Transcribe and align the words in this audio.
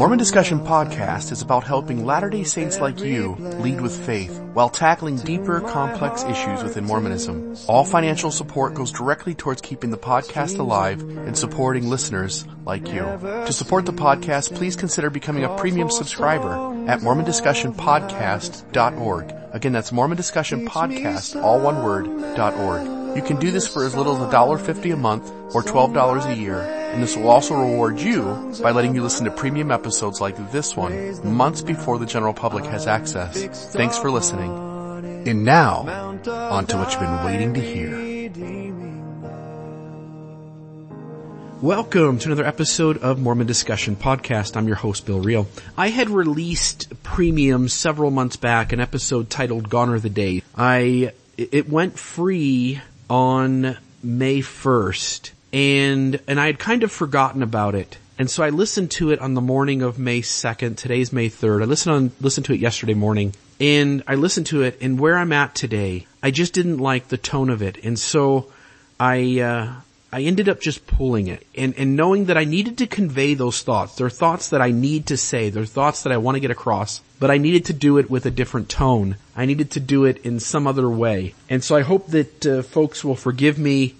Mormon 0.00 0.18
Discussion 0.18 0.60
Podcast 0.60 1.30
is 1.30 1.42
about 1.42 1.64
helping 1.64 2.06
Latter-day 2.06 2.44
Saints 2.44 2.80
like 2.80 3.00
you 3.00 3.34
lead 3.34 3.82
with 3.82 4.06
faith 4.06 4.40
while 4.54 4.70
tackling 4.70 5.16
deeper, 5.16 5.60
complex 5.60 6.24
issues 6.24 6.62
within 6.62 6.86
Mormonism. 6.86 7.54
All 7.68 7.84
financial 7.84 8.30
support 8.30 8.72
goes 8.72 8.92
directly 8.92 9.34
towards 9.34 9.60
keeping 9.60 9.90
the 9.90 9.98
podcast 9.98 10.58
alive 10.58 11.02
and 11.02 11.36
supporting 11.36 11.90
listeners 11.90 12.46
like 12.64 12.88
you. 12.88 13.00
To 13.00 13.52
support 13.52 13.84
the 13.84 13.92
podcast, 13.92 14.56
please 14.56 14.74
consider 14.74 15.10
becoming 15.10 15.44
a 15.44 15.54
premium 15.58 15.90
subscriber 15.90 16.54
at 16.88 17.00
mormondiscussionpodcast.org. 17.00 19.34
Again, 19.52 19.72
that's 19.72 19.92
Mormon 19.92 20.16
Discussion 20.16 20.66
Podcast, 20.66 21.36
all 21.42 21.60
one 21.60 21.84
word, 21.84 22.06
.org. 22.06 22.86
You 23.14 23.20
can 23.22 23.38
do 23.38 23.50
this 23.50 23.68
for 23.68 23.84
as 23.84 23.94
little 23.94 24.16
as 24.16 24.22
$1.50 24.32 24.94
a 24.94 24.96
month 24.96 25.30
or 25.54 25.62
$12 25.62 26.24
a 26.24 26.34
year, 26.36 26.79
and 26.92 27.02
this 27.02 27.16
will 27.16 27.28
also 27.28 27.54
reward 27.54 28.00
you 28.00 28.52
by 28.62 28.72
letting 28.72 28.94
you 28.94 29.02
listen 29.02 29.24
to 29.24 29.30
premium 29.30 29.70
episodes 29.70 30.20
like 30.20 30.36
this 30.50 30.76
one 30.76 31.34
months 31.34 31.62
before 31.62 31.98
the 31.98 32.06
general 32.06 32.34
public 32.34 32.64
has 32.64 32.86
access. 32.88 33.72
Thanks 33.72 33.96
for 33.96 34.10
listening. 34.10 34.50
And 35.28 35.44
now, 35.44 35.86
on 36.26 36.66
to 36.66 36.76
what 36.76 36.90
you've 36.90 37.00
been 37.00 37.24
waiting 37.24 37.54
to 37.54 37.60
hear. 37.60 38.10
Welcome 41.62 42.18
to 42.18 42.28
another 42.28 42.46
episode 42.46 42.98
of 42.98 43.20
Mormon 43.20 43.46
Discussion 43.46 43.94
Podcast. 43.94 44.56
I'm 44.56 44.66
your 44.66 44.76
host, 44.76 45.06
Bill 45.06 45.20
Reel. 45.20 45.46
I 45.76 45.90
had 45.90 46.10
released 46.10 46.92
premium 47.02 47.68
several 47.68 48.10
months 48.10 48.36
back, 48.36 48.72
an 48.72 48.80
episode 48.80 49.30
titled 49.30 49.68
Gone 49.68 49.90
Are 49.90 50.00
the 50.00 50.10
Days. 50.10 50.42
I, 50.56 51.12
it 51.36 51.68
went 51.68 51.98
free 51.98 52.80
on 53.08 53.76
May 54.02 54.40
1st 54.40 55.32
and, 55.52 56.20
and 56.26 56.40
I 56.40 56.46
had 56.46 56.58
kind 56.58 56.82
of 56.82 56.92
forgotten 56.92 57.42
about 57.42 57.74
it. 57.74 57.98
And 58.18 58.30
so 58.30 58.42
I 58.42 58.50
listened 58.50 58.90
to 58.92 59.10
it 59.10 59.18
on 59.18 59.34
the 59.34 59.40
morning 59.40 59.82
of 59.82 59.98
May 59.98 60.20
2nd. 60.20 60.76
Today's 60.76 61.12
May 61.12 61.30
3rd. 61.30 61.62
I 61.62 61.64
listened 61.64 61.94
on, 61.94 62.12
listened 62.20 62.46
to 62.46 62.52
it 62.52 62.60
yesterday 62.60 62.94
morning 62.94 63.34
and 63.58 64.02
I 64.06 64.14
listened 64.14 64.46
to 64.48 64.62
it 64.62 64.78
and 64.80 64.98
where 64.98 65.16
I'm 65.16 65.32
at 65.32 65.54
today, 65.54 66.06
I 66.22 66.30
just 66.30 66.52
didn't 66.52 66.78
like 66.78 67.08
the 67.08 67.16
tone 67.16 67.50
of 67.50 67.62
it. 67.62 67.82
And 67.84 67.98
so 67.98 68.50
I, 68.98 69.40
uh, 69.40 69.74
I 70.12 70.22
ended 70.22 70.48
up 70.48 70.60
just 70.60 70.86
pulling 70.86 71.28
it 71.28 71.46
and, 71.54 71.74
and 71.76 71.94
knowing 71.94 72.26
that 72.26 72.36
I 72.36 72.44
needed 72.44 72.78
to 72.78 72.86
convey 72.86 73.34
those 73.34 73.62
thoughts. 73.62 73.94
They're 73.94 74.10
thoughts 74.10 74.50
that 74.50 74.60
I 74.60 74.70
need 74.70 75.06
to 75.06 75.16
say. 75.16 75.50
They're 75.50 75.64
thoughts 75.64 76.02
that 76.02 76.12
I 76.12 76.16
want 76.16 76.36
to 76.36 76.40
get 76.40 76.50
across, 76.50 77.00
but 77.20 77.30
I 77.30 77.38
needed 77.38 77.66
to 77.66 77.72
do 77.72 77.98
it 77.98 78.10
with 78.10 78.26
a 78.26 78.30
different 78.30 78.68
tone. 78.68 79.16
I 79.36 79.46
needed 79.46 79.70
to 79.72 79.80
do 79.80 80.04
it 80.04 80.18
in 80.26 80.40
some 80.40 80.66
other 80.66 80.90
way. 80.90 81.34
And 81.48 81.62
so 81.62 81.76
I 81.76 81.82
hope 81.82 82.08
that 82.08 82.46
uh, 82.46 82.62
folks 82.62 83.04
will 83.04 83.14
forgive 83.14 83.58
me 83.58 83.94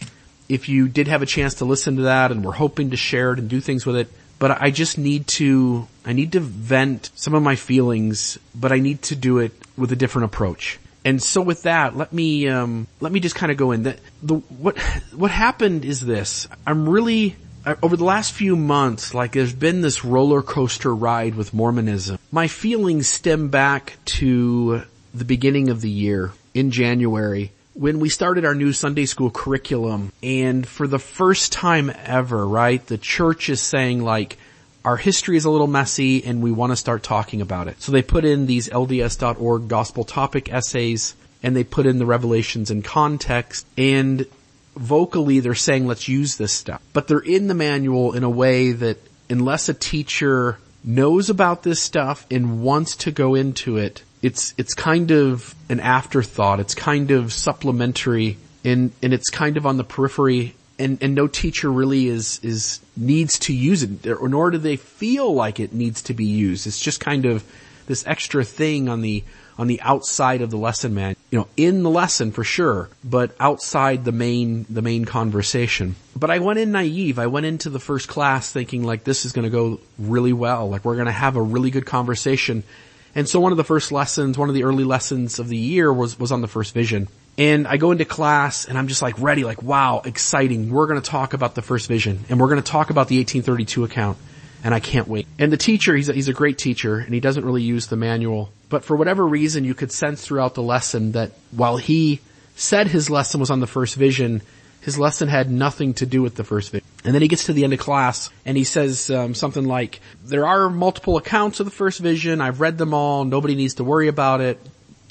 if 0.50 0.68
you 0.68 0.88
did 0.88 1.06
have 1.06 1.22
a 1.22 1.26
chance 1.26 1.54
to 1.54 1.64
listen 1.64 1.96
to 1.96 2.02
that 2.02 2.32
and 2.32 2.44
were 2.44 2.52
hoping 2.52 2.90
to 2.90 2.96
share 2.96 3.32
it 3.32 3.38
and 3.38 3.48
do 3.48 3.60
things 3.60 3.86
with 3.86 3.96
it. 3.96 4.08
But 4.40 4.60
I 4.60 4.70
just 4.70 4.98
need 4.98 5.26
to, 5.28 5.86
I 6.04 6.12
need 6.12 6.32
to 6.32 6.40
vent 6.40 7.10
some 7.14 7.34
of 7.34 7.42
my 7.42 7.56
feelings, 7.56 8.38
but 8.54 8.72
I 8.72 8.78
need 8.78 9.02
to 9.02 9.16
do 9.16 9.38
it 9.38 9.52
with 9.76 9.92
a 9.92 9.96
different 9.96 10.24
approach. 10.24 10.78
And 11.04 11.22
so 11.22 11.40
with 11.40 11.62
that, 11.62 11.96
let 11.96 12.12
me 12.12 12.48
um, 12.48 12.86
let 13.00 13.12
me 13.12 13.20
just 13.20 13.34
kind 13.34 13.50
of 13.52 13.56
go 13.56 13.70
in. 13.70 13.84
The, 13.84 13.96
the 14.22 14.34
what 14.34 14.78
what 15.14 15.30
happened 15.30 15.84
is 15.84 16.00
this. 16.00 16.46
I'm 16.66 16.88
really 16.88 17.36
over 17.82 17.96
the 17.96 18.04
last 18.04 18.32
few 18.32 18.56
months, 18.56 19.14
like 19.14 19.32
there's 19.32 19.54
been 19.54 19.80
this 19.80 20.04
roller 20.04 20.42
coaster 20.42 20.94
ride 20.94 21.36
with 21.36 21.54
Mormonism. 21.54 22.18
My 22.30 22.48
feelings 22.48 23.08
stem 23.08 23.48
back 23.48 23.96
to 24.20 24.82
the 25.14 25.24
beginning 25.24 25.70
of 25.70 25.80
the 25.80 25.90
year 25.90 26.32
in 26.54 26.70
January 26.70 27.52
when 27.74 28.00
we 28.00 28.08
started 28.08 28.44
our 28.44 28.54
new 28.54 28.72
Sunday 28.72 29.06
school 29.06 29.30
curriculum 29.30 30.12
and 30.22 30.66
for 30.66 30.86
the 30.86 30.98
first 30.98 31.52
time 31.52 31.92
ever, 32.04 32.46
right, 32.46 32.84
the 32.86 32.98
church 32.98 33.48
is 33.48 33.60
saying 33.60 34.02
like, 34.02 34.38
our 34.84 34.96
history 34.96 35.36
is 35.36 35.44
a 35.44 35.50
little 35.50 35.66
messy 35.66 36.24
and 36.24 36.42
we 36.42 36.50
want 36.50 36.72
to 36.72 36.76
start 36.76 37.02
talking 37.02 37.40
about 37.40 37.68
it. 37.68 37.80
So 37.82 37.92
they 37.92 38.02
put 38.02 38.24
in 38.24 38.46
these 38.46 38.68
LDS.org 38.68 39.68
gospel 39.68 40.04
topic 40.04 40.50
essays 40.52 41.14
and 41.42 41.54
they 41.54 41.64
put 41.64 41.86
in 41.86 41.98
the 41.98 42.06
revelations 42.06 42.70
in 42.70 42.82
context 42.82 43.66
and 43.76 44.26
vocally 44.76 45.40
they're 45.40 45.54
saying 45.54 45.86
let's 45.86 46.08
use 46.08 46.36
this 46.36 46.52
stuff. 46.52 46.82
But 46.92 47.08
they're 47.08 47.18
in 47.18 47.46
the 47.46 47.54
manual 47.54 48.14
in 48.14 48.24
a 48.24 48.30
way 48.30 48.72
that 48.72 48.98
unless 49.28 49.68
a 49.68 49.74
teacher 49.74 50.58
knows 50.82 51.28
about 51.28 51.62
this 51.62 51.80
stuff 51.80 52.26
and 52.30 52.62
wants 52.62 52.96
to 52.96 53.10
go 53.10 53.34
into 53.34 53.76
it, 53.76 54.02
it's, 54.22 54.54
it's 54.58 54.74
kind 54.74 55.10
of 55.10 55.54
an 55.68 55.80
afterthought. 55.80 56.60
It's 56.60 56.74
kind 56.74 57.10
of 57.10 57.32
supplementary 57.32 58.36
and, 58.64 58.92
and 59.02 59.12
it's 59.14 59.30
kind 59.30 59.56
of 59.56 59.66
on 59.66 59.76
the 59.76 59.84
periphery 59.84 60.54
and, 60.78 61.02
and 61.02 61.14
no 61.14 61.26
teacher 61.26 61.70
really 61.70 62.06
is, 62.06 62.40
is, 62.42 62.80
needs 62.96 63.38
to 63.40 63.52
use 63.52 63.82
it, 63.82 64.06
or 64.06 64.28
nor 64.28 64.50
do 64.50 64.58
they 64.58 64.76
feel 64.76 65.32
like 65.32 65.60
it 65.60 65.74
needs 65.74 66.02
to 66.02 66.14
be 66.14 66.24
used. 66.24 66.66
It's 66.66 66.80
just 66.80 67.00
kind 67.00 67.26
of 67.26 67.44
this 67.86 68.06
extra 68.06 68.44
thing 68.44 68.88
on 68.88 69.02
the, 69.02 69.22
on 69.58 69.66
the 69.66 69.80
outside 69.82 70.40
of 70.40 70.50
the 70.50 70.56
lesson 70.56 70.94
man, 70.94 71.16
you 71.30 71.38
know, 71.38 71.48
in 71.54 71.82
the 71.82 71.90
lesson 71.90 72.32
for 72.32 72.44
sure, 72.44 72.88
but 73.04 73.36
outside 73.38 74.06
the 74.06 74.12
main, 74.12 74.64
the 74.70 74.80
main 74.80 75.04
conversation. 75.04 75.96
But 76.16 76.30
I 76.30 76.38
went 76.38 76.58
in 76.58 76.72
naive. 76.72 77.18
I 77.18 77.26
went 77.26 77.44
into 77.44 77.68
the 77.68 77.78
first 77.78 78.08
class 78.08 78.50
thinking 78.50 78.84
like 78.84 79.04
this 79.04 79.26
is 79.26 79.32
going 79.32 79.44
to 79.44 79.50
go 79.50 79.80
really 79.98 80.32
well. 80.32 80.70
Like 80.70 80.86
we're 80.86 80.94
going 80.94 81.06
to 81.06 81.12
have 81.12 81.36
a 81.36 81.42
really 81.42 81.70
good 81.70 81.84
conversation. 81.84 82.62
And 83.14 83.28
so 83.28 83.40
one 83.40 83.52
of 83.52 83.58
the 83.58 83.64
first 83.64 83.92
lessons, 83.92 84.38
one 84.38 84.48
of 84.48 84.54
the 84.54 84.64
early 84.64 84.84
lessons 84.84 85.38
of 85.38 85.48
the 85.48 85.56
year 85.56 85.92
was, 85.92 86.18
was 86.18 86.32
on 86.32 86.42
the 86.42 86.48
first 86.48 86.74
vision. 86.74 87.08
And 87.38 87.66
I 87.66 87.76
go 87.76 87.90
into 87.90 88.04
class 88.04 88.66
and 88.66 88.76
I'm 88.76 88.88
just 88.88 89.02
like 89.02 89.18
ready, 89.18 89.44
like 89.44 89.62
wow, 89.62 90.02
exciting. 90.04 90.70
We're 90.70 90.86
going 90.86 91.00
to 91.00 91.10
talk 91.10 91.32
about 91.32 91.54
the 91.54 91.62
first 91.62 91.88
vision 91.88 92.24
and 92.28 92.38
we're 92.38 92.48
going 92.48 92.62
to 92.62 92.70
talk 92.70 92.90
about 92.90 93.08
the 93.08 93.16
1832 93.18 93.84
account 93.84 94.18
and 94.62 94.74
I 94.74 94.80
can't 94.80 95.08
wait. 95.08 95.26
And 95.38 95.52
the 95.52 95.56
teacher, 95.56 95.96
he's 95.96 96.08
a, 96.08 96.12
he's 96.12 96.28
a 96.28 96.32
great 96.32 96.58
teacher 96.58 96.98
and 96.98 97.14
he 97.14 97.20
doesn't 97.20 97.44
really 97.44 97.62
use 97.62 97.86
the 97.86 97.96
manual, 97.96 98.52
but 98.68 98.84
for 98.84 98.96
whatever 98.96 99.26
reason 99.26 99.64
you 99.64 99.74
could 99.74 99.90
sense 99.90 100.24
throughout 100.24 100.54
the 100.54 100.62
lesson 100.62 101.12
that 101.12 101.32
while 101.50 101.76
he 101.76 102.20
said 102.56 102.88
his 102.88 103.08
lesson 103.08 103.40
was 103.40 103.50
on 103.50 103.60
the 103.60 103.66
first 103.66 103.96
vision, 103.96 104.42
his 104.80 104.98
lesson 104.98 105.28
had 105.28 105.50
nothing 105.50 105.94
to 105.94 106.06
do 106.06 106.22
with 106.22 106.34
the 106.34 106.44
first 106.44 106.70
vision. 106.70 106.86
And 107.04 107.14
then 107.14 107.22
he 107.22 107.28
gets 107.28 107.44
to 107.44 107.52
the 107.52 107.64
end 107.64 107.72
of 107.72 107.78
class 107.78 108.30
and 108.44 108.56
he 108.56 108.64
says 108.64 109.10
um, 109.10 109.34
something 109.34 109.64
like, 109.64 110.00
there 110.24 110.46
are 110.46 110.70
multiple 110.70 111.16
accounts 111.16 111.60
of 111.60 111.66
the 111.66 111.72
first 111.72 112.00
vision. 112.00 112.40
I've 112.40 112.60
read 112.60 112.78
them 112.78 112.94
all. 112.94 113.24
Nobody 113.24 113.54
needs 113.54 113.74
to 113.74 113.84
worry 113.84 114.08
about 114.08 114.40
it. 114.40 114.58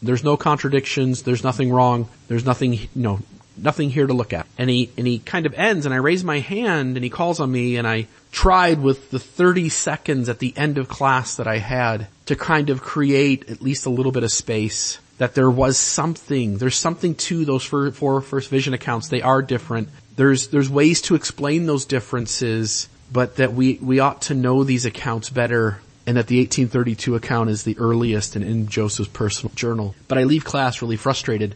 There's 0.02 0.24
no 0.24 0.38
contradictions. 0.38 1.24
There's 1.24 1.44
nothing 1.44 1.72
wrong. 1.72 2.08
There's 2.28 2.46
nothing, 2.46 2.74
you 2.74 2.88
know, 2.96 3.19
nothing 3.58 3.90
here 3.90 4.08
to 4.08 4.13
look 4.13 4.34
at. 4.34 4.47
And 4.58 4.69
he, 4.69 4.90
and 4.97 5.06
he 5.06 5.19
kind 5.19 5.46
of 5.46 5.53
ends 5.53 5.85
and 5.85 5.94
I 5.94 5.97
raise 5.97 6.24
my 6.24 6.40
hand 6.40 6.96
and 6.96 7.03
he 7.03 7.09
calls 7.09 7.40
on 7.40 7.52
me 7.52 7.78
and 7.78 7.88
I 7.88 8.08
tried 8.31 8.79
with 8.79 9.12
the 9.12 9.19
30 9.19 9.69
seconds 9.69 10.29
at 10.29 10.40
the 10.40 10.53
end 10.56 10.78
of 10.78 10.88
class 10.88 11.35
that 11.35 11.47
I 11.47 11.58
had 11.58 12.08
to 12.28 12.35
kind 12.35 12.69
of 12.69 12.81
create 12.81 13.50
at 13.50 13.62
least 13.62 13.85
a 13.85 13.90
little 13.90 14.12
bit 14.12 14.24
of 14.24 14.31
space 14.31 15.00
that 15.19 15.35
there 15.35 15.52
was 15.52 15.78
something, 15.78 16.57
there's 16.57 16.78
something 16.78 17.13
to 17.13 17.46
those 17.46 17.63
four 17.63 18.22
first 18.22 18.50
vision 18.50 18.74
accounts. 18.74 19.09
They 19.09 19.22
are 19.22 19.41
different. 19.41 19.90
There's, 20.16 20.47
there's 20.47 20.69
ways 20.69 21.02
to 21.03 21.16
explain 21.16 21.66
those 21.66 21.85
differences, 21.85 22.90
but 23.12 23.35
that 23.35 23.53
we, 23.53 23.78
we 23.81 24.00
ought 24.00 24.24
to 24.24 24.34
know 24.34 24.63
these 24.63 24.85
accounts 24.85 25.29
better 25.29 25.81
and 26.08 26.18
that 26.18 26.28
the 26.28 26.40
1832 26.40 27.16
account 27.16 27.50
is 27.50 27.63
the 27.63 27.78
earliest 27.78 28.35
and 28.35 28.46
in 28.46 28.68
Joseph's 28.68 29.09
personal 29.09 29.53
journal. 29.56 29.94
But 30.08 30.18
I 30.18 30.24
leave 30.24 30.46
class 30.46 30.81
really 30.81 30.96
frustrated 30.96 31.53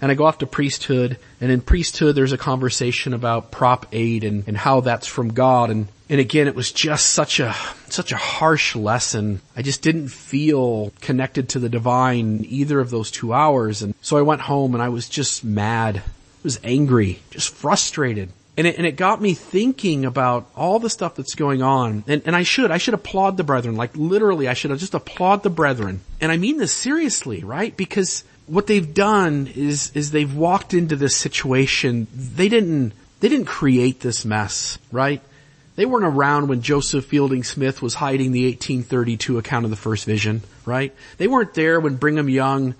and 0.00 0.10
I 0.10 0.14
go 0.14 0.24
off 0.24 0.38
to 0.38 0.46
priesthood 0.46 1.18
and 1.40 1.50
in 1.50 1.60
priesthood 1.60 2.14
there's 2.14 2.32
a 2.32 2.38
conversation 2.38 3.12
about 3.14 3.50
prop 3.50 3.86
8 3.92 4.24
and, 4.24 4.44
and 4.46 4.56
how 4.56 4.80
that's 4.80 5.06
from 5.06 5.32
God 5.32 5.70
and, 5.70 5.88
and 6.08 6.20
again 6.20 6.46
it 6.48 6.54
was 6.54 6.72
just 6.72 7.10
such 7.10 7.40
a, 7.40 7.54
such 7.88 8.12
a 8.12 8.16
harsh 8.16 8.74
lesson. 8.74 9.40
I 9.56 9.62
just 9.62 9.82
didn't 9.82 10.08
feel 10.08 10.92
connected 11.00 11.50
to 11.50 11.58
the 11.58 11.68
divine 11.68 12.44
either 12.48 12.80
of 12.80 12.90
those 12.90 13.10
two 13.10 13.32
hours 13.32 13.82
and 13.82 13.94
so 14.00 14.16
I 14.16 14.22
went 14.22 14.42
home 14.42 14.74
and 14.74 14.82
I 14.82 14.88
was 14.88 15.08
just 15.08 15.44
mad. 15.44 15.98
I 15.98 16.02
was 16.42 16.60
angry, 16.64 17.20
just 17.30 17.54
frustrated. 17.54 18.30
And 18.56 18.66
it, 18.66 18.76
and 18.76 18.86
it 18.86 18.96
got 18.96 19.22
me 19.22 19.32
thinking 19.32 20.04
about 20.04 20.50
all 20.54 20.78
the 20.78 20.90
stuff 20.90 21.14
that's 21.14 21.34
going 21.34 21.62
on. 21.62 22.04
And, 22.06 22.22
and 22.26 22.36
I 22.36 22.42
should, 22.42 22.70
I 22.70 22.76
should 22.76 22.92
applaud 22.92 23.38
the 23.38 23.44
brethren. 23.44 23.76
Like 23.76 23.96
literally, 23.96 24.48
I 24.48 24.54
should 24.54 24.70
have 24.70 24.80
just 24.80 24.92
applaud 24.92 25.42
the 25.42 25.48
brethren. 25.48 26.00
And 26.20 26.30
I 26.30 26.36
mean 26.36 26.58
this 26.58 26.72
seriously, 26.72 27.42
right? 27.42 27.74
Because 27.74 28.22
what 28.50 28.66
they've 28.66 28.92
done 28.92 29.48
is, 29.54 29.92
is 29.94 30.10
they've 30.10 30.34
walked 30.34 30.74
into 30.74 30.96
this 30.96 31.14
situation. 31.14 32.08
They 32.12 32.48
didn't, 32.48 32.92
they 33.20 33.28
didn't 33.28 33.46
create 33.46 34.00
this 34.00 34.24
mess, 34.24 34.76
right? 34.90 35.22
They 35.76 35.86
weren't 35.86 36.04
around 36.04 36.48
when 36.48 36.60
Joseph 36.60 37.04
Fielding 37.04 37.44
Smith 37.44 37.80
was 37.80 37.94
hiding 37.94 38.32
the 38.32 38.46
1832 38.46 39.38
account 39.38 39.66
of 39.66 39.70
the 39.70 39.76
first 39.76 40.04
vision, 40.04 40.42
right? 40.66 40.92
They 41.16 41.28
weren't 41.28 41.54
there 41.54 41.78
when 41.78 41.94
Brigham 41.94 42.28
Young 42.28 42.74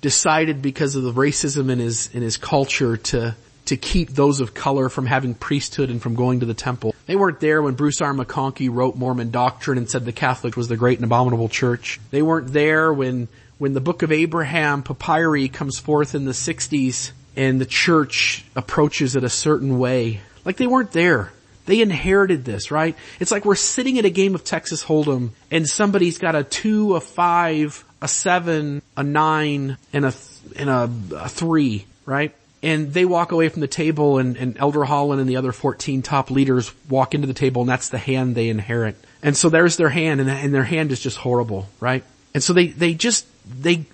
decided 0.00 0.60
because 0.60 0.96
of 0.96 1.04
the 1.04 1.12
racism 1.12 1.70
in 1.70 1.78
his, 1.78 2.12
in 2.12 2.22
his 2.22 2.36
culture 2.36 2.96
to, 2.96 3.36
to 3.66 3.76
keep 3.76 4.10
those 4.10 4.40
of 4.40 4.54
color 4.54 4.88
from 4.88 5.06
having 5.06 5.34
priesthood 5.34 5.88
and 5.88 6.02
from 6.02 6.16
going 6.16 6.40
to 6.40 6.46
the 6.46 6.54
temple. 6.54 6.96
They 7.06 7.14
weren't 7.14 7.38
there 7.38 7.62
when 7.62 7.74
Bruce 7.74 8.00
R. 8.00 8.12
McConkie 8.12 8.74
wrote 8.74 8.96
Mormon 8.96 9.30
doctrine 9.30 9.78
and 9.78 9.88
said 9.88 10.04
the 10.04 10.12
Catholic 10.12 10.56
was 10.56 10.66
the 10.66 10.76
great 10.76 10.98
and 10.98 11.04
abominable 11.04 11.48
church. 11.48 12.00
They 12.10 12.22
weren't 12.22 12.52
there 12.52 12.92
when, 12.92 13.28
when 13.62 13.74
the 13.74 13.80
book 13.80 14.02
of 14.02 14.10
Abraham 14.10 14.82
papyri 14.82 15.48
comes 15.48 15.78
forth 15.78 16.16
in 16.16 16.24
the 16.24 16.32
60s 16.32 17.12
and 17.36 17.60
the 17.60 17.64
church 17.64 18.44
approaches 18.56 19.14
it 19.14 19.22
a 19.22 19.28
certain 19.28 19.78
way. 19.78 20.20
Like 20.44 20.56
they 20.56 20.66
weren't 20.66 20.90
there. 20.90 21.32
They 21.66 21.80
inherited 21.80 22.44
this, 22.44 22.72
right? 22.72 22.96
It's 23.20 23.30
like 23.30 23.44
we're 23.44 23.54
sitting 23.54 24.00
at 24.00 24.04
a 24.04 24.10
game 24.10 24.34
of 24.34 24.42
Texas 24.42 24.82
Hold'em 24.82 25.30
and 25.52 25.68
somebody's 25.68 26.18
got 26.18 26.34
a 26.34 26.42
two, 26.42 26.96
a 26.96 27.00
five, 27.00 27.84
a 28.00 28.08
seven, 28.08 28.82
a 28.96 29.04
nine, 29.04 29.76
and 29.92 30.06
a, 30.06 30.14
and 30.56 30.68
a, 30.68 30.90
a 31.18 31.28
three, 31.28 31.86
right? 32.04 32.34
And 32.64 32.92
they 32.92 33.04
walk 33.04 33.30
away 33.30 33.48
from 33.48 33.60
the 33.60 33.68
table 33.68 34.18
and, 34.18 34.36
and 34.36 34.58
Elder 34.58 34.82
Holland 34.82 35.20
and 35.20 35.30
the 35.30 35.36
other 35.36 35.52
14 35.52 36.02
top 36.02 36.32
leaders 36.32 36.74
walk 36.88 37.14
into 37.14 37.28
the 37.28 37.32
table 37.32 37.62
and 37.62 37.68
that's 37.68 37.90
the 37.90 37.98
hand 37.98 38.34
they 38.34 38.48
inherit. 38.48 38.96
And 39.22 39.36
so 39.36 39.50
there's 39.50 39.76
their 39.76 39.88
hand 39.88 40.20
and, 40.20 40.28
and 40.28 40.52
their 40.52 40.64
hand 40.64 40.90
is 40.90 40.98
just 40.98 41.16
horrible, 41.16 41.68
right? 41.78 42.02
And 42.34 42.42
so 42.42 42.54
they, 42.54 42.66
they 42.66 42.94
just, 42.94 43.24
they, 43.60 43.84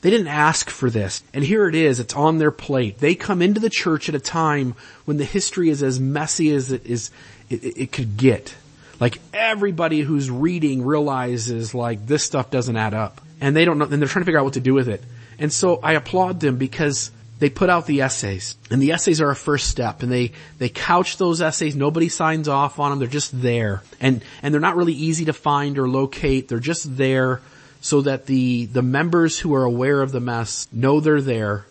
they 0.00 0.10
didn't 0.10 0.28
ask 0.28 0.70
for 0.70 0.90
this. 0.90 1.22
And 1.32 1.44
here 1.44 1.68
it 1.68 1.74
is. 1.74 2.00
It's 2.00 2.14
on 2.14 2.38
their 2.38 2.50
plate. 2.50 2.98
They 2.98 3.14
come 3.14 3.40
into 3.40 3.60
the 3.60 3.70
church 3.70 4.08
at 4.08 4.14
a 4.14 4.20
time 4.20 4.74
when 5.04 5.16
the 5.16 5.24
history 5.24 5.70
is 5.70 5.82
as 5.82 5.98
messy 5.98 6.50
as 6.54 6.72
it 6.72 6.86
is, 6.86 7.10
it, 7.48 7.64
it 7.64 7.92
could 7.92 8.16
get. 8.16 8.54
Like 9.00 9.18
everybody 9.32 10.00
who's 10.00 10.30
reading 10.30 10.84
realizes 10.84 11.74
like 11.74 12.06
this 12.06 12.24
stuff 12.24 12.50
doesn't 12.50 12.76
add 12.76 12.94
up. 12.94 13.20
And 13.40 13.56
they 13.56 13.64
don't 13.64 13.78
know, 13.78 13.84
and 13.84 13.94
they're 14.00 14.08
trying 14.08 14.22
to 14.22 14.26
figure 14.26 14.38
out 14.38 14.44
what 14.44 14.54
to 14.54 14.60
do 14.60 14.74
with 14.74 14.88
it. 14.88 15.02
And 15.38 15.52
so 15.52 15.80
I 15.82 15.92
applaud 15.92 16.40
them 16.40 16.56
because 16.56 17.10
they 17.38 17.50
put 17.50 17.68
out 17.68 17.86
the 17.86 18.02
essays 18.02 18.56
and 18.70 18.80
the 18.80 18.92
essays 18.92 19.20
are 19.20 19.30
a 19.30 19.36
first 19.36 19.68
step 19.68 20.02
and 20.02 20.10
they, 20.10 20.32
they 20.58 20.68
couch 20.68 21.16
those 21.16 21.42
essays. 21.42 21.74
Nobody 21.74 22.08
signs 22.08 22.48
off 22.48 22.78
on 22.78 22.90
them. 22.90 22.98
They're 23.00 23.08
just 23.08 23.40
there 23.40 23.82
and, 24.00 24.22
and 24.42 24.54
they're 24.54 24.60
not 24.60 24.76
really 24.76 24.92
easy 24.92 25.24
to 25.26 25.32
find 25.32 25.78
or 25.78 25.88
locate. 25.88 26.48
They're 26.48 26.60
just 26.60 26.96
there 26.96 27.40
so 27.84 28.00
that 28.00 28.24
the, 28.24 28.64
the 28.64 28.80
members 28.80 29.38
who 29.38 29.54
are 29.54 29.64
aware 29.64 30.00
of 30.00 30.10
the 30.10 30.18
mess 30.18 30.66
know 30.72 31.00
they're 31.00 31.20
there 31.20 31.66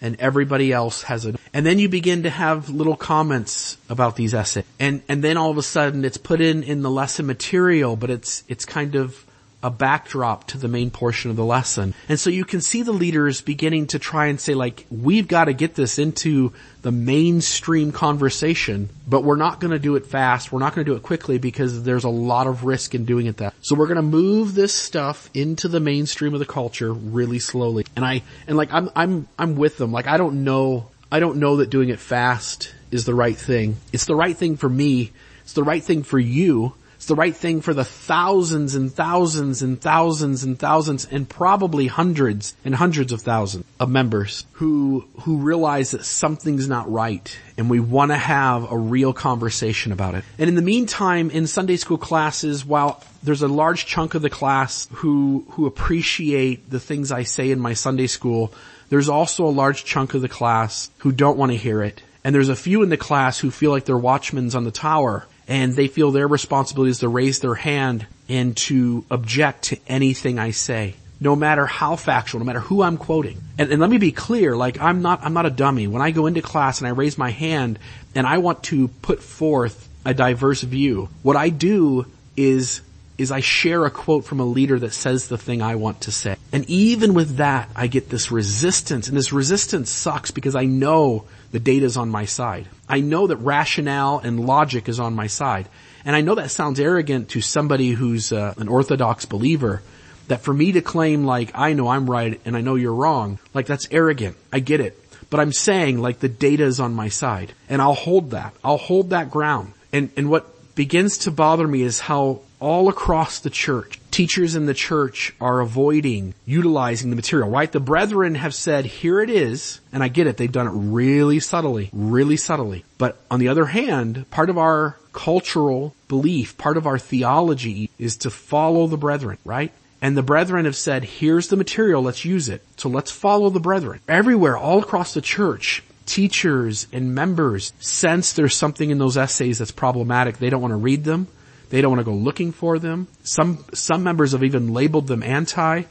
and 0.00 0.18
everybody 0.18 0.72
else 0.72 1.02
has 1.02 1.26
it. 1.26 1.36
And 1.52 1.66
then 1.66 1.78
you 1.78 1.90
begin 1.90 2.22
to 2.22 2.30
have 2.30 2.70
little 2.70 2.96
comments 2.96 3.76
about 3.90 4.16
these 4.16 4.32
essays. 4.32 4.64
And, 4.80 5.02
and 5.10 5.22
then 5.22 5.36
all 5.36 5.50
of 5.50 5.58
a 5.58 5.62
sudden 5.62 6.06
it's 6.06 6.16
put 6.16 6.40
in, 6.40 6.62
in 6.62 6.80
the 6.80 6.90
lesson 6.90 7.26
material, 7.26 7.96
but 7.96 8.08
it's, 8.08 8.44
it's 8.48 8.64
kind 8.64 8.94
of 8.94 9.26
a 9.60 9.70
backdrop 9.70 10.46
to 10.46 10.58
the 10.58 10.68
main 10.68 10.90
portion 10.90 11.30
of 11.30 11.36
the 11.36 11.44
lesson. 11.44 11.92
And 12.08 12.18
so 12.18 12.30
you 12.30 12.44
can 12.44 12.60
see 12.60 12.82
the 12.82 12.92
leaders 12.92 13.40
beginning 13.40 13.88
to 13.88 13.98
try 13.98 14.26
and 14.26 14.40
say 14.40 14.54
like, 14.54 14.86
we've 14.88 15.26
got 15.26 15.46
to 15.46 15.52
get 15.52 15.74
this 15.74 15.98
into 15.98 16.52
the 16.82 16.92
mainstream 16.92 17.90
conversation, 17.90 18.88
but 19.08 19.24
we're 19.24 19.36
not 19.36 19.58
going 19.58 19.72
to 19.72 19.80
do 19.80 19.96
it 19.96 20.06
fast. 20.06 20.52
We're 20.52 20.60
not 20.60 20.76
going 20.76 20.84
to 20.84 20.92
do 20.92 20.96
it 20.96 21.02
quickly 21.02 21.38
because 21.38 21.82
there's 21.82 22.04
a 22.04 22.08
lot 22.08 22.46
of 22.46 22.64
risk 22.64 22.94
in 22.94 23.04
doing 23.04 23.26
it 23.26 23.38
that. 23.38 23.52
So 23.60 23.74
we're 23.74 23.88
going 23.88 23.96
to 23.96 24.02
move 24.02 24.54
this 24.54 24.72
stuff 24.72 25.28
into 25.34 25.66
the 25.66 25.80
mainstream 25.80 26.34
of 26.34 26.40
the 26.40 26.46
culture 26.46 26.92
really 26.92 27.40
slowly. 27.40 27.84
And 27.96 28.04
I, 28.04 28.22
and 28.46 28.56
like 28.56 28.72
I'm, 28.72 28.90
I'm, 28.94 29.28
I'm 29.36 29.56
with 29.56 29.76
them. 29.76 29.90
Like 29.90 30.06
I 30.06 30.18
don't 30.18 30.44
know, 30.44 30.88
I 31.10 31.18
don't 31.18 31.38
know 31.38 31.56
that 31.56 31.68
doing 31.68 31.88
it 31.88 31.98
fast 31.98 32.72
is 32.92 33.04
the 33.06 33.14
right 33.14 33.36
thing. 33.36 33.76
It's 33.92 34.04
the 34.04 34.14
right 34.14 34.36
thing 34.36 34.56
for 34.56 34.68
me. 34.68 35.10
It's 35.42 35.54
the 35.54 35.64
right 35.64 35.82
thing 35.82 36.04
for 36.04 36.18
you 36.18 36.74
the 37.08 37.14
right 37.14 37.34
thing 37.34 37.60
for 37.60 37.74
the 37.74 37.84
thousands 37.84 38.74
and 38.74 38.92
thousands 38.92 39.62
and 39.62 39.80
thousands 39.80 40.44
and 40.44 40.58
thousands 40.58 41.06
and 41.10 41.28
probably 41.28 41.86
hundreds 41.86 42.54
and 42.64 42.74
hundreds 42.74 43.12
of 43.12 43.20
thousands 43.22 43.64
of 43.80 43.90
members 43.90 44.46
who, 44.52 45.06
who 45.22 45.38
realize 45.38 45.90
that 45.90 46.04
something's 46.04 46.68
not 46.68 46.90
right 46.90 47.36
and 47.56 47.68
we 47.68 47.80
want 47.80 48.12
to 48.12 48.16
have 48.16 48.70
a 48.70 48.78
real 48.78 49.12
conversation 49.12 49.90
about 49.90 50.14
it. 50.14 50.24
And 50.38 50.48
in 50.48 50.54
the 50.54 50.62
meantime, 50.62 51.30
in 51.30 51.46
Sunday 51.46 51.76
school 51.76 51.98
classes, 51.98 52.64
while 52.64 53.02
there's 53.22 53.42
a 53.42 53.48
large 53.48 53.86
chunk 53.86 54.14
of 54.14 54.22
the 54.22 54.30
class 54.30 54.86
who, 54.92 55.44
who 55.50 55.66
appreciate 55.66 56.70
the 56.70 56.78
things 56.78 57.10
I 57.10 57.24
say 57.24 57.50
in 57.50 57.58
my 57.58 57.74
Sunday 57.74 58.06
school, 58.06 58.52
there's 58.90 59.08
also 59.08 59.44
a 59.46 59.50
large 59.50 59.84
chunk 59.84 60.14
of 60.14 60.22
the 60.22 60.28
class 60.28 60.90
who 60.98 61.12
don't 61.12 61.36
want 61.36 61.52
to 61.52 61.58
hear 61.58 61.82
it. 61.82 62.02
And 62.24 62.34
there's 62.34 62.48
a 62.48 62.56
few 62.56 62.82
in 62.82 62.90
the 62.90 62.96
class 62.96 63.38
who 63.38 63.50
feel 63.50 63.70
like 63.70 63.84
they're 63.84 63.96
watchmen 63.96 64.54
on 64.54 64.64
the 64.64 64.70
tower 64.70 65.26
and 65.48 65.74
they 65.74 65.88
feel 65.88 66.10
their 66.10 66.28
responsibility 66.28 66.90
is 66.90 66.98
to 66.98 67.08
raise 67.08 67.40
their 67.40 67.54
hand 67.54 68.06
and 68.28 68.56
to 68.56 69.04
object 69.10 69.64
to 69.64 69.78
anything 69.88 70.38
I 70.38 70.50
say. 70.50 70.94
No 71.20 71.34
matter 71.34 71.66
how 71.66 71.96
factual, 71.96 72.38
no 72.38 72.44
matter 72.44 72.60
who 72.60 72.82
I'm 72.82 72.96
quoting. 72.96 73.40
And, 73.58 73.72
and 73.72 73.80
let 73.80 73.90
me 73.90 73.98
be 73.98 74.12
clear, 74.12 74.56
like 74.56 74.80
I'm 74.80 75.02
not, 75.02 75.24
I'm 75.24 75.32
not 75.32 75.46
a 75.46 75.50
dummy. 75.50 75.88
When 75.88 76.02
I 76.02 76.12
go 76.12 76.26
into 76.26 76.42
class 76.42 76.78
and 76.78 76.86
I 76.86 76.90
raise 76.90 77.18
my 77.18 77.30
hand 77.30 77.80
and 78.14 78.24
I 78.24 78.38
want 78.38 78.62
to 78.64 78.86
put 78.86 79.20
forth 79.20 79.88
a 80.04 80.14
diverse 80.14 80.60
view, 80.60 81.08
what 81.22 81.36
I 81.36 81.48
do 81.48 82.06
is 82.36 82.82
is 83.18 83.32
I 83.32 83.40
share 83.40 83.84
a 83.84 83.90
quote 83.90 84.24
from 84.24 84.38
a 84.38 84.44
leader 84.44 84.78
that 84.78 84.94
says 84.94 85.26
the 85.26 85.36
thing 85.36 85.60
I 85.60 85.74
want 85.74 86.02
to 86.02 86.12
say. 86.12 86.36
And 86.52 86.64
even 86.70 87.14
with 87.14 87.36
that, 87.36 87.68
I 87.74 87.88
get 87.88 88.08
this 88.08 88.30
resistance 88.30 89.08
and 89.08 89.16
this 89.16 89.32
resistance 89.32 89.90
sucks 89.90 90.30
because 90.30 90.54
I 90.54 90.64
know 90.64 91.24
the 91.50 91.58
data 91.58 91.84
is 91.84 91.96
on 91.96 92.10
my 92.10 92.24
side. 92.24 92.68
I 92.88 93.00
know 93.00 93.26
that 93.26 93.36
rationale 93.36 94.20
and 94.20 94.46
logic 94.46 94.88
is 94.88 95.00
on 95.00 95.14
my 95.14 95.26
side. 95.26 95.68
And 96.04 96.14
I 96.14 96.20
know 96.20 96.36
that 96.36 96.52
sounds 96.52 96.78
arrogant 96.78 97.30
to 97.30 97.40
somebody 97.40 97.90
who's 97.90 98.32
uh, 98.32 98.54
an 98.56 98.68
orthodox 98.68 99.26
believer, 99.26 99.82
that 100.28 100.42
for 100.42 100.54
me 100.54 100.72
to 100.72 100.80
claim 100.80 101.24
like, 101.24 101.50
I 101.54 101.72
know 101.72 101.88
I'm 101.88 102.08
right 102.08 102.40
and 102.44 102.56
I 102.56 102.60
know 102.60 102.76
you're 102.76 102.94
wrong, 102.94 103.38
like 103.52 103.66
that's 103.66 103.88
arrogant. 103.90 104.36
I 104.52 104.60
get 104.60 104.80
it. 104.80 104.96
But 105.28 105.40
I'm 105.40 105.52
saying 105.52 105.98
like 105.98 106.20
the 106.20 106.28
data 106.28 106.64
is 106.64 106.80
on 106.80 106.94
my 106.94 107.08
side. 107.08 107.52
And 107.68 107.82
I'll 107.82 107.94
hold 107.94 108.30
that. 108.30 108.54
I'll 108.62 108.78
hold 108.78 109.10
that 109.10 109.30
ground. 109.30 109.72
And, 109.92 110.10
and 110.16 110.30
what 110.30 110.74
begins 110.74 111.18
to 111.18 111.30
bother 111.30 111.66
me 111.66 111.82
is 111.82 111.98
how 111.98 112.42
all 112.60 112.88
across 112.88 113.40
the 113.40 113.50
church, 113.50 114.00
teachers 114.10 114.54
in 114.54 114.66
the 114.66 114.74
church 114.74 115.34
are 115.40 115.60
avoiding 115.60 116.34
utilizing 116.44 117.10
the 117.10 117.16
material, 117.16 117.48
right? 117.48 117.70
The 117.70 117.80
brethren 117.80 118.34
have 118.34 118.54
said, 118.54 118.84
here 118.84 119.20
it 119.20 119.30
is, 119.30 119.80
and 119.92 120.02
I 120.02 120.08
get 120.08 120.26
it, 120.26 120.36
they've 120.36 120.50
done 120.50 120.66
it 120.66 120.72
really 120.72 121.40
subtly, 121.40 121.90
really 121.92 122.36
subtly. 122.36 122.84
But 122.98 123.20
on 123.30 123.40
the 123.40 123.48
other 123.48 123.66
hand, 123.66 124.28
part 124.30 124.50
of 124.50 124.58
our 124.58 124.96
cultural 125.12 125.94
belief, 126.08 126.58
part 126.58 126.76
of 126.76 126.86
our 126.86 126.98
theology 126.98 127.90
is 127.98 128.16
to 128.18 128.30
follow 128.30 128.86
the 128.86 128.96
brethren, 128.96 129.38
right? 129.44 129.72
And 130.00 130.16
the 130.16 130.22
brethren 130.22 130.64
have 130.64 130.76
said, 130.76 131.04
here's 131.04 131.48
the 131.48 131.56
material, 131.56 132.02
let's 132.02 132.24
use 132.24 132.48
it. 132.48 132.62
So 132.76 132.88
let's 132.88 133.10
follow 133.10 133.50
the 133.50 133.60
brethren. 133.60 134.00
Everywhere, 134.08 134.56
all 134.56 134.78
across 134.80 135.14
the 135.14 135.20
church, 135.20 135.82
teachers 136.06 136.86
and 136.92 137.14
members 137.14 137.72
sense 137.80 138.32
there's 138.32 138.54
something 138.54 138.90
in 138.90 138.98
those 138.98 139.16
essays 139.16 139.58
that's 139.58 139.70
problematic. 139.70 140.38
They 140.38 140.50
don't 140.50 140.62
want 140.62 140.72
to 140.72 140.76
read 140.76 141.04
them. 141.04 141.28
They 141.70 141.80
don't 141.80 141.90
want 141.90 142.00
to 142.00 142.10
go 142.10 142.16
looking 142.16 142.52
for 142.52 142.78
them. 142.78 143.08
Some, 143.22 143.64
some 143.74 144.02
members 144.02 144.32
have 144.32 144.44
even 144.44 144.72
labeled 144.72 145.06
them 145.06 145.22
anti. 145.22 145.82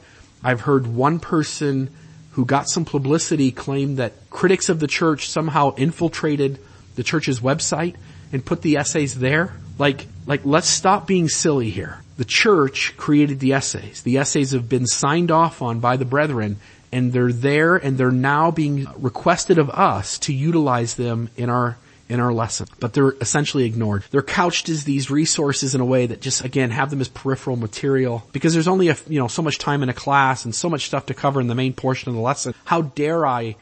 I've 0.42 0.62
heard 0.62 0.86
one 0.86 1.20
person 1.20 1.90
who 2.32 2.44
got 2.44 2.68
some 2.68 2.84
publicity 2.84 3.50
claim 3.50 3.96
that 3.96 4.12
critics 4.30 4.68
of 4.68 4.80
the 4.80 4.86
church 4.86 5.28
somehow 5.28 5.74
infiltrated 5.74 6.58
the 6.94 7.02
church's 7.02 7.40
website 7.40 7.96
and 8.32 8.44
put 8.44 8.62
the 8.62 8.76
essays 8.76 9.18
there. 9.18 9.54
Like, 9.78 10.06
like 10.26 10.42
let's 10.44 10.68
stop 10.68 11.06
being 11.06 11.28
silly 11.28 11.70
here. 11.70 12.00
The 12.16 12.24
church 12.24 12.96
created 12.96 13.40
the 13.40 13.52
essays. 13.52 14.02
The 14.02 14.18
essays 14.18 14.50
have 14.50 14.68
been 14.68 14.86
signed 14.86 15.30
off 15.30 15.62
on 15.62 15.80
by 15.80 15.96
the 15.96 16.04
brethren 16.04 16.58
and 16.90 17.12
they're 17.12 17.32
there 17.32 17.76
and 17.76 17.98
they're 17.98 18.10
now 18.10 18.50
being 18.50 18.86
requested 18.96 19.58
of 19.58 19.70
us 19.70 20.18
to 20.20 20.32
utilize 20.32 20.94
them 20.94 21.30
in 21.36 21.50
our 21.50 21.76
in 22.08 22.20
our 22.20 22.32
lesson, 22.32 22.66
but 22.80 22.94
they're 22.94 23.14
essentially 23.20 23.64
ignored. 23.64 24.04
They're 24.10 24.22
couched 24.22 24.68
as 24.68 24.84
these 24.84 25.10
resources 25.10 25.74
in 25.74 25.80
a 25.80 25.84
way 25.84 26.06
that 26.06 26.20
just 26.20 26.44
again 26.44 26.70
have 26.70 26.90
them 26.90 27.00
as 27.00 27.08
peripheral 27.08 27.56
material 27.56 28.24
because 28.32 28.54
there's 28.54 28.68
only 28.68 28.88
a, 28.88 28.96
you 29.08 29.18
know, 29.18 29.28
so 29.28 29.42
much 29.42 29.58
time 29.58 29.82
in 29.82 29.88
a 29.88 29.94
class 29.94 30.44
and 30.44 30.54
so 30.54 30.70
much 30.70 30.86
stuff 30.86 31.06
to 31.06 31.14
cover 31.14 31.40
in 31.40 31.48
the 31.48 31.54
main 31.54 31.72
portion 31.74 32.08
of 32.08 32.14
the 32.14 32.20
lesson. 32.20 32.54
How 32.64 32.82
dare 32.82 33.26
I 33.26 33.56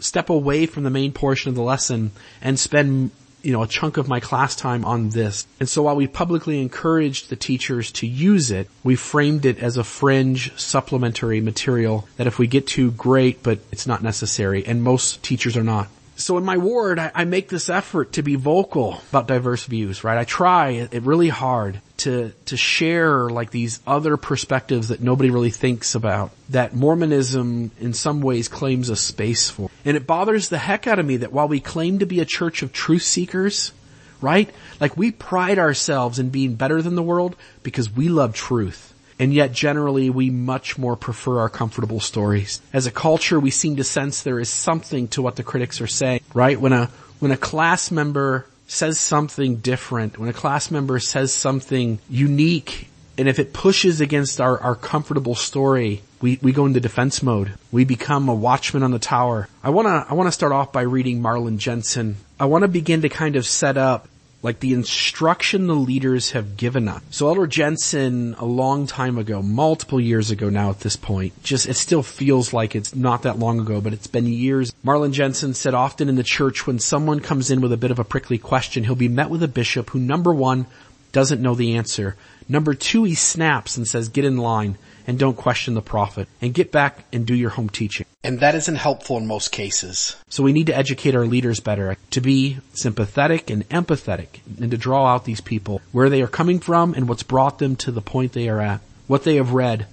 step 0.00 0.30
away 0.30 0.66
from 0.66 0.82
the 0.82 0.90
main 0.90 1.12
portion 1.12 1.48
of 1.48 1.54
the 1.54 1.62
lesson 1.62 2.10
and 2.40 2.58
spend 2.58 3.12
you 3.42 3.52
know, 3.52 3.62
a 3.62 3.66
chunk 3.66 3.96
of 3.96 4.08
my 4.08 4.20
class 4.20 4.54
time 4.54 4.84
on 4.84 5.10
this. 5.10 5.46
And 5.58 5.68
so 5.68 5.82
while 5.82 5.96
we 5.96 6.06
publicly 6.06 6.60
encouraged 6.62 7.28
the 7.28 7.36
teachers 7.36 7.90
to 7.92 8.06
use 8.06 8.50
it, 8.50 8.68
we 8.84 8.94
framed 8.94 9.44
it 9.44 9.58
as 9.58 9.76
a 9.76 9.84
fringe 9.84 10.56
supplementary 10.58 11.40
material 11.40 12.06
that 12.16 12.26
if 12.26 12.38
we 12.38 12.46
get 12.46 12.68
to, 12.68 12.92
great, 12.92 13.42
but 13.42 13.58
it's 13.72 13.86
not 13.86 14.02
necessary. 14.02 14.64
And 14.64 14.82
most 14.82 15.22
teachers 15.22 15.56
are 15.56 15.64
not. 15.64 15.88
So 16.22 16.38
in 16.38 16.44
my 16.44 16.56
ward, 16.56 17.00
I, 17.00 17.10
I, 17.12 17.24
make 17.24 17.48
this 17.48 17.68
effort 17.68 18.12
to 18.12 18.22
be 18.22 18.36
vocal 18.36 19.00
about 19.10 19.26
diverse 19.26 19.64
views, 19.64 20.04
right? 20.04 20.16
I 20.16 20.22
try 20.22 20.70
it 20.70 21.02
really 21.02 21.28
hard 21.28 21.80
to, 21.98 22.32
to 22.46 22.56
share 22.56 23.28
like 23.28 23.50
these 23.50 23.80
other 23.88 24.16
perspectives 24.16 24.88
that 24.88 25.00
nobody 25.00 25.30
really 25.30 25.50
thinks 25.50 25.96
about, 25.96 26.30
that 26.50 26.76
Mormonism 26.76 27.72
in 27.80 27.92
some 27.92 28.20
ways 28.20 28.46
claims 28.46 28.88
a 28.88 28.94
space 28.94 29.50
for. 29.50 29.68
And 29.84 29.96
it 29.96 30.06
bothers 30.06 30.48
the 30.48 30.58
heck 30.58 30.86
out 30.86 31.00
of 31.00 31.06
me 31.06 31.18
that 31.18 31.32
while 31.32 31.48
we 31.48 31.58
claim 31.58 31.98
to 31.98 32.06
be 32.06 32.20
a 32.20 32.24
church 32.24 32.62
of 32.62 32.72
truth 32.72 33.02
seekers, 33.02 33.72
right? 34.20 34.48
Like 34.80 34.96
we 34.96 35.10
pride 35.10 35.58
ourselves 35.58 36.20
in 36.20 36.30
being 36.30 36.54
better 36.54 36.80
than 36.82 36.94
the 36.94 37.02
world 37.02 37.34
because 37.64 37.90
we 37.90 38.08
love 38.08 38.32
truth. 38.32 38.91
And 39.22 39.32
yet 39.32 39.52
generally 39.52 40.10
we 40.10 40.30
much 40.30 40.76
more 40.76 40.96
prefer 40.96 41.38
our 41.38 41.48
comfortable 41.48 42.00
stories. 42.00 42.60
As 42.72 42.86
a 42.86 42.90
culture, 42.90 43.38
we 43.38 43.52
seem 43.52 43.76
to 43.76 43.84
sense 43.84 44.24
there 44.24 44.40
is 44.40 44.48
something 44.48 45.06
to 45.08 45.22
what 45.22 45.36
the 45.36 45.44
critics 45.44 45.80
are 45.80 45.86
saying, 45.86 46.22
right? 46.34 46.60
When 46.60 46.72
a, 46.72 46.86
when 47.20 47.30
a 47.30 47.36
class 47.36 47.92
member 47.92 48.46
says 48.66 48.98
something 48.98 49.58
different, 49.58 50.18
when 50.18 50.28
a 50.28 50.32
class 50.32 50.72
member 50.72 50.98
says 50.98 51.32
something 51.32 52.00
unique, 52.10 52.88
and 53.16 53.28
if 53.28 53.38
it 53.38 53.52
pushes 53.52 54.00
against 54.00 54.40
our, 54.40 54.58
our 54.58 54.74
comfortable 54.74 55.36
story, 55.36 56.02
we, 56.20 56.40
we 56.42 56.50
go 56.50 56.66
into 56.66 56.80
defense 56.80 57.22
mode. 57.22 57.52
We 57.70 57.84
become 57.84 58.28
a 58.28 58.34
watchman 58.34 58.82
on 58.82 58.90
the 58.90 58.98
tower. 58.98 59.48
I 59.62 59.70
wanna, 59.70 60.04
I 60.08 60.14
wanna 60.14 60.32
start 60.32 60.50
off 60.50 60.72
by 60.72 60.82
reading 60.82 61.22
Marlin 61.22 61.58
Jensen. 61.58 62.16
I 62.40 62.46
wanna 62.46 62.66
begin 62.66 63.02
to 63.02 63.08
kind 63.08 63.36
of 63.36 63.46
set 63.46 63.76
up 63.76 64.08
like 64.42 64.58
the 64.58 64.72
instruction 64.72 65.68
the 65.68 65.74
leaders 65.74 66.32
have 66.32 66.56
given 66.56 66.88
us. 66.88 67.00
So 67.10 67.28
Elder 67.28 67.46
Jensen, 67.46 68.34
a 68.34 68.44
long 68.44 68.86
time 68.86 69.16
ago, 69.16 69.40
multiple 69.40 70.00
years 70.00 70.30
ago 70.30 70.50
now 70.50 70.70
at 70.70 70.80
this 70.80 70.96
point, 70.96 71.40
just, 71.44 71.68
it 71.68 71.74
still 71.74 72.02
feels 72.02 72.52
like 72.52 72.74
it's 72.74 72.94
not 72.94 73.22
that 73.22 73.38
long 73.38 73.60
ago, 73.60 73.80
but 73.80 73.92
it's 73.92 74.08
been 74.08 74.26
years. 74.26 74.74
Marlin 74.82 75.12
Jensen 75.12 75.54
said 75.54 75.74
often 75.74 76.08
in 76.08 76.16
the 76.16 76.24
church 76.24 76.66
when 76.66 76.80
someone 76.80 77.20
comes 77.20 77.50
in 77.50 77.60
with 77.60 77.72
a 77.72 77.76
bit 77.76 77.92
of 77.92 78.00
a 78.00 78.04
prickly 78.04 78.38
question, 78.38 78.84
he'll 78.84 78.96
be 78.96 79.08
met 79.08 79.30
with 79.30 79.42
a 79.42 79.48
bishop 79.48 79.90
who 79.90 80.00
number 80.00 80.34
one, 80.34 80.66
doesn't 81.12 81.42
know 81.42 81.54
the 81.54 81.76
answer. 81.76 82.16
Number 82.48 82.74
two, 82.74 83.04
he 83.04 83.14
snaps 83.14 83.76
and 83.76 83.86
says, 83.86 84.08
get 84.08 84.24
in 84.24 84.38
line 84.38 84.76
and 85.06 85.18
don't 85.18 85.36
question 85.36 85.74
the 85.74 85.82
prophet 85.82 86.28
and 86.40 86.54
get 86.54 86.72
back 86.72 87.04
and 87.12 87.26
do 87.26 87.34
your 87.34 87.50
home 87.50 87.68
teaching. 87.68 88.06
And 88.24 88.40
that 88.40 88.54
isn't 88.54 88.76
helpful 88.76 89.16
in 89.16 89.26
most 89.26 89.52
cases. 89.52 90.16
So 90.28 90.42
we 90.42 90.52
need 90.52 90.66
to 90.66 90.76
educate 90.76 91.14
our 91.14 91.26
leaders 91.26 91.60
better 91.60 91.96
to 92.10 92.20
be 92.20 92.58
sympathetic 92.74 93.50
and 93.50 93.68
empathetic 93.68 94.40
and 94.60 94.70
to 94.70 94.76
draw 94.76 95.06
out 95.06 95.24
these 95.24 95.40
people 95.40 95.80
where 95.92 96.10
they 96.10 96.22
are 96.22 96.28
coming 96.28 96.60
from 96.60 96.94
and 96.94 97.08
what's 97.08 97.22
brought 97.22 97.58
them 97.58 97.76
to 97.76 97.90
the 97.90 98.00
point 98.00 98.32
they 98.32 98.48
are 98.48 98.60
at, 98.60 98.80
what 99.06 99.24
they 99.24 99.36
have 99.36 99.52
read, 99.52 99.86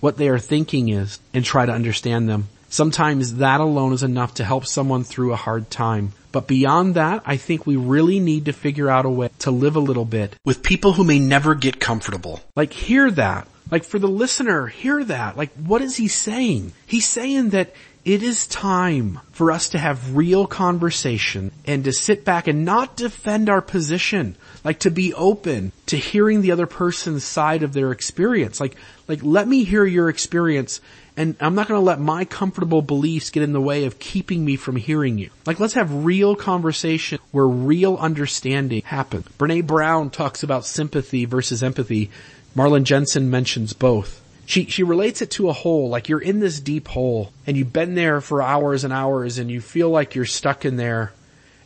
what 0.00 0.16
they 0.16 0.28
are 0.28 0.38
thinking 0.38 0.88
is, 0.88 1.20
and 1.32 1.44
try 1.44 1.64
to 1.64 1.72
understand 1.72 2.28
them. 2.28 2.48
Sometimes 2.68 3.36
that 3.36 3.60
alone 3.60 3.92
is 3.92 4.02
enough 4.02 4.34
to 4.34 4.44
help 4.44 4.66
someone 4.66 5.04
through 5.04 5.32
a 5.32 5.36
hard 5.36 5.70
time. 5.70 6.12
But 6.32 6.48
beyond 6.48 6.96
that, 6.96 7.22
I 7.24 7.36
think 7.38 7.66
we 7.66 7.76
really 7.76 8.20
need 8.20 8.44
to 8.46 8.52
figure 8.52 8.90
out 8.90 9.06
a 9.06 9.10
way 9.10 9.30
to 9.38 9.50
live 9.50 9.76
a 9.76 9.80
little 9.80 10.04
bit 10.04 10.34
with 10.44 10.62
people 10.62 10.92
who 10.92 11.04
may 11.04 11.18
never 11.18 11.54
get 11.54 11.80
comfortable. 11.80 12.40
Like 12.54 12.72
hear 12.72 13.10
that. 13.12 13.48
Like 13.70 13.84
for 13.84 13.98
the 13.98 14.08
listener, 14.08 14.66
hear 14.66 15.02
that. 15.04 15.36
Like 15.36 15.52
what 15.54 15.82
is 15.82 15.96
he 15.96 16.08
saying? 16.08 16.72
He's 16.86 17.06
saying 17.06 17.50
that 17.50 17.74
it 18.04 18.22
is 18.22 18.46
time 18.46 19.18
for 19.32 19.50
us 19.50 19.70
to 19.70 19.78
have 19.78 20.14
real 20.14 20.46
conversation 20.46 21.50
and 21.66 21.82
to 21.84 21.92
sit 21.92 22.24
back 22.24 22.46
and 22.46 22.64
not 22.64 22.96
defend 22.96 23.48
our 23.48 23.60
position. 23.60 24.36
Like 24.62 24.78
to 24.80 24.92
be 24.92 25.12
open 25.12 25.72
to 25.86 25.96
hearing 25.96 26.40
the 26.40 26.52
other 26.52 26.68
person's 26.68 27.24
side 27.24 27.64
of 27.64 27.72
their 27.72 27.90
experience. 27.90 28.60
Like, 28.60 28.76
like 29.08 29.24
let 29.24 29.48
me 29.48 29.64
hear 29.64 29.84
your 29.84 30.08
experience 30.08 30.80
and 31.16 31.34
I'm 31.40 31.54
not 31.54 31.68
to 31.68 31.78
let 31.78 31.98
my 31.98 32.26
comfortable 32.26 32.82
beliefs 32.82 33.30
get 33.30 33.42
in 33.42 33.52
the 33.52 33.60
way 33.60 33.86
of 33.86 33.98
keeping 33.98 34.44
me 34.44 34.56
from 34.56 34.76
hearing 34.76 35.18
you. 35.18 35.30
Like 35.46 35.58
let's 35.58 35.74
have 35.74 36.04
real 36.04 36.36
conversation 36.36 37.18
where 37.30 37.46
real 37.46 37.96
understanding 37.96 38.82
happens. 38.82 39.26
Brene 39.38 39.66
Brown 39.66 40.10
talks 40.10 40.42
about 40.42 40.66
sympathy 40.66 41.24
versus 41.24 41.62
empathy. 41.62 42.10
Marlin 42.56 42.86
Jensen 42.86 43.30
mentions 43.30 43.74
both. 43.74 44.22
She, 44.46 44.64
she 44.64 44.82
relates 44.82 45.20
it 45.20 45.30
to 45.32 45.50
a 45.50 45.52
hole, 45.52 45.90
like 45.90 46.08
you're 46.08 46.20
in 46.20 46.40
this 46.40 46.58
deep 46.58 46.88
hole 46.88 47.32
and 47.46 47.54
you've 47.56 47.72
been 47.72 47.94
there 47.94 48.22
for 48.22 48.40
hours 48.40 48.82
and 48.82 48.92
hours 48.92 49.38
and 49.38 49.50
you 49.50 49.60
feel 49.60 49.90
like 49.90 50.14
you're 50.14 50.24
stuck 50.24 50.64
in 50.64 50.76
there 50.76 51.12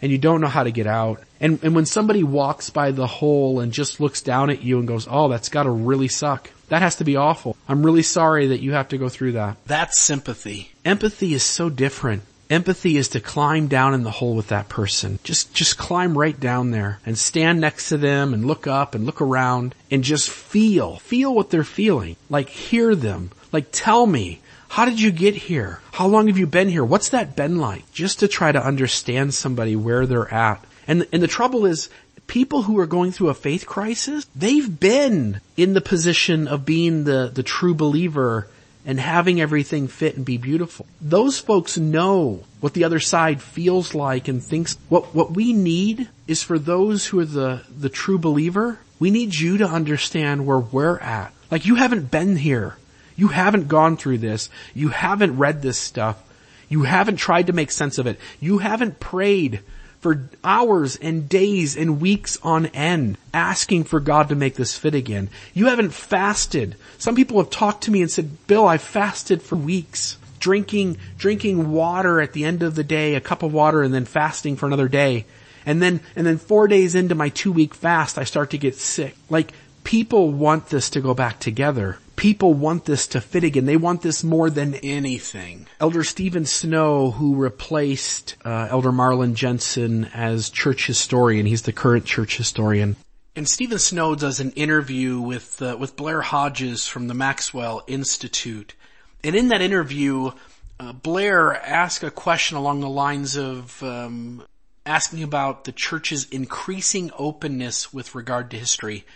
and 0.02 0.10
you 0.10 0.18
don't 0.18 0.40
know 0.40 0.48
how 0.48 0.64
to 0.64 0.72
get 0.72 0.88
out. 0.88 1.22
And, 1.40 1.62
and 1.62 1.76
when 1.76 1.86
somebody 1.86 2.24
walks 2.24 2.70
by 2.70 2.90
the 2.90 3.06
hole 3.06 3.60
and 3.60 3.70
just 3.70 4.00
looks 4.00 4.20
down 4.20 4.50
at 4.50 4.62
you 4.62 4.78
and 4.80 4.88
goes, 4.88 5.06
oh, 5.08 5.28
that's 5.28 5.48
gotta 5.48 5.70
really 5.70 6.08
suck. 6.08 6.50
That 6.70 6.82
has 6.82 6.96
to 6.96 7.04
be 7.04 7.16
awful. 7.16 7.56
I'm 7.68 7.86
really 7.86 8.02
sorry 8.02 8.48
that 8.48 8.60
you 8.60 8.72
have 8.72 8.88
to 8.88 8.98
go 8.98 9.08
through 9.08 9.32
that. 9.32 9.58
That's 9.66 10.00
sympathy. 10.00 10.72
Empathy 10.84 11.34
is 11.34 11.44
so 11.44 11.70
different. 11.70 12.22
Empathy 12.50 12.96
is 12.96 13.08
to 13.10 13.20
climb 13.20 13.68
down 13.68 13.94
in 13.94 14.02
the 14.02 14.10
hole 14.10 14.34
with 14.34 14.48
that 14.48 14.68
person. 14.68 15.20
Just, 15.22 15.54
just 15.54 15.78
climb 15.78 16.18
right 16.18 16.38
down 16.38 16.72
there 16.72 16.98
and 17.06 17.16
stand 17.16 17.60
next 17.60 17.88
to 17.90 17.96
them 17.96 18.34
and 18.34 18.44
look 18.44 18.66
up 18.66 18.94
and 18.96 19.06
look 19.06 19.20
around 19.20 19.74
and 19.88 20.02
just 20.02 20.28
feel, 20.28 20.96
feel 20.96 21.32
what 21.32 21.50
they're 21.50 21.62
feeling. 21.62 22.16
Like 22.28 22.48
hear 22.48 22.96
them. 22.96 23.30
Like 23.52 23.68
tell 23.70 24.04
me, 24.04 24.40
how 24.68 24.84
did 24.84 25.00
you 25.00 25.12
get 25.12 25.36
here? 25.36 25.80
How 25.92 26.08
long 26.08 26.26
have 26.26 26.38
you 26.38 26.46
been 26.48 26.68
here? 26.68 26.84
What's 26.84 27.10
that 27.10 27.36
been 27.36 27.58
like? 27.58 27.90
Just 27.92 28.18
to 28.20 28.28
try 28.28 28.50
to 28.50 28.64
understand 28.64 29.32
somebody 29.32 29.76
where 29.76 30.04
they're 30.04 30.32
at. 30.32 30.64
And, 30.88 31.06
and 31.12 31.22
the 31.22 31.28
trouble 31.28 31.66
is, 31.66 31.88
people 32.26 32.62
who 32.62 32.78
are 32.78 32.86
going 32.86 33.10
through 33.10 33.28
a 33.28 33.34
faith 33.34 33.66
crisis, 33.66 34.26
they've 34.34 34.78
been 34.78 35.40
in 35.56 35.74
the 35.74 35.80
position 35.80 36.46
of 36.46 36.64
being 36.64 37.04
the, 37.04 37.30
the 37.32 37.42
true 37.42 37.74
believer 37.74 38.48
and 38.84 38.98
having 38.98 39.40
everything 39.40 39.88
fit 39.88 40.16
and 40.16 40.24
be 40.24 40.38
beautiful. 40.38 40.86
Those 41.00 41.38
folks 41.38 41.76
know 41.76 42.44
what 42.60 42.74
the 42.74 42.84
other 42.84 43.00
side 43.00 43.42
feels 43.42 43.94
like 43.94 44.28
and 44.28 44.42
thinks. 44.42 44.76
What, 44.88 45.14
what 45.14 45.32
we 45.32 45.52
need 45.52 46.08
is 46.26 46.42
for 46.42 46.58
those 46.58 47.06
who 47.06 47.20
are 47.20 47.24
the, 47.24 47.62
the 47.76 47.88
true 47.88 48.18
believer, 48.18 48.78
we 48.98 49.10
need 49.10 49.34
you 49.34 49.58
to 49.58 49.66
understand 49.66 50.46
where 50.46 50.58
we're 50.58 50.98
at. 50.98 51.32
Like 51.50 51.66
you 51.66 51.74
haven't 51.74 52.10
been 52.10 52.36
here. 52.36 52.76
You 53.16 53.28
haven't 53.28 53.68
gone 53.68 53.96
through 53.96 54.18
this. 54.18 54.48
You 54.74 54.88
haven't 54.88 55.36
read 55.36 55.60
this 55.60 55.78
stuff. 55.78 56.22
You 56.68 56.84
haven't 56.84 57.16
tried 57.16 57.48
to 57.48 57.52
make 57.52 57.70
sense 57.70 57.98
of 57.98 58.06
it. 58.06 58.18
You 58.40 58.58
haven't 58.58 59.00
prayed 59.00 59.60
for 60.00 60.30
hours 60.42 60.96
and 60.96 61.28
days 61.28 61.76
and 61.76 62.00
weeks 62.00 62.38
on 62.42 62.66
end 62.66 63.18
asking 63.34 63.84
for 63.84 64.00
God 64.00 64.30
to 64.30 64.34
make 64.34 64.54
this 64.54 64.76
fit 64.76 64.94
again. 64.94 65.28
You 65.52 65.66
haven't 65.66 65.90
fasted. 65.90 66.76
Some 67.00 67.16
people 67.16 67.38
have 67.38 67.48
talked 67.48 67.84
to 67.84 67.90
me 67.90 68.02
and 68.02 68.10
said, 68.10 68.46
Bill, 68.46 68.68
I've 68.68 68.82
fasted 68.82 69.42
for 69.42 69.56
weeks. 69.56 70.18
Drinking, 70.38 70.98
drinking 71.16 71.72
water 71.72 72.20
at 72.20 72.34
the 72.34 72.44
end 72.44 72.62
of 72.62 72.74
the 72.74 72.84
day, 72.84 73.14
a 73.14 73.22
cup 73.22 73.42
of 73.42 73.54
water 73.54 73.82
and 73.82 73.92
then 73.92 74.04
fasting 74.04 74.56
for 74.56 74.66
another 74.66 74.86
day. 74.86 75.24
And 75.64 75.80
then, 75.80 76.00
and 76.14 76.26
then 76.26 76.36
four 76.36 76.68
days 76.68 76.94
into 76.94 77.14
my 77.14 77.30
two 77.30 77.52
week 77.52 77.74
fast, 77.74 78.18
I 78.18 78.24
start 78.24 78.50
to 78.50 78.58
get 78.58 78.76
sick. 78.76 79.16
Like, 79.30 79.52
people 79.82 80.30
want 80.30 80.68
this 80.68 80.90
to 80.90 81.00
go 81.00 81.14
back 81.14 81.40
together. 81.40 81.96
People 82.16 82.52
want 82.52 82.84
this 82.84 83.06
to 83.08 83.22
fit 83.22 83.44
again. 83.44 83.64
They 83.64 83.78
want 83.78 84.02
this 84.02 84.22
more 84.22 84.50
than 84.50 84.74
anything. 84.74 85.68
Elder 85.80 86.04
Steven 86.04 86.44
Snow, 86.44 87.12
who 87.12 87.34
replaced 87.34 88.36
uh, 88.44 88.68
Elder 88.70 88.92
Marlin 88.92 89.34
Jensen 89.34 90.04
as 90.12 90.50
church 90.50 90.86
historian, 90.86 91.46
he's 91.46 91.62
the 91.62 91.72
current 91.72 92.04
church 92.04 92.36
historian. 92.36 92.96
And 93.36 93.48
Steven 93.48 93.78
Snow 93.78 94.16
does 94.16 94.40
an 94.40 94.50
interview 94.52 95.20
with 95.20 95.62
uh, 95.62 95.76
with 95.78 95.94
Blair 95.94 96.20
Hodges 96.20 96.88
from 96.88 97.06
the 97.06 97.14
Maxwell 97.14 97.84
Institute, 97.86 98.74
and 99.22 99.36
in 99.36 99.48
that 99.48 99.62
interview, 99.62 100.32
uh, 100.80 100.92
Blair 100.92 101.54
asked 101.54 102.02
a 102.02 102.10
question 102.10 102.56
along 102.56 102.80
the 102.80 102.88
lines 102.88 103.36
of 103.36 103.80
um, 103.84 104.42
asking 104.84 105.22
about 105.22 105.62
the 105.62 105.70
church's 105.72 106.28
increasing 106.30 107.12
openness 107.16 107.92
with 107.92 108.16
regard 108.16 108.50
to 108.50 108.58
history. 108.58 109.06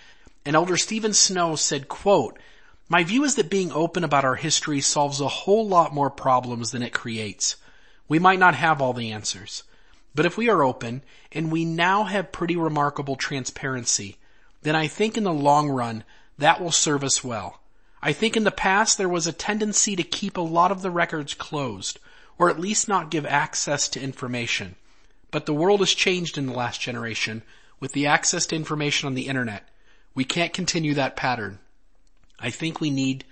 And 0.46 0.54
Elder 0.54 0.76
Steven 0.76 1.12
Snow 1.12 1.56
said, 1.56 1.88
"quote." 1.88 2.38
My 2.86 3.02
view 3.02 3.24
is 3.24 3.36
that 3.36 3.48
being 3.48 3.72
open 3.72 4.04
about 4.04 4.26
our 4.26 4.34
history 4.34 4.82
solves 4.82 5.18
a 5.18 5.26
whole 5.26 5.66
lot 5.66 5.94
more 5.94 6.10
problems 6.10 6.70
than 6.70 6.82
it 6.82 6.92
creates. 6.92 7.56
We 8.08 8.18
might 8.18 8.38
not 8.38 8.54
have 8.54 8.82
all 8.82 8.92
the 8.92 9.10
answers, 9.10 9.62
but 10.14 10.26
if 10.26 10.36
we 10.36 10.48
are 10.48 10.62
open 10.62 11.02
and 11.32 11.50
we 11.50 11.64
now 11.64 12.04
have 12.04 12.32
pretty 12.32 12.56
remarkable 12.56 13.16
transparency, 13.16 14.16
then 14.62 14.76
I 14.76 14.86
think 14.86 15.16
in 15.16 15.24
the 15.24 15.32
long 15.32 15.68
run 15.68 16.04
that 16.38 16.60
will 16.60 16.72
serve 16.72 17.04
us 17.04 17.22
well. 17.22 17.60
I 18.02 18.12
think 18.12 18.36
in 18.36 18.44
the 18.44 18.50
past 18.50 18.98
there 18.98 19.08
was 19.08 19.26
a 19.26 19.32
tendency 19.32 19.96
to 19.96 20.02
keep 20.02 20.36
a 20.36 20.42
lot 20.42 20.70
of 20.70 20.82
the 20.82 20.90
records 20.90 21.34
closed, 21.34 21.98
or 22.38 22.50
at 22.50 22.60
least 22.60 22.88
not 22.88 23.10
give 23.10 23.24
access 23.26 23.88
to 23.88 24.00
information. 24.00 24.76
But 25.30 25.46
the 25.46 25.54
world 25.54 25.80
has 25.80 25.94
changed 25.94 26.36
in 26.36 26.46
the 26.46 26.52
last 26.52 26.80
generation 26.80 27.42
with 27.80 27.92
the 27.92 28.06
access 28.06 28.46
to 28.46 28.56
information 28.56 29.06
on 29.06 29.14
the 29.14 29.26
internet. 29.26 29.68
We 30.14 30.24
can't 30.24 30.52
continue 30.52 30.94
that 30.94 31.16
pattern. 31.16 31.58
I 32.38 32.50
think 32.50 32.80
we 32.80 32.90
need 32.90 33.24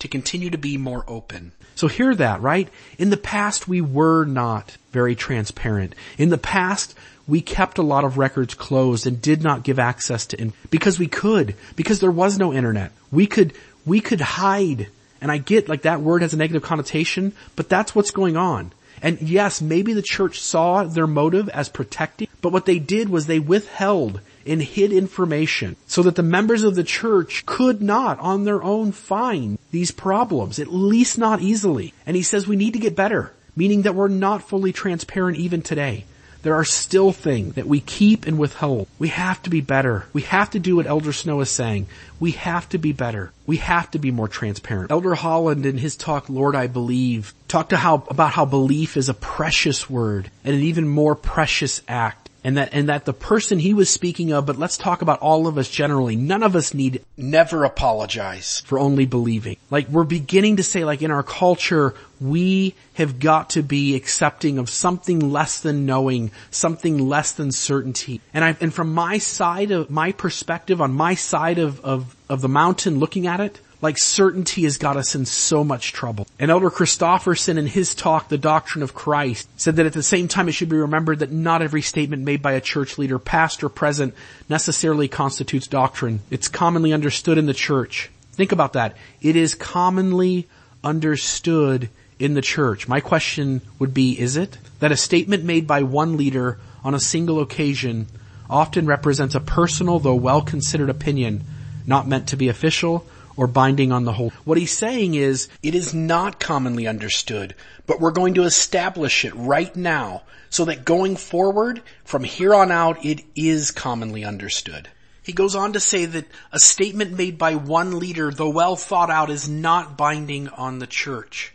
to 0.00 0.08
continue 0.08 0.50
to 0.50 0.58
be 0.58 0.76
more 0.76 1.04
open. 1.06 1.52
So 1.74 1.86
hear 1.86 2.14
that, 2.14 2.40
right? 2.40 2.68
In 2.98 3.10
the 3.10 3.16
past, 3.16 3.68
we 3.68 3.80
were 3.80 4.24
not 4.24 4.76
very 4.90 5.14
transparent. 5.14 5.94
In 6.16 6.28
the 6.28 6.38
past, 6.38 6.94
we 7.28 7.40
kept 7.40 7.78
a 7.78 7.82
lot 7.82 8.04
of 8.04 8.18
records 8.18 8.54
closed 8.54 9.06
and 9.06 9.22
did 9.22 9.42
not 9.42 9.62
give 9.62 9.78
access 9.78 10.26
to, 10.26 10.40
in- 10.40 10.54
because 10.70 10.98
we 10.98 11.06
could, 11.06 11.54
because 11.76 12.00
there 12.00 12.10
was 12.10 12.38
no 12.38 12.52
internet. 12.52 12.90
We 13.12 13.26
could, 13.26 13.52
we 13.86 14.00
could 14.00 14.20
hide. 14.20 14.88
And 15.20 15.30
I 15.30 15.38
get 15.38 15.68
like 15.68 15.82
that 15.82 16.00
word 16.00 16.22
has 16.22 16.34
a 16.34 16.36
negative 16.36 16.62
connotation, 16.62 17.32
but 17.54 17.68
that's 17.68 17.94
what's 17.94 18.10
going 18.10 18.36
on. 18.36 18.72
And 19.02 19.20
yes, 19.22 19.60
maybe 19.60 19.92
the 19.92 20.02
church 20.02 20.40
saw 20.40 20.82
their 20.84 21.06
motive 21.06 21.48
as 21.50 21.68
protecting, 21.68 22.28
but 22.40 22.52
what 22.52 22.66
they 22.66 22.78
did 22.78 23.08
was 23.08 23.26
they 23.26 23.38
withheld 23.38 24.20
and 24.48 24.62
hid 24.62 24.92
information 24.92 25.76
so 25.86 26.02
that 26.02 26.16
the 26.16 26.22
members 26.22 26.62
of 26.62 26.74
the 26.74 26.84
church 26.84 27.44
could 27.46 27.82
not 27.82 28.18
on 28.20 28.44
their 28.44 28.62
own 28.62 28.92
find 28.92 29.58
these 29.70 29.90
problems, 29.90 30.58
at 30.58 30.72
least 30.72 31.18
not 31.18 31.40
easily. 31.40 31.92
And 32.06 32.16
he 32.16 32.22
says 32.22 32.46
we 32.46 32.56
need 32.56 32.72
to 32.72 32.78
get 32.78 32.96
better, 32.96 33.32
meaning 33.54 33.82
that 33.82 33.94
we're 33.94 34.08
not 34.08 34.48
fully 34.48 34.72
transparent 34.72 35.38
even 35.38 35.62
today. 35.62 36.04
There 36.42 36.54
are 36.54 36.64
still 36.64 37.10
things 37.12 37.54
that 37.54 37.66
we 37.66 37.80
keep 37.80 38.26
and 38.26 38.38
withhold. 38.38 38.86
We 38.98 39.08
have 39.08 39.42
to 39.42 39.50
be 39.50 39.60
better. 39.60 40.06
We 40.12 40.22
have 40.22 40.50
to 40.50 40.60
do 40.60 40.76
what 40.76 40.86
Elder 40.86 41.12
Snow 41.12 41.40
is 41.40 41.50
saying. 41.50 41.88
We 42.20 42.30
have 42.32 42.68
to 42.70 42.78
be 42.78 42.92
better. 42.92 43.32
We 43.44 43.56
have 43.56 43.90
to 43.90 43.98
be 43.98 44.12
more 44.12 44.28
transparent. 44.28 44.92
Elder 44.92 45.16
Holland 45.16 45.66
in 45.66 45.78
his 45.78 45.96
talk, 45.96 46.28
Lord 46.28 46.54
I 46.54 46.68
Believe, 46.68 47.34
talked 47.48 47.72
how, 47.72 48.04
about 48.08 48.32
how 48.32 48.44
belief 48.44 48.96
is 48.96 49.08
a 49.08 49.14
precious 49.14 49.90
word 49.90 50.30
and 50.44 50.54
an 50.54 50.62
even 50.62 50.88
more 50.88 51.16
precious 51.16 51.82
act 51.88 52.27
and 52.48 52.56
that, 52.56 52.70
and 52.72 52.88
that 52.88 53.04
the 53.04 53.12
person 53.12 53.58
he 53.58 53.74
was 53.74 53.90
speaking 53.90 54.32
of, 54.32 54.46
but 54.46 54.58
let's 54.58 54.78
talk 54.78 55.02
about 55.02 55.20
all 55.20 55.46
of 55.46 55.58
us 55.58 55.68
generally. 55.68 56.16
None 56.16 56.42
of 56.42 56.56
us 56.56 56.72
need 56.72 57.04
never 57.14 57.64
apologize 57.64 58.62
for 58.64 58.78
only 58.78 59.04
believing. 59.04 59.58
Like 59.70 59.90
we're 59.90 60.04
beginning 60.04 60.56
to 60.56 60.62
say 60.62 60.82
like 60.82 61.02
in 61.02 61.10
our 61.10 61.22
culture, 61.22 61.94
we 62.22 62.74
have 62.94 63.18
got 63.18 63.50
to 63.50 63.62
be 63.62 63.96
accepting 63.96 64.56
of 64.56 64.70
something 64.70 65.30
less 65.30 65.60
than 65.60 65.84
knowing, 65.84 66.30
something 66.50 67.06
less 67.06 67.32
than 67.32 67.52
certainty. 67.52 68.22
And 68.32 68.42
I, 68.42 68.56
and 68.62 68.72
from 68.72 68.94
my 68.94 69.18
side 69.18 69.70
of, 69.70 69.90
my 69.90 70.12
perspective 70.12 70.80
on 70.80 70.94
my 70.94 71.16
side 71.16 71.58
of, 71.58 71.84
of, 71.84 72.16
of 72.30 72.40
the 72.40 72.48
mountain 72.48 72.98
looking 72.98 73.26
at 73.26 73.40
it, 73.40 73.60
like 73.80 73.98
certainty 73.98 74.64
has 74.64 74.76
got 74.76 74.96
us 74.96 75.14
in 75.14 75.24
so 75.24 75.62
much 75.62 75.92
trouble. 75.92 76.26
And 76.38 76.50
Elder 76.50 76.70
Christofferson 76.70 77.58
in 77.58 77.66
his 77.66 77.94
talk, 77.94 78.28
The 78.28 78.38
Doctrine 78.38 78.82
of 78.82 78.94
Christ, 78.94 79.48
said 79.56 79.76
that 79.76 79.86
at 79.86 79.92
the 79.92 80.02
same 80.02 80.28
time 80.28 80.48
it 80.48 80.52
should 80.52 80.68
be 80.68 80.76
remembered 80.76 81.20
that 81.20 81.30
not 81.30 81.62
every 81.62 81.82
statement 81.82 82.24
made 82.24 82.42
by 82.42 82.52
a 82.52 82.60
church 82.60 82.98
leader, 82.98 83.18
past 83.18 83.62
or 83.62 83.68
present, 83.68 84.14
necessarily 84.48 85.06
constitutes 85.08 85.68
doctrine. 85.68 86.20
It's 86.30 86.48
commonly 86.48 86.92
understood 86.92 87.38
in 87.38 87.46
the 87.46 87.54
church. 87.54 88.10
Think 88.32 88.52
about 88.52 88.72
that. 88.72 88.96
It 89.20 89.36
is 89.36 89.54
commonly 89.54 90.48
understood 90.82 91.88
in 92.18 92.34
the 92.34 92.42
church. 92.42 92.88
My 92.88 93.00
question 93.00 93.60
would 93.78 93.94
be, 93.94 94.18
is 94.18 94.36
it? 94.36 94.58
That 94.80 94.92
a 94.92 94.96
statement 94.96 95.44
made 95.44 95.66
by 95.66 95.82
one 95.82 96.16
leader 96.16 96.58
on 96.82 96.94
a 96.94 97.00
single 97.00 97.40
occasion 97.40 98.06
often 98.50 98.86
represents 98.86 99.34
a 99.34 99.40
personal 99.40 99.98
though 99.98 100.14
well 100.14 100.42
considered 100.42 100.90
opinion, 100.90 101.44
not 101.86 102.08
meant 102.08 102.28
to 102.28 102.36
be 102.36 102.48
official 102.48 103.06
or 103.38 103.46
binding 103.46 103.92
on 103.92 104.04
the 104.04 104.12
whole. 104.12 104.32
What 104.44 104.58
he's 104.58 104.76
saying 104.76 105.14
is, 105.14 105.48
it 105.62 105.74
is 105.74 105.94
not 105.94 106.40
commonly 106.40 106.88
understood, 106.88 107.54
but 107.86 108.00
we're 108.00 108.10
going 108.10 108.34
to 108.34 108.42
establish 108.42 109.24
it 109.24 109.32
right 109.34 109.74
now 109.74 110.24
so 110.50 110.64
that 110.64 110.84
going 110.84 111.14
forward, 111.14 111.80
from 112.04 112.24
here 112.24 112.52
on 112.52 112.72
out, 112.72 113.04
it 113.04 113.22
is 113.36 113.70
commonly 113.70 114.24
understood. 114.24 114.88
He 115.22 115.32
goes 115.32 115.54
on 115.54 115.74
to 115.74 115.80
say 115.80 116.04
that 116.04 116.26
a 116.52 116.58
statement 116.58 117.16
made 117.16 117.38
by 117.38 117.54
one 117.54 118.00
leader, 118.00 118.32
though 118.32 118.48
well 118.48 118.74
thought 118.74 119.08
out, 119.10 119.30
is 119.30 119.48
not 119.48 119.96
binding 119.96 120.48
on 120.48 120.80
the 120.80 120.86
church. 120.86 121.54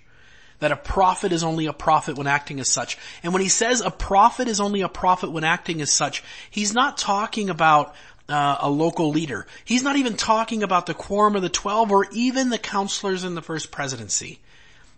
That 0.60 0.72
a 0.72 0.78
prophet 0.78 1.34
is 1.34 1.44
only 1.44 1.66
a 1.66 1.74
prophet 1.74 2.16
when 2.16 2.28
acting 2.28 2.62
as 2.62 2.70
such. 2.70 2.98
And 3.24 3.34
when 3.34 3.42
he 3.42 3.50
says 3.50 3.82
a 3.82 3.92
prophet 3.92 4.48
is 4.48 4.62
only 4.62 4.82
a 4.82 4.88
prophet 4.88 5.32
when 5.32 5.44
acting 5.44 5.82
as 5.82 5.92
such, 5.92 6.24
he's 6.50 6.74
not 6.74 6.98
talking 6.98 7.50
about 7.50 7.94
uh, 8.30 8.58
a 8.62 8.70
local 8.70 9.10
leader. 9.10 9.46
He's 9.65 9.84
not 9.84 9.96
even 9.96 10.15
talking 10.15 10.63
about 10.63 10.86
the 10.86 10.94
quorum 10.94 11.36
of 11.36 11.42
the 11.42 11.50
twelve 11.50 11.92
or 11.92 12.08
even 12.12 12.50
the 12.50 12.58
counselors 12.58 13.24
in 13.24 13.36
the 13.36 13.42
first 13.42 13.72
presidency. 13.72 14.39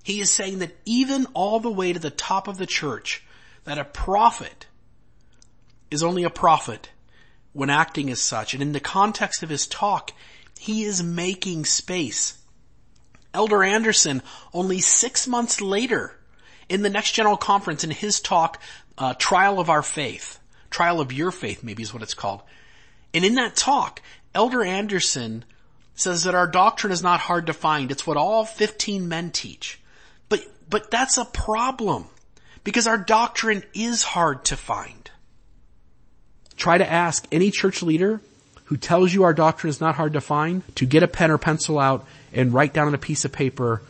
He 0.03 0.21
is 0.21 0.29
saying 0.29 0.59
that 0.59 0.75
even 0.85 1.25
all 1.33 1.59
the 1.59 1.71
way 1.71 1.93
to 1.93 1.99
the 1.99 2.11
top 2.11 2.47
of 2.47 2.57
the 2.57 2.67
church, 2.67 3.23
that 3.63 3.79
a 3.79 3.85
prophet 3.85 4.67
is 5.89 6.03
only 6.03 6.23
a 6.23 6.29
prophet 6.29 6.89
when 7.53 7.69
acting 7.69 8.09
as 8.11 8.21
such. 8.21 8.53
And 8.53 8.61
in 8.61 8.71
the 8.71 8.79
context 8.79 9.41
of 9.41 9.49
his 9.49 9.65
talk, 9.65 10.11
he 10.59 10.83
is 10.83 11.01
making 11.01 11.65
space. 11.65 12.37
Elder 13.33 13.63
Anderson, 13.63 14.21
only 14.53 14.79
six 14.79 15.27
months 15.27 15.59
later, 15.59 16.15
in 16.69 16.83
the 16.83 16.89
next 16.89 17.13
general 17.13 17.37
conference, 17.37 17.83
in 17.83 17.91
his 17.91 18.19
talk, 18.19 18.61
uh, 18.97 19.13
Trial 19.15 19.59
of 19.59 19.69
Our 19.69 19.81
Faith, 19.81 20.39
Trial 20.69 21.01
of 21.01 21.11
Your 21.11 21.31
Faith 21.31 21.63
maybe 21.63 21.83
is 21.83 21.93
what 21.93 22.03
it's 22.03 22.13
called, 22.13 22.41
and 23.15 23.23
in 23.23 23.35
that 23.35 23.55
talk, 23.55 24.01
Elder 24.35 24.61
Anderson 24.61 25.45
says 25.95 26.23
that 26.23 26.35
our 26.35 26.47
doctrine 26.47 26.91
is 26.91 27.01
not 27.01 27.21
hard 27.21 27.47
to 27.47 27.53
find. 27.53 27.89
It's 27.89 28.05
what 28.05 28.17
all 28.17 28.43
15 28.43 29.07
men 29.07 29.31
teach. 29.31 29.79
But, 30.27 30.45
but 30.69 30.91
that's 30.91 31.17
a 31.17 31.23
problem 31.23 32.07
because 32.65 32.87
our 32.87 32.97
doctrine 32.97 33.63
is 33.73 34.03
hard 34.03 34.43
to 34.45 34.57
find. 34.57 35.09
Try 36.57 36.77
to 36.77 36.91
ask 36.91 37.25
any 37.31 37.51
church 37.51 37.81
leader 37.81 38.19
who 38.65 38.75
tells 38.75 39.13
you 39.13 39.23
our 39.23 39.33
doctrine 39.33 39.69
is 39.69 39.79
not 39.79 39.95
hard 39.95 40.13
to 40.13 40.21
find 40.21 40.63
to 40.75 40.85
get 40.85 41.01
a 41.01 41.07
pen 41.07 41.31
or 41.31 41.37
pencil 41.37 41.79
out 41.79 42.05
and 42.33 42.53
write 42.53 42.73
down 42.73 42.87
on 42.87 42.93
a 42.93 42.99
piece 42.99 43.23
of 43.23 43.31
paper 43.31 43.81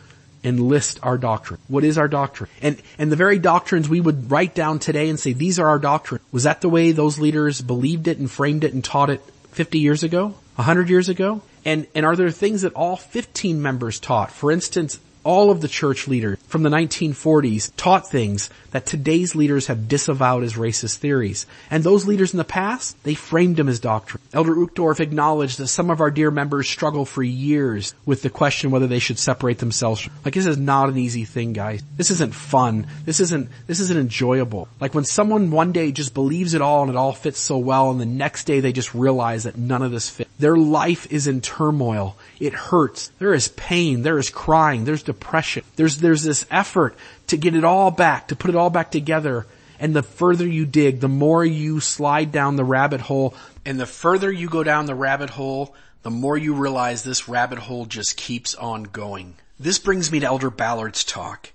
and 0.45 0.59
list 0.61 0.99
our 1.03 1.17
doctrine. 1.17 1.59
What 1.67 1.83
is 1.83 1.97
our 1.97 2.07
doctrine? 2.07 2.49
And, 2.61 2.81
and 2.97 3.11
the 3.11 3.15
very 3.15 3.39
doctrines 3.39 3.89
we 3.89 3.99
would 3.99 4.31
write 4.31 4.55
down 4.55 4.79
today 4.79 5.09
and 5.09 5.19
say, 5.19 5.33
these 5.33 5.59
are 5.59 5.67
our 5.67 5.79
doctrine. 5.79 6.21
Was 6.31 6.43
that 6.43 6.61
the 6.61 6.69
way 6.69 6.91
those 6.91 7.19
leaders 7.19 7.61
believed 7.61 8.07
it 8.07 8.19
and 8.19 8.29
framed 8.29 8.63
it 8.63 8.73
and 8.73 8.83
taught 8.83 9.09
it 9.09 9.21
50 9.51 9.79
years 9.79 10.03
ago? 10.03 10.35
100 10.55 10.89
years 10.89 11.09
ago? 11.09 11.41
And, 11.65 11.87
and 11.95 12.05
are 12.05 12.15
there 12.15 12.29
things 12.29 12.61
that 12.61 12.73
all 12.73 12.95
15 12.95 13.61
members 13.61 13.99
taught? 13.99 14.31
For 14.31 14.51
instance, 14.51 14.99
all 15.23 15.49
of 15.49 15.59
the 15.59 15.67
church 15.67 16.07
leaders 16.07 16.37
from 16.47 16.63
the 16.63 16.69
1940s 16.69 17.71
taught 17.75 18.07
things 18.07 18.49
that 18.75 18.85
today's 18.85 19.35
leaders 19.35 19.67
have 19.67 19.87
disavowed 19.87 20.43
as 20.43 20.55
racist 20.55 20.97
theories. 20.97 21.45
And 21.71 21.81
those 21.81 22.05
leaders 22.05 22.33
in 22.33 22.37
the 22.37 22.43
past, 22.43 23.01
they 23.05 23.13
framed 23.13 23.55
them 23.55 23.69
as 23.69 23.79
doctrine. 23.79 24.21
Elder 24.33 24.53
Uchtdorf 24.53 24.99
acknowledged 24.99 25.59
that 25.59 25.67
some 25.67 25.89
of 25.89 26.01
our 26.01 26.11
dear 26.11 26.29
members 26.29 26.67
struggle 26.67 27.05
for 27.05 27.23
years 27.23 27.95
with 28.05 28.21
the 28.21 28.29
question 28.29 28.71
whether 28.71 28.87
they 28.87 28.99
should 28.99 29.17
separate 29.17 29.59
themselves. 29.59 30.09
Like 30.25 30.33
this 30.33 30.45
is 30.45 30.57
not 30.57 30.89
an 30.89 30.97
easy 30.97 31.23
thing, 31.23 31.53
guys. 31.53 31.83
This 31.95 32.11
isn't 32.11 32.35
fun. 32.35 32.87
This 33.05 33.21
isn't, 33.21 33.49
this 33.65 33.79
isn't 33.79 33.97
enjoyable. 33.97 34.67
Like 34.81 34.93
when 34.93 35.05
someone 35.05 35.51
one 35.51 35.71
day 35.71 35.93
just 35.93 36.13
believes 36.13 36.53
it 36.53 36.61
all 36.61 36.81
and 36.81 36.91
it 36.91 36.97
all 36.97 37.13
fits 37.13 37.39
so 37.39 37.57
well 37.57 37.91
and 37.91 38.01
the 38.01 38.05
next 38.05 38.43
day 38.43 38.59
they 38.59 38.73
just 38.73 38.93
realize 38.93 39.43
that 39.43 39.57
none 39.57 39.83
of 39.83 39.91
this 39.91 40.09
fits. 40.09 40.29
Their 40.37 40.57
life 40.57 41.09
is 41.13 41.27
in 41.27 41.39
turmoil. 41.39 42.17
It 42.41 42.51
hurts. 42.51 43.07
There 43.19 43.33
is 43.33 43.47
pain. 43.47 44.01
There 44.01 44.19
is 44.19 44.29
crying. 44.29 44.83
There's 44.83 45.03
depression. 45.03 45.63
There's, 45.77 45.99
there's 45.99 46.23
this 46.23 46.45
effort 46.51 46.97
to 47.27 47.37
get 47.37 47.55
it 47.55 47.63
all 47.63 47.91
back, 47.91 48.29
to 48.29 48.35
put 48.35 48.49
it 48.49 48.55
all 48.55 48.69
back 48.69 48.91
together. 48.91 49.45
And 49.79 49.95
the 49.95 50.03
further 50.03 50.47
you 50.47 50.65
dig, 50.65 50.99
the 50.99 51.09
more 51.09 51.43
you 51.43 51.79
slide 51.79 52.31
down 52.31 52.55
the 52.55 52.63
rabbit 52.63 53.01
hole. 53.01 53.35
And 53.65 53.79
the 53.79 53.85
further 53.85 54.31
you 54.31 54.47
go 54.47 54.63
down 54.63 54.85
the 54.85 54.95
rabbit 54.95 55.31
hole, 55.31 55.75
the 56.03 56.11
more 56.11 56.37
you 56.37 56.53
realize 56.53 57.03
this 57.03 57.27
rabbit 57.27 57.59
hole 57.59 57.85
just 57.85 58.15
keeps 58.15 58.55
on 58.55 58.83
going. 58.83 59.35
This 59.59 59.79
brings 59.79 60.11
me 60.11 60.19
to 60.19 60.25
Elder 60.27 60.49
Ballard's 60.49 61.03
talk, 61.03 61.51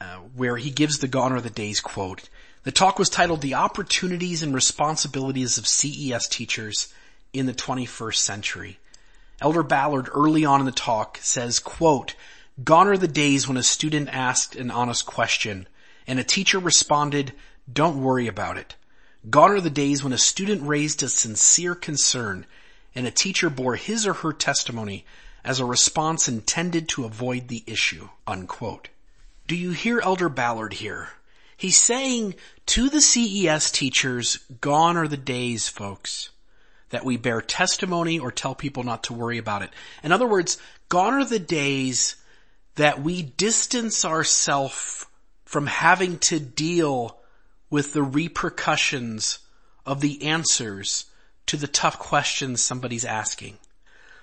uh, 0.00 0.18
where 0.36 0.56
he 0.56 0.70
gives 0.70 0.98
the 0.98 1.08
Gone 1.08 1.32
Are 1.32 1.40
the 1.40 1.50
Days 1.50 1.80
quote. 1.80 2.28
The 2.64 2.72
talk 2.72 2.98
was 2.98 3.08
titled 3.08 3.40
The 3.40 3.54
Opportunities 3.54 4.42
and 4.42 4.54
Responsibilities 4.54 5.58
of 5.58 5.66
CES 5.66 6.28
Teachers 6.28 6.92
in 7.32 7.46
the 7.46 7.54
21st 7.54 8.16
Century. 8.16 8.78
Elder 9.40 9.62
Ballard 9.62 10.08
early 10.12 10.44
on 10.44 10.60
in 10.60 10.66
the 10.66 10.72
talk 10.72 11.18
says, 11.22 11.58
quote, 11.58 12.14
Gone 12.64 12.88
are 12.88 12.96
the 12.96 13.06
days 13.06 13.46
when 13.46 13.56
a 13.56 13.62
student 13.62 14.08
asked 14.08 14.56
an 14.56 14.72
honest 14.72 15.06
question 15.06 15.68
and 16.08 16.18
a 16.18 16.24
teacher 16.24 16.58
responded, 16.58 17.32
don't 17.72 18.02
worry 18.02 18.26
about 18.26 18.56
it. 18.56 18.74
Gone 19.30 19.52
are 19.52 19.60
the 19.60 19.70
days 19.70 20.02
when 20.02 20.12
a 20.12 20.18
student 20.18 20.66
raised 20.66 21.02
a 21.02 21.08
sincere 21.08 21.76
concern 21.76 22.46
and 22.96 23.06
a 23.06 23.12
teacher 23.12 23.48
bore 23.48 23.76
his 23.76 24.08
or 24.08 24.14
her 24.14 24.32
testimony 24.32 25.04
as 25.44 25.60
a 25.60 25.64
response 25.64 26.26
intended 26.26 26.88
to 26.88 27.04
avoid 27.04 27.46
the 27.46 27.62
issue. 27.66 28.08
Unquote. 28.26 28.88
Do 29.46 29.54
you 29.54 29.70
hear 29.70 30.00
Elder 30.00 30.28
Ballard 30.28 30.74
here? 30.74 31.10
He's 31.56 31.76
saying 31.76 32.34
to 32.66 32.88
the 32.88 33.00
CES 33.00 33.70
teachers, 33.70 34.38
gone 34.60 34.96
are 34.96 35.08
the 35.08 35.16
days, 35.16 35.68
folks, 35.68 36.30
that 36.90 37.04
we 37.04 37.16
bear 37.16 37.40
testimony 37.40 38.18
or 38.18 38.32
tell 38.32 38.54
people 38.56 38.82
not 38.82 39.04
to 39.04 39.12
worry 39.12 39.38
about 39.38 39.62
it. 39.62 39.70
In 40.02 40.10
other 40.10 40.26
words, 40.26 40.58
gone 40.88 41.14
are 41.14 41.24
the 41.24 41.38
days 41.38 42.16
that 42.78 43.02
we 43.02 43.22
distance 43.22 44.04
ourselves 44.04 45.04
from 45.44 45.66
having 45.66 46.16
to 46.18 46.38
deal 46.38 47.18
with 47.70 47.92
the 47.92 48.02
repercussions 48.02 49.40
of 49.84 50.00
the 50.00 50.22
answers 50.22 51.06
to 51.46 51.56
the 51.56 51.66
tough 51.66 51.98
questions 51.98 52.60
somebody's 52.60 53.04
asking. 53.04 53.58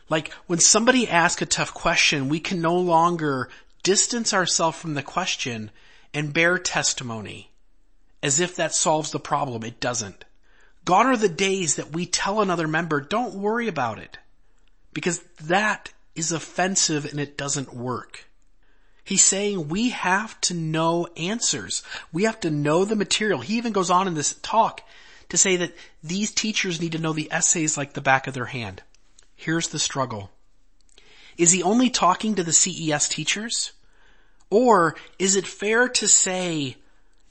Like 0.08 0.32
when 0.48 0.60
somebody 0.60 1.10
asks 1.10 1.42
a 1.42 1.46
tough 1.46 1.74
question, 1.74 2.30
we 2.30 2.40
can 2.40 2.62
no 2.62 2.78
longer 2.78 3.50
distance 3.84 4.34
ourselves 4.34 4.78
from 4.78 4.94
the 4.94 5.04
question 5.04 5.70
and 6.14 6.34
bear 6.34 6.58
testimony 6.58 7.52
as 8.24 8.40
if 8.40 8.56
that 8.56 8.74
solves 8.74 9.12
the 9.12 9.20
problem. 9.20 9.64
It 9.64 9.82
doesn't. 9.82 10.24
Gone 10.86 11.08
are 11.08 11.18
the 11.18 11.28
days 11.28 11.76
that 11.76 11.92
we 11.92 12.06
tell 12.06 12.40
another 12.40 12.70
member, 12.70 13.02
don't 13.02 13.36
worry 13.36 13.68
about 13.68 14.00
it. 14.00 14.18
Because 14.94 15.20
that 15.44 15.92
is 16.16 16.32
offensive 16.32 17.06
and 17.06 17.20
it 17.20 17.38
doesn't 17.38 17.74
work. 17.74 18.25
He's 19.06 19.24
saying 19.24 19.70
we 19.70 19.90
have 19.90 20.42
to 20.42 20.56
know 20.56 21.08
answers. 21.16 21.84
We 22.12 22.24
have 22.24 22.40
to 22.40 22.50
know 22.50 22.86
the 22.86 22.96
material. 22.96 23.40
He 23.40 23.58
even 23.58 23.72
goes 23.72 23.92
on 23.92 24.08
in 24.08 24.16
this 24.16 24.34
talk 24.42 24.82
to 25.30 25.38
say 25.38 25.58
that 25.58 25.76
these 26.04 26.32
teachers 26.32 26.82
need 26.82 26.94
to 26.94 26.98
know 26.98 27.14
the 27.14 27.32
essays 27.32 27.78
like 27.78 27.94
the 27.94 28.02
back 28.02 28.26
of 28.26 28.34
their 28.34 28.46
hand. 28.46 28.82
Here's 29.36 29.70
the 29.70 29.78
struggle. 29.78 30.32
Is 31.38 31.52
he 31.52 31.62
only 31.62 31.92
talking 31.92 32.34
to 32.36 32.44
the 32.44 32.52
CES 32.52 33.08
teachers? 33.08 33.74
Or 34.50 34.96
is 35.20 35.36
it 35.36 35.46
fair 35.46 35.88
to 35.88 36.08
say, 36.08 36.78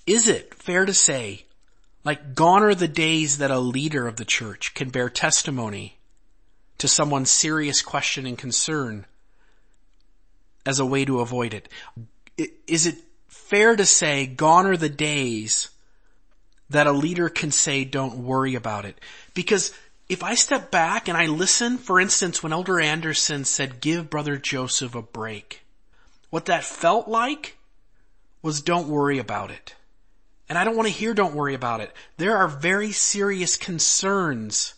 is 0.06 0.28
it 0.28 0.54
fair 0.54 0.84
to 0.84 0.94
say, 0.94 1.44
like 2.04 2.37
gone 2.37 2.62
are 2.62 2.74
the 2.76 2.87
days 2.87 3.38
that 3.38 3.50
a 3.50 3.58
leader 3.58 4.06
of 4.06 4.16
the 4.16 4.24
church 4.24 4.74
can 4.74 4.90
bear 4.90 5.08
testimony 5.08 5.98
to 6.78 6.87
someone's 6.87 7.30
serious 7.30 7.82
question 7.82 8.26
and 8.26 8.38
concern 8.38 9.06
as 10.66 10.79
a 10.79 10.87
way 10.87 11.05
to 11.05 11.20
avoid 11.20 11.55
it. 11.55 11.68
Is 12.66 12.87
it 12.87 12.96
fair 13.29 13.77
to 13.77 13.85
say 13.85 14.27
gone 14.27 14.66
are 14.66 14.77
the 14.77 14.88
days 14.88 15.68
that 16.70 16.87
a 16.87 16.92
leader 16.92 17.29
can 17.29 17.50
say, 17.50 17.85
don't 17.85 18.18
worry 18.18 18.55
about 18.55 18.85
it. 18.85 18.98
Because 19.35 19.72
if 20.09 20.22
I 20.22 20.35
step 20.35 20.70
back 20.70 21.09
and 21.09 21.16
I 21.16 21.27
listen, 21.27 21.79
for 21.79 22.00
instance, 22.00 22.42
when 22.42 22.53
Elder 22.53 22.81
Anderson 22.81 23.44
said, 23.44 23.81
give 23.81 24.11
brother 24.11 24.37
Joseph 24.37 24.94
a 24.94 25.03
break, 25.03 25.62
what 26.31 26.46
that 26.46 26.64
felt 26.64 27.07
like 27.07 27.57
was 28.42 28.61
don't 28.61 28.88
worry 28.88 29.18
about 29.18 29.50
it. 29.50 29.74
And 30.48 30.59
I 30.59 30.64
don't 30.64 30.77
want 30.77 30.88
to 30.88 30.94
hear 30.94 31.14
don't 31.14 31.35
worry 31.35 31.55
about 31.55 31.81
it. 31.81 31.92
There 32.16 32.37
are 32.37 32.48
very 32.48 32.92
serious 32.92 33.57
concerns 33.57 34.74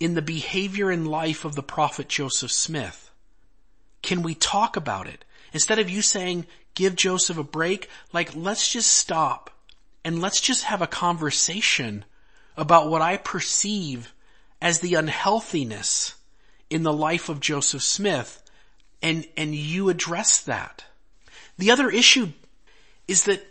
in 0.00 0.14
the 0.14 0.22
behavior 0.22 0.90
and 0.90 1.08
life 1.08 1.44
of 1.44 1.54
the 1.54 1.62
prophet 1.62 2.08
Joseph 2.08 2.50
Smith. 2.50 3.03
Can 4.04 4.22
we 4.22 4.34
talk 4.34 4.76
about 4.76 5.06
it? 5.06 5.24
Instead 5.54 5.78
of 5.78 5.88
you 5.88 6.02
saying, 6.02 6.46
give 6.74 6.94
Joseph 6.94 7.38
a 7.38 7.42
break, 7.42 7.88
like 8.12 8.36
let's 8.36 8.70
just 8.70 8.92
stop 8.92 9.50
and 10.04 10.20
let's 10.20 10.42
just 10.42 10.64
have 10.64 10.82
a 10.82 10.86
conversation 10.86 12.04
about 12.54 12.90
what 12.90 13.00
I 13.00 13.16
perceive 13.16 14.12
as 14.60 14.80
the 14.80 14.94
unhealthiness 14.94 16.16
in 16.68 16.82
the 16.82 16.92
life 16.92 17.30
of 17.30 17.40
Joseph 17.40 17.82
Smith 17.82 18.42
and, 19.00 19.26
and 19.38 19.54
you 19.54 19.88
address 19.88 20.40
that. 20.40 20.84
The 21.56 21.70
other 21.70 21.88
issue 21.88 22.32
is 23.08 23.24
that 23.24 23.42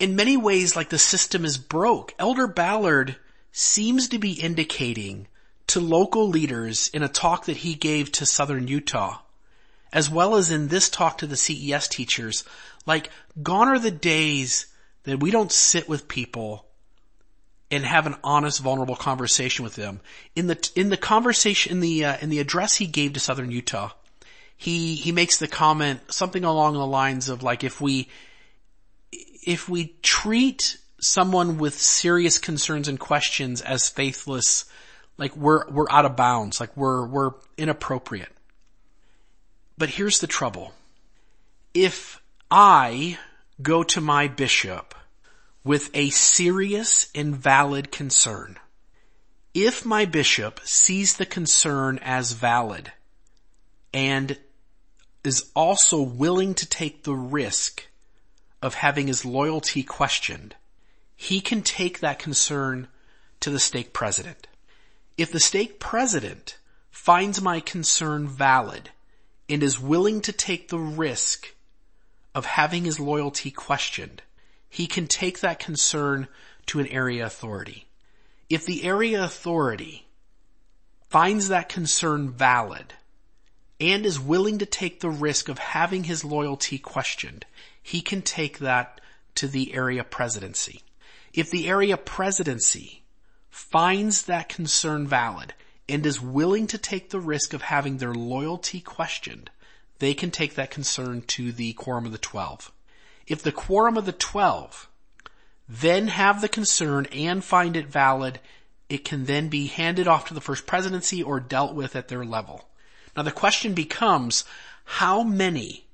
in 0.00 0.16
many 0.16 0.36
ways, 0.36 0.74
like 0.74 0.88
the 0.88 0.98
system 0.98 1.44
is 1.44 1.58
broke. 1.58 2.12
Elder 2.18 2.48
Ballard 2.48 3.14
seems 3.52 4.08
to 4.08 4.18
be 4.18 4.32
indicating 4.32 5.28
to 5.68 5.78
local 5.78 6.28
leaders 6.28 6.88
in 6.88 7.04
a 7.04 7.08
talk 7.08 7.44
that 7.44 7.58
he 7.58 7.74
gave 7.74 8.10
to 8.12 8.26
Southern 8.26 8.66
Utah, 8.66 9.18
as 9.92 10.10
well 10.10 10.36
as 10.36 10.50
in 10.50 10.68
this 10.68 10.88
talk 10.88 11.18
to 11.18 11.26
the 11.26 11.36
CES 11.36 11.88
teachers, 11.88 12.44
like 12.86 13.10
gone 13.42 13.68
are 13.68 13.78
the 13.78 13.90
days 13.90 14.66
that 15.04 15.20
we 15.20 15.30
don't 15.30 15.52
sit 15.52 15.88
with 15.88 16.08
people 16.08 16.64
and 17.70 17.84
have 17.84 18.06
an 18.06 18.16
honest, 18.22 18.60
vulnerable 18.60 18.96
conversation 18.96 19.64
with 19.64 19.74
them. 19.74 20.00
In 20.36 20.46
the 20.46 20.70
in 20.76 20.90
the 20.90 20.96
conversation 20.96 21.72
in 21.72 21.80
the 21.80 22.04
uh, 22.04 22.16
in 22.20 22.30
the 22.30 22.38
address 22.38 22.76
he 22.76 22.86
gave 22.86 23.14
to 23.14 23.20
Southern 23.20 23.50
Utah, 23.50 23.90
he 24.56 24.94
he 24.94 25.12
makes 25.12 25.38
the 25.38 25.48
comment 25.48 26.00
something 26.12 26.44
along 26.44 26.74
the 26.74 26.86
lines 26.86 27.28
of 27.28 27.42
like 27.42 27.64
if 27.64 27.80
we 27.80 28.08
if 29.10 29.68
we 29.68 29.94
treat 30.02 30.76
someone 31.00 31.58
with 31.58 31.74
serious 31.74 32.38
concerns 32.38 32.88
and 32.88 33.00
questions 33.00 33.60
as 33.60 33.88
faithless, 33.88 34.66
like 35.18 35.36
we're 35.36 35.68
we're 35.70 35.90
out 35.90 36.04
of 36.04 36.16
bounds, 36.16 36.60
like 36.60 36.76
we're 36.76 37.06
we're 37.06 37.32
inappropriate. 37.56 38.31
But 39.82 39.90
here's 39.90 40.20
the 40.20 40.28
trouble. 40.28 40.74
If 41.74 42.22
I 42.52 43.18
go 43.60 43.82
to 43.82 44.00
my 44.00 44.28
bishop 44.28 44.94
with 45.64 45.90
a 45.92 46.10
serious 46.10 47.08
and 47.16 47.34
valid 47.34 47.90
concern. 47.90 48.60
If 49.54 49.84
my 49.84 50.04
bishop 50.04 50.60
sees 50.62 51.16
the 51.16 51.26
concern 51.26 51.98
as 52.00 52.30
valid 52.30 52.92
and 53.92 54.38
is 55.24 55.50
also 55.56 56.00
willing 56.00 56.54
to 56.54 56.66
take 56.68 57.02
the 57.02 57.16
risk 57.16 57.88
of 58.62 58.74
having 58.74 59.08
his 59.08 59.24
loyalty 59.24 59.82
questioned, 59.82 60.54
he 61.16 61.40
can 61.40 61.60
take 61.60 61.98
that 61.98 62.20
concern 62.20 62.86
to 63.40 63.50
the 63.50 63.58
stake 63.58 63.92
president. 63.92 64.46
If 65.18 65.32
the 65.32 65.40
stake 65.40 65.80
president 65.80 66.56
finds 66.92 67.42
my 67.42 67.58
concern 67.58 68.28
valid 68.28 68.90
and 69.52 69.62
is 69.62 69.78
willing 69.78 70.22
to 70.22 70.32
take 70.32 70.68
the 70.68 70.78
risk 70.78 71.54
of 72.34 72.46
having 72.46 72.86
his 72.86 72.98
loyalty 72.98 73.50
questioned, 73.50 74.22
he 74.70 74.86
can 74.86 75.06
take 75.06 75.40
that 75.40 75.58
concern 75.58 76.26
to 76.64 76.80
an 76.80 76.86
area 76.86 77.26
authority. 77.26 77.86
If 78.48 78.64
the 78.64 78.82
area 78.84 79.22
authority 79.22 80.06
finds 81.10 81.48
that 81.48 81.68
concern 81.68 82.30
valid 82.30 82.94
and 83.78 84.06
is 84.06 84.18
willing 84.18 84.58
to 84.58 84.66
take 84.66 85.00
the 85.00 85.10
risk 85.10 85.50
of 85.50 85.58
having 85.58 86.04
his 86.04 86.24
loyalty 86.24 86.78
questioned, 86.78 87.44
he 87.82 88.00
can 88.00 88.22
take 88.22 88.58
that 88.60 89.02
to 89.34 89.46
the 89.46 89.74
area 89.74 90.02
presidency. 90.02 90.80
If 91.34 91.50
the 91.50 91.68
area 91.68 91.98
presidency 91.98 93.02
finds 93.50 94.22
that 94.22 94.48
concern 94.48 95.06
valid 95.06 95.52
and 95.92 96.06
is 96.06 96.20
willing 96.20 96.66
to 96.66 96.78
take 96.78 97.10
the 97.10 97.20
risk 97.20 97.52
of 97.52 97.60
having 97.60 97.98
their 97.98 98.14
loyalty 98.14 98.80
questioned, 98.80 99.50
they 99.98 100.14
can 100.14 100.30
take 100.30 100.54
that 100.54 100.70
concern 100.70 101.20
to 101.20 101.52
the 101.52 101.74
quorum 101.74 102.06
of 102.06 102.12
the 102.12 102.18
twelve. 102.18 102.72
If 103.26 103.42
the 103.42 103.52
quorum 103.52 103.98
of 103.98 104.06
the 104.06 104.12
twelve 104.12 104.88
then 105.68 106.08
have 106.08 106.40
the 106.40 106.48
concern 106.48 107.06
and 107.12 107.44
find 107.44 107.76
it 107.76 107.86
valid, 107.86 108.40
it 108.88 109.04
can 109.04 109.26
then 109.26 109.48
be 109.48 109.66
handed 109.66 110.08
off 110.08 110.28
to 110.28 110.34
the 110.34 110.40
first 110.40 110.66
presidency 110.66 111.22
or 111.22 111.40
dealt 111.40 111.74
with 111.74 111.94
at 111.94 112.08
their 112.08 112.24
level. 112.24 112.68
Now 113.14 113.22
the 113.22 113.30
question 113.30 113.74
becomes, 113.74 114.44
how 114.84 115.22
many 115.22 115.84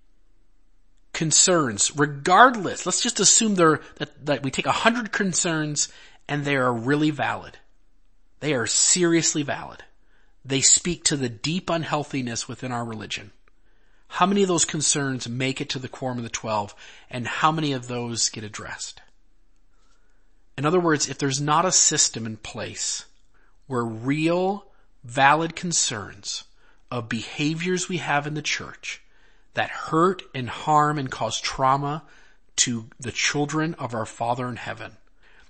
concerns, 1.12 1.90
regardless, 1.96 2.86
let's 2.86 3.02
just 3.02 3.20
assume 3.20 3.56
that, 3.56 3.80
that 4.24 4.42
we 4.44 4.50
take 4.52 4.66
a 4.66 4.72
hundred 4.72 5.10
concerns 5.10 5.88
and 6.28 6.44
they 6.44 6.56
are 6.56 6.72
really 6.72 7.10
valid. 7.10 7.58
They 8.40 8.54
are 8.54 8.66
seriously 8.66 9.42
valid. 9.42 9.82
They 10.44 10.60
speak 10.60 11.04
to 11.04 11.16
the 11.16 11.28
deep 11.28 11.68
unhealthiness 11.68 12.48
within 12.48 12.72
our 12.72 12.84
religion. 12.84 13.32
How 14.08 14.26
many 14.26 14.42
of 14.42 14.48
those 14.48 14.64
concerns 14.64 15.28
make 15.28 15.60
it 15.60 15.68
to 15.70 15.78
the 15.78 15.88
quorum 15.88 16.18
of 16.18 16.24
the 16.24 16.30
12 16.30 16.74
and 17.10 17.26
how 17.26 17.52
many 17.52 17.72
of 17.72 17.88
those 17.88 18.28
get 18.30 18.44
addressed? 18.44 19.02
In 20.56 20.64
other 20.64 20.80
words, 20.80 21.08
if 21.08 21.18
there's 21.18 21.40
not 21.40 21.64
a 21.64 21.72
system 21.72 22.26
in 22.26 22.36
place 22.38 23.04
where 23.66 23.84
real 23.84 24.66
valid 25.04 25.54
concerns 25.54 26.44
of 26.90 27.08
behaviors 27.08 27.88
we 27.88 27.98
have 27.98 28.26
in 28.26 28.34
the 28.34 28.42
church 28.42 29.02
that 29.54 29.70
hurt 29.70 30.22
and 30.34 30.48
harm 30.48 30.98
and 30.98 31.10
cause 31.10 31.40
trauma 31.40 32.02
to 32.56 32.86
the 32.98 33.12
children 33.12 33.74
of 33.74 33.94
our 33.94 34.06
Father 34.06 34.48
in 34.48 34.56
heaven, 34.56 34.96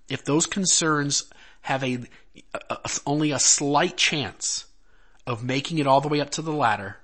if 0.08 0.24
those 0.24 0.46
concerns 0.46 1.30
have 1.62 1.82
a, 1.82 2.00
a, 2.52 2.90
only 3.06 3.30
a 3.30 3.38
slight 3.38 3.96
chance 3.96 4.66
of 5.28 5.44
making 5.44 5.76
it 5.76 5.86
all 5.86 6.00
the 6.00 6.08
way 6.08 6.22
up 6.22 6.30
to 6.30 6.40
the 6.40 6.52
ladder, 6.52 6.96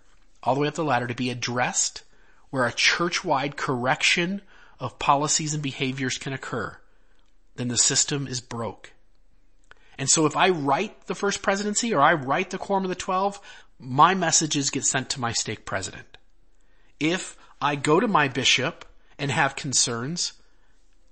all 0.43 0.55
the 0.55 0.61
way 0.63 0.67
up 0.67 0.75
the 0.75 0.83
ladder 0.83 1.07
to 1.07 1.15
be 1.15 1.29
addressed 1.29 2.03
where 2.49 2.65
a 2.65 2.73
church-wide 2.73 3.55
correction 3.55 4.41
of 4.81 4.99
policies 4.99 5.53
and 5.53 5.63
behaviors 5.63 6.17
can 6.17 6.33
occur, 6.33 6.75
then 7.57 7.69
the 7.69 7.77
system 7.77 8.27
is 8.27 8.41
broke. 8.41 8.93
And 9.99 10.09
so 10.09 10.25
if 10.25 10.37
I 10.37 10.49
write 10.49 11.07
the 11.07 11.15
first 11.15 11.43
presidency 11.43 11.93
or 11.93 12.01
I 12.01 12.15
write 12.15 12.49
the 12.49 12.57
quorum 12.57 12.85
of 12.85 12.89
the 12.89 12.95
12, 12.95 13.39
my 13.79 14.15
messages 14.15 14.71
get 14.71 14.87
sent 14.87 15.11
to 15.11 15.21
my 15.21 15.33
stake 15.33 15.67
president. 15.67 16.17
If 16.99 17.37
I 17.61 17.77
go 17.77 18.01
to 18.01 18.09
my 18.09 18.29
bishop 18.29 18.87
and 19.19 19.31
have 19.31 19.55
concerns, 19.55 20.33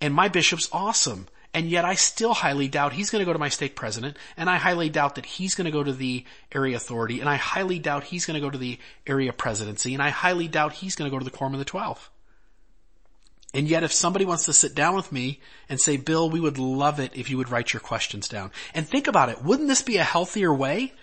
and 0.01 0.15
my 0.15 0.29
bishop's 0.29 0.71
awesome, 0.73 1.29
and 1.55 1.69
yet 1.69 1.85
I 1.85 1.95
still 1.95 2.33
highly 2.33 2.69
doubt 2.69 2.93
he's 2.93 3.11
going 3.11 3.21
to 3.21 3.27
go 3.27 3.33
to 3.33 3.39
my 3.39 3.51
state 3.51 3.77
president, 3.77 4.17
and 4.37 4.49
I 4.49 4.57
highly 4.57 4.89
doubt 4.89 5.17
that 5.17 5.27
he's 5.27 5.55
going 5.55 5.67
to 5.67 5.71
go 5.71 5.85
to 5.85 5.93
the 5.93 6.25
area 6.53 6.77
authority, 6.77 7.21
and 7.21 7.29
I 7.29 7.37
highly 7.37 7.79
doubt 7.79 8.05
he's 8.05 8.25
going 8.25 8.35
to 8.35 8.47
go 8.47 8.51
to 8.51 8.59
the 8.59 8.79
area 9.07 9.33
presidency, 9.33 9.95
and 9.95 10.03
I 10.03 10.11
highly 10.11 10.49
doubt 10.49 10.73
he's 10.73 10.97
going 10.97 11.11
to 11.11 11.15
go 11.15 11.19
to 11.19 11.25
the 11.25 11.31
quorum 11.31 11.55
of 11.55 11.59
the 11.59 11.65
12. 11.65 12.11
And 13.55 13.69
yet 13.69 13.85
if 13.85 13.93
somebody 13.93 14.25
wants 14.25 14.47
to 14.47 14.53
sit 14.53 14.75
down 14.75 14.95
with 14.95 15.13
me 15.13 15.41
and 15.69 15.79
say, 15.79 15.99
Bill, 15.99 16.31
we 16.31 16.41
would 16.41 16.59
love 16.59 16.99
it 16.99 17.13
if 17.15 17.29
you 17.29 17.37
would 17.37 17.51
write 17.51 17.73
your 17.73 17.81
questions 17.81 18.29
down. 18.29 18.51
And 18.73 18.89
think 18.89 19.09
about 19.09 19.29
it. 19.29 19.43
Wouldn't 19.43 19.69
this 19.69 19.83
be 19.83 19.99
a 19.99 20.05
healthier 20.05 20.53
way? 20.53 20.95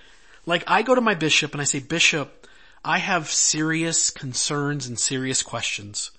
Like 0.48 0.64
I 0.66 0.82
go 0.82 0.96
to 0.96 1.02
my 1.02 1.14
bishop 1.14 1.52
and 1.52 1.62
I 1.62 1.66
say, 1.66 1.80
Bishop, 1.80 2.48
I 2.84 2.98
have 2.98 3.30
serious 3.30 4.10
concerns 4.10 4.88
and 4.88 4.98
serious 4.98 5.44
questions. 5.44 6.10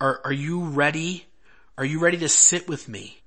Are, 0.00 0.20
are 0.24 0.32
you 0.32 0.64
ready? 0.64 1.26
Are 1.78 1.84
you 1.84 2.00
ready 2.00 2.16
to 2.18 2.28
sit 2.28 2.68
with 2.68 2.88
me? 2.88 3.19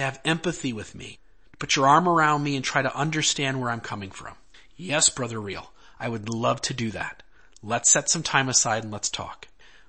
To 0.00 0.06
have 0.06 0.20
empathy 0.24 0.72
with 0.72 0.94
me, 0.94 1.18
put 1.58 1.76
your 1.76 1.86
arm 1.86 2.08
around 2.08 2.42
me 2.42 2.56
and 2.56 2.64
try 2.64 2.80
to 2.80 2.96
understand 2.96 3.60
where 3.60 3.68
I'm 3.68 3.82
coming 3.82 4.10
from. 4.10 4.34
Yes, 4.74 5.10
brother 5.10 5.38
Reel. 5.38 5.72
I 5.98 6.08
would 6.08 6.26
love 6.26 6.62
to 6.62 6.72
do 6.72 6.90
that. 6.92 7.22
Let's 7.62 7.90
set 7.90 8.08
some 8.08 8.22
time 8.22 8.48
aside 8.48 8.82
and 8.82 8.90
let's 8.90 9.10
talk. 9.10 9.46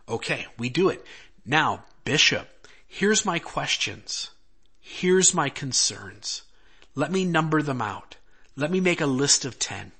Okay, 0.09 0.47
we 0.57 0.67
do 0.67 0.89
it. 0.89 1.05
Now, 1.45 1.85
Bishop, 2.03 2.49
here's 2.85 3.23
my 3.23 3.39
questions. 3.39 4.31
Here's 4.81 5.33
my 5.33 5.47
concerns. 5.47 6.41
Let 6.93 7.09
me 7.09 7.23
number 7.23 7.61
them 7.61 7.81
out. 7.81 8.17
Let 8.57 8.69
me 8.69 8.81
make 8.81 8.99
a 8.99 9.05
list 9.05 9.45
of 9.45 9.59
ten. 9.59 9.93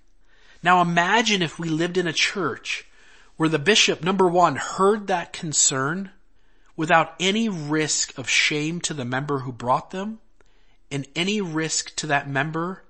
Now 0.62 0.82
imagine 0.82 1.42
if 1.42 1.58
we 1.58 1.70
lived 1.70 1.98
in 1.98 2.08
a 2.08 2.12
church 2.12 2.86
where 3.38 3.48
the 3.48 3.58
bishop, 3.58 4.04
number 4.04 4.28
one, 4.28 4.58
heard 4.58 5.08
that 5.08 5.32
concern 5.32 6.12
without 6.76 7.14
any 7.20 7.50
risk 7.50 8.18
of 8.18 8.30
shame 8.30 8.80
to 8.82 8.94
the 8.94 9.06
member 9.06 9.40
who 9.40 9.52
brought 9.52 9.92
them 9.92 10.20
and 10.90 11.08
any 11.16 11.42
risk 11.42 11.96
to 11.96 12.08
that 12.08 12.30
member 12.30 12.84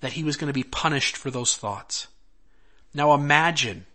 that 0.00 0.12
he 0.12 0.24
was 0.24 0.36
going 0.36 0.48
to 0.48 0.52
be 0.52 0.64
punished 0.64 1.16
for 1.16 1.30
those 1.30 1.56
thoughts. 1.56 2.08
Now 2.94 3.14
imagine 3.14 3.86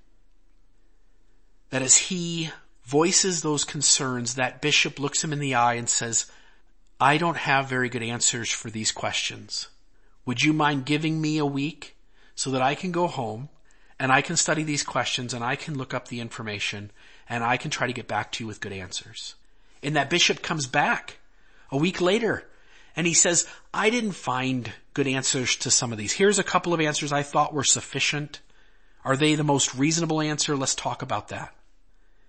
that 1.70 1.82
as 1.82 1.98
he 1.98 2.52
voices 2.86 3.42
those 3.42 3.64
concerns, 3.64 4.36
that 4.36 4.62
bishop 4.62 5.00
looks 5.00 5.24
him 5.24 5.34
in 5.34 5.40
the 5.40 5.56
eye 5.56 5.76
and 5.76 5.90
says, 5.90 6.30
I 7.00 7.18
don't 7.18 7.38
have 7.38 7.68
very 7.68 7.90
good 7.90 8.04
answers 8.04 8.52
for 8.52 8.70
these 8.70 8.92
questions. 8.92 9.68
Would 10.26 10.44
you 10.44 10.54
mind 10.54 10.86
giving 10.86 11.20
me 11.20 11.38
a 11.38 11.46
week 11.46 11.96
so 12.36 12.52
that 12.52 12.62
I 12.62 12.76
can 12.76 12.92
go 12.92 13.08
home 13.08 13.50
and 14.00 14.12
I 14.12 14.22
can 14.22 14.38
study 14.38 14.64
these 14.64 14.84
questions 14.84 15.34
and 15.34 15.44
I 15.44 15.56
can 15.56 15.78
look 15.78 15.94
up 15.94 16.08
the 16.08 16.22
information 16.22 16.92
and 17.30 17.44
I 17.44 17.58
can 17.58 17.72
try 17.72 17.88
to 17.88 17.94
get 17.94 18.08
back 18.08 18.32
to 18.34 18.44
you 18.44 18.48
with 18.48 18.62
good 18.62 18.74
answers. 18.74 19.36
And 19.82 19.96
that 19.96 20.10
bishop 20.10 20.42
comes 20.42 20.68
back 20.68 21.18
a 21.72 21.78
week 21.78 22.02
later 22.02 22.46
and 22.96 23.08
he 23.08 23.14
says, 23.14 23.48
I 23.74 23.90
didn't 23.90 24.12
find 24.12 24.72
good 24.94 25.08
answers 25.08 25.56
to 25.58 25.72
some 25.72 25.92
of 25.92 25.98
these. 25.98 26.14
Here's 26.14 26.40
a 26.40 26.44
couple 26.44 26.74
of 26.74 26.80
answers 26.80 27.12
I 27.12 27.24
thought 27.24 27.54
were 27.54 27.64
sufficient. 27.64 28.40
Are 29.04 29.18
they 29.18 29.36
the 29.36 29.44
most 29.44 29.76
reasonable 29.76 30.22
answer? 30.22 30.56
Let's 30.56 30.76
talk 30.76 31.02
about 31.02 31.30
that. 31.30 31.54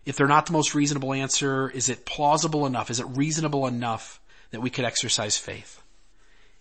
If 0.05 0.17
they're 0.17 0.27
not 0.27 0.47
the 0.47 0.53
most 0.53 0.75
reasonable 0.75 1.13
answer, 1.13 1.71
is 1.71 1.89
it 1.89 2.05
plausible 2.05 2.67
enough? 2.67 2.91
Is 2.91 3.01
it 3.01 3.07
reasonable 3.07 3.67
enough 3.67 4.21
that 4.51 4.61
we 4.61 4.71
could 4.71 4.85
exercise 4.85 5.37
faith? 5.37 5.83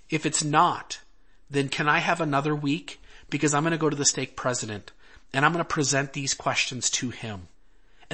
If 0.09 0.25
it's 0.25 0.43
not, 0.43 0.99
then 1.49 1.69
can 1.69 1.89
I 1.89 1.99
have 1.99 2.21
another 2.21 2.55
week? 2.55 3.01
Because 3.29 3.53
I'm 3.53 3.63
going 3.63 3.71
to 3.71 3.77
go 3.77 3.89
to 3.89 3.95
the 3.95 4.05
stake 4.05 4.35
president 4.35 4.91
and 5.33 5.45
I'm 5.45 5.51
going 5.51 5.63
to 5.63 5.67
present 5.67 6.13
these 6.13 6.33
questions 6.33 6.89
to 6.91 7.09
him. 7.09 7.47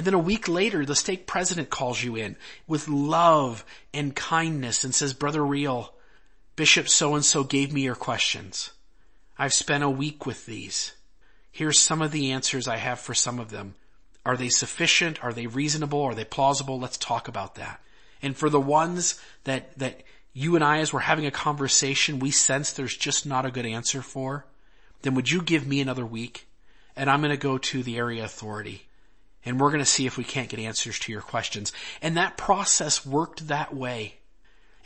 And 0.00 0.06
then 0.06 0.14
a 0.14 0.18
week 0.18 0.48
later, 0.48 0.86
the 0.86 0.96
stake 0.96 1.26
president 1.26 1.68
calls 1.68 2.02
you 2.02 2.16
in 2.16 2.36
with 2.66 2.88
love 2.88 3.66
and 3.92 4.16
kindness 4.16 4.82
and 4.82 4.94
says, 4.94 5.12
brother 5.12 5.44
Reel, 5.44 5.92
Bishop 6.56 6.88
so 6.88 7.14
and 7.14 7.22
so 7.22 7.44
gave 7.44 7.70
me 7.70 7.82
your 7.82 7.94
questions. 7.94 8.70
I've 9.36 9.52
spent 9.52 9.84
a 9.84 9.90
week 9.90 10.24
with 10.24 10.46
these. 10.46 10.92
Here's 11.52 11.78
some 11.78 12.00
of 12.00 12.12
the 12.12 12.32
answers 12.32 12.66
I 12.66 12.78
have 12.78 12.98
for 12.98 13.12
some 13.12 13.38
of 13.38 13.50
them. 13.50 13.74
Are 14.24 14.38
they 14.38 14.48
sufficient? 14.48 15.22
Are 15.22 15.34
they 15.34 15.46
reasonable? 15.46 16.00
Are 16.00 16.14
they 16.14 16.24
plausible? 16.24 16.80
Let's 16.80 16.96
talk 16.96 17.28
about 17.28 17.56
that. 17.56 17.78
And 18.22 18.34
for 18.34 18.48
the 18.48 18.58
ones 18.58 19.20
that, 19.44 19.78
that 19.78 20.02
you 20.32 20.54
and 20.54 20.64
I, 20.64 20.78
as 20.78 20.94
we're 20.94 21.00
having 21.00 21.26
a 21.26 21.30
conversation, 21.30 22.20
we 22.20 22.30
sense 22.30 22.72
there's 22.72 22.96
just 22.96 23.26
not 23.26 23.44
a 23.44 23.50
good 23.50 23.66
answer 23.66 24.00
for, 24.00 24.46
then 25.02 25.14
would 25.14 25.30
you 25.30 25.42
give 25.42 25.66
me 25.66 25.82
another 25.82 26.06
week? 26.06 26.46
And 26.96 27.10
I'm 27.10 27.20
going 27.20 27.32
to 27.32 27.36
go 27.36 27.58
to 27.58 27.82
the 27.82 27.98
area 27.98 28.24
authority 28.24 28.86
and 29.44 29.58
we're 29.58 29.70
going 29.70 29.80
to 29.80 29.86
see 29.86 30.06
if 30.06 30.16
we 30.16 30.24
can't 30.24 30.48
get 30.48 30.60
answers 30.60 30.98
to 31.00 31.12
your 31.12 31.22
questions. 31.22 31.72
And 32.02 32.16
that 32.16 32.36
process 32.36 33.06
worked 33.06 33.48
that 33.48 33.74
way 33.74 34.16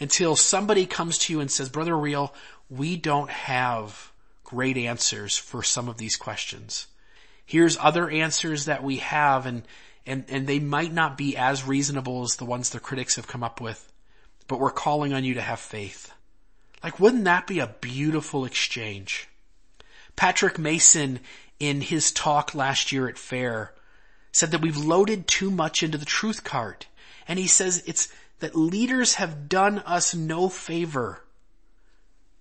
until 0.01 0.37
somebody 0.37 0.87
comes 0.87 1.19
to 1.19 1.33
you 1.33 1.41
and 1.41 1.51
says, 1.51 1.69
brother 1.69 1.97
Reel, 1.97 2.35
we 2.71 2.97
don't 2.97 3.31
have 3.31 4.13
great 4.43 4.77
answers 4.77 5.37
for 5.37 5.63
some 5.63 5.89
of 5.89 5.99
these 5.99 6.17
questions. 6.17 6.87
Here's 7.47 7.77
other 7.79 8.09
answers 8.09 8.67
that 8.67 8.83
we 8.83 8.99
have 8.99 9.47
and, 9.47 9.63
and, 10.07 10.25
and 10.29 10.47
they 10.47 10.59
might 10.59 10.93
not 10.93 11.19
be 11.19 11.37
as 11.37 11.67
reasonable 11.67 12.23
as 12.23 12.37
the 12.37 12.45
ones 12.45 12.71
the 12.71 12.81
critics 12.81 13.17
have 13.17 13.27
come 13.27 13.43
up 13.43 13.61
with, 13.61 13.93
but 14.49 14.61
we're 14.61 14.71
calling 14.71 15.13
on 15.13 15.25
you 15.25 15.35
to 15.35 15.43
have 15.43 15.61
faith. 15.61 16.13
Like, 16.83 17.01
wouldn't 17.01 17.25
that 17.25 17.47
be 17.47 17.61
a 17.61 17.75
beautiful 17.81 18.45
exchange? 18.45 19.29
Patrick 20.17 20.59
Mason, 20.59 21.21
in 21.59 21.81
his 21.81 22.13
talk 22.13 22.55
last 22.55 22.93
year 22.93 23.09
at 23.09 23.19
Fair, 23.19 23.73
said 24.35 24.51
that 24.51 24.61
we've 24.61 24.77
loaded 24.77 25.29
too 25.29 25.49
much 25.49 25.85
into 25.85 25.97
the 25.97 26.05
truth 26.05 26.43
cart. 26.43 26.89
And 27.29 27.39
he 27.39 27.47
says 27.47 27.85
it's 27.87 28.13
that 28.41 28.57
leaders 28.57 29.15
have 29.15 29.49
done 29.49 29.79
us 29.79 30.13
no 30.13 30.49
favor 30.49 31.23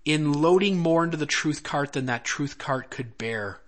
in 0.04 0.34
loading 0.34 0.80
more 0.80 1.04
into 1.04 1.18
the 1.18 1.28
truth 1.28 1.62
cart 1.62 1.94
than 1.94 2.08
that 2.08 2.26
truth 2.26 2.58
cart 2.58 2.90
could 2.90 3.16
bear. 3.20 3.60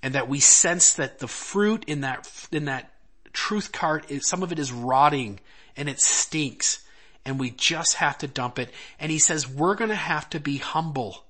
And 0.00 0.14
that 0.14 0.28
we 0.28 0.38
sense 0.38 0.94
that 0.94 1.18
the 1.18 1.26
fruit 1.26 1.84
in 1.88 2.02
that, 2.02 2.30
in 2.52 2.66
that 2.66 2.92
truth 3.32 3.72
cart 3.72 4.08
is, 4.12 4.28
some 4.28 4.44
of 4.44 4.52
it 4.52 4.60
is 4.60 4.72
rotting 4.72 5.40
and 5.76 5.88
it 5.88 6.00
stinks 6.00 6.86
and 7.24 7.40
we 7.40 7.50
just 7.50 7.96
have 7.96 8.16
to 8.18 8.28
dump 8.28 8.60
it. 8.60 8.70
And 9.00 9.10
he 9.10 9.18
says 9.18 9.48
we're 9.48 9.74
going 9.74 9.90
to 9.90 9.96
have 9.96 10.30
to 10.30 10.38
be 10.38 10.58
humble 10.58 11.24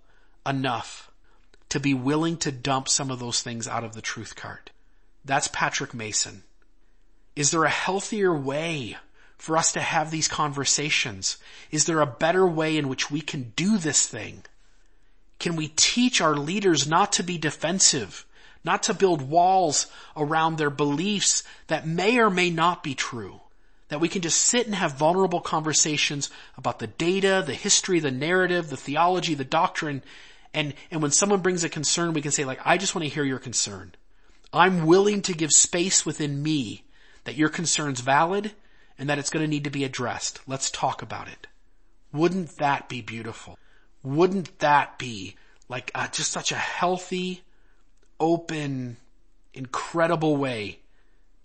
enough 0.47 1.11
to 1.71 1.81
be 1.81 1.95
willing 1.95 2.37
to 2.39 2.53
dump 2.53 2.89
some 2.91 3.11
of 3.11 3.21
those 3.21 3.41
things 3.41 3.67
out 3.67 3.85
of 3.85 3.95
the 3.95 4.03
truth 4.03 4.37
cart. 4.37 4.71
That's 5.25 5.49
Patrick 5.49 5.95
Mason. 5.95 6.43
Is 7.37 7.51
there 7.51 7.65
a 7.65 7.71
healthier 7.71 8.35
way 8.35 8.97
for 9.39 9.57
us 9.57 9.73
to 9.73 9.81
have 9.81 10.11
these 10.11 10.29
conversations? 10.29 11.39
Is 11.71 11.87
there 11.87 12.01
a 12.01 12.07
better 12.07 12.47
way 12.47 12.77
in 12.77 12.89
which 12.89 13.11
we 13.11 13.21
can 13.21 13.53
do 13.57 13.79
this 13.79 14.07
thing? 14.07 14.45
Can 15.39 15.57
we 15.57 15.69
teach 15.69 16.21
our 16.21 16.37
leaders 16.37 16.87
not 16.87 17.13
to 17.13 17.23
be 17.23 17.39
defensive, 17.39 18.27
not 18.63 18.83
to 18.85 18.95
build 18.95 19.23
walls 19.23 19.87
around 20.17 20.57
their 20.57 20.71
beliefs 20.71 21.43
that 21.69 21.87
may 21.87 22.19
or 22.19 22.29
may 22.29 22.51
not 22.51 22.83
be 22.83 22.95
true? 22.95 23.41
That 23.89 24.01
we 24.01 24.09
can 24.09 24.23
just 24.23 24.41
sit 24.41 24.67
and 24.67 24.75
have 24.75 24.99
vulnerable 24.99 25.41
conversations 25.41 26.31
about 26.59 26.79
the 26.79 26.87
data, 26.87 27.43
the 27.45 27.55
history, 27.55 27.99
the 27.99 28.11
narrative, 28.11 28.69
the 28.69 28.77
theology, 28.77 29.35
the 29.35 29.45
doctrine, 29.45 30.03
and, 30.53 30.75
and 30.91 31.01
when 31.01 31.11
someone 31.11 31.41
brings 31.41 31.65
a 31.65 31.69
concern, 31.69 32.13
we 32.13 32.23
can 32.23 32.33
say 32.33 32.45
like, 32.45 32.61
I 32.65 32.77
just 32.77 32.95
want 32.95 33.05
to 33.05 33.15
hear 33.15 33.25
your 33.25 33.39
concern. 33.39 33.95
I'm 34.53 34.87
willing 34.87 35.23
to 35.23 35.35
give 35.35 35.53
space 35.53 36.05
within 36.05 36.43
me 36.43 36.85
that 37.25 37.37
your 37.37 37.49
concern's 37.49 38.01
valid 38.01 38.53
and 38.99 39.09
that 39.09 39.19
it's 39.19 39.31
going 39.31 39.45
to 39.45 39.51
need 39.51 39.65
to 39.65 39.71
be 39.71 39.85
addressed. 39.85 40.41
Let's 40.47 40.71
talk 40.71 41.03
about 41.03 41.29
it. 41.29 41.47
Wouldn't 42.13 42.57
that 42.59 42.89
be 42.89 43.01
beautiful? 43.01 43.59
Wouldn't 44.03 44.59
that 44.59 44.99
be 44.99 45.37
like 45.69 45.91
uh, 45.95 46.09
just 46.09 46.33
such 46.33 46.51
a 46.51 46.57
healthy, 46.57 47.43
open, 48.19 48.97
incredible 49.55 50.37
way 50.37 50.81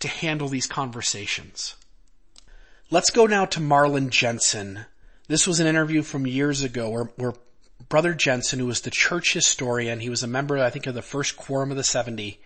to 0.00 0.08
handle 0.08 0.48
these 0.48 0.66
conversations? 0.66 1.76
Let's 2.90 3.10
go 3.10 3.26
now 3.26 3.44
to 3.46 3.60
Marlin 3.60 4.10
Jensen. 4.10 4.86
This 5.28 5.46
was 5.46 5.60
an 5.60 5.66
interview 5.66 6.02
from 6.02 6.26
years 6.26 6.62
ago 6.62 6.90
where, 6.90 7.10
where 7.16 7.34
Brother 7.88 8.14
Jensen, 8.14 8.58
who 8.58 8.66
was 8.66 8.80
the 8.80 8.90
church 8.90 9.32
historian, 9.32 10.00
he 10.00 10.10
was 10.10 10.22
a 10.22 10.28
member, 10.28 10.58
I 10.58 10.70
think, 10.70 10.86
of 10.86 10.94
the 10.94 11.02
first 11.02 11.36
quorum 11.36 11.70
of 11.70 11.76
the 11.76 11.84
70, 11.84 12.40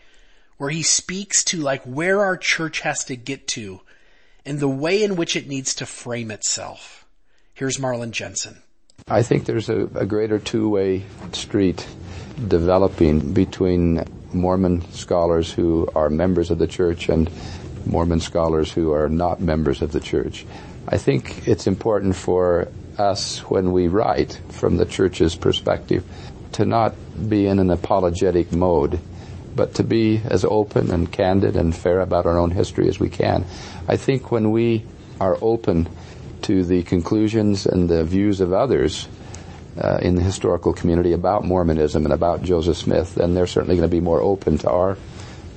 where 0.61 0.69
he 0.69 0.83
speaks 0.83 1.43
to 1.43 1.57
like 1.57 1.83
where 1.85 2.21
our 2.21 2.37
church 2.37 2.81
has 2.81 3.03
to 3.07 3.17
get 3.17 3.49
to 3.49 3.81
and 4.45 4.61
the 4.61 4.69
way 4.69 5.03
in 5.03 5.17
which 5.17 5.35
it 5.35 5.49
needs 5.49 5.75
to 5.75 5.87
frame 5.87 6.31
itself. 6.31 7.07
Here's 7.55 7.79
Marlin 7.79 8.13
Jensen. 8.13 8.61
I 9.09 9.23
think 9.23 9.47
there's 9.47 9.71
a, 9.71 9.85
a 9.95 10.05
greater 10.05 10.39
two-way 10.39 11.07
street 11.33 11.89
developing 12.47 13.33
between 13.33 14.05
Mormon 14.35 14.83
scholars 14.93 15.51
who 15.51 15.89
are 15.95 16.11
members 16.11 16.51
of 16.51 16.59
the 16.59 16.67
church 16.67 17.09
and 17.09 17.31
Mormon 17.87 18.21
scholars 18.21 18.71
who 18.71 18.93
are 18.93 19.09
not 19.09 19.41
members 19.41 19.81
of 19.81 19.93
the 19.93 20.01
church. 20.01 20.45
I 20.87 20.99
think 20.99 21.49
it's 21.49 21.67
important 21.67 22.17
for 22.17 22.69
us 22.99 23.39
when 23.49 23.73
we 23.73 23.89
write 23.89 24.39
from 24.51 24.77
the 24.77 24.85
church's 24.85 25.35
perspective 25.37 26.05
to 26.53 26.67
not 26.67 26.95
be 27.31 27.47
in 27.47 27.59
an 27.61 27.71
apologetic 27.71 28.53
mode, 28.53 29.01
but 29.61 29.75
to 29.75 29.85
be 29.85 30.23
as 30.25 30.43
open 30.43 30.91
and 30.91 31.13
candid 31.13 31.55
and 31.55 31.77
fair 31.77 32.01
about 32.01 32.25
our 32.25 32.39
own 32.39 32.51
history 32.51 32.89
as 32.89 32.99
we 32.99 33.11
can. 33.11 33.45
I 33.87 33.99
think 33.99 34.33
when 34.33 34.53
we 34.53 34.87
are 35.21 35.37
open 35.43 35.87
to 36.49 36.65
the 36.65 36.83
conclusions 36.83 37.67
and 37.67 37.87
the 37.87 38.03
views 38.03 38.41
of 38.41 38.55
others 38.55 39.07
uh, 39.79 39.99
in 40.01 40.15
the 40.15 40.23
historical 40.23 40.73
community 40.73 41.13
about 41.13 41.45
Mormonism 41.45 42.07
and 42.07 42.15
about 42.15 42.43
Joseph 42.43 42.79
Smith, 42.79 43.17
then 43.17 43.35
they're 43.35 43.47
certainly 43.47 43.77
going 43.77 43.87
to 43.87 43.95
be 43.95 44.01
more 44.01 44.23
open 44.23 44.57
to 44.57 44.71
our 44.71 44.97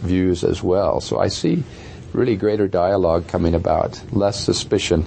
views 0.02 0.44
as 0.44 0.62
well. 0.62 1.00
So 1.00 1.18
I 1.18 1.30
see 1.30 1.64
really 2.12 2.36
greater 2.36 2.68
dialogue 2.68 3.30
coming 3.30 3.56
about, 3.56 4.04
less 4.12 4.38
suspicion, 4.38 5.06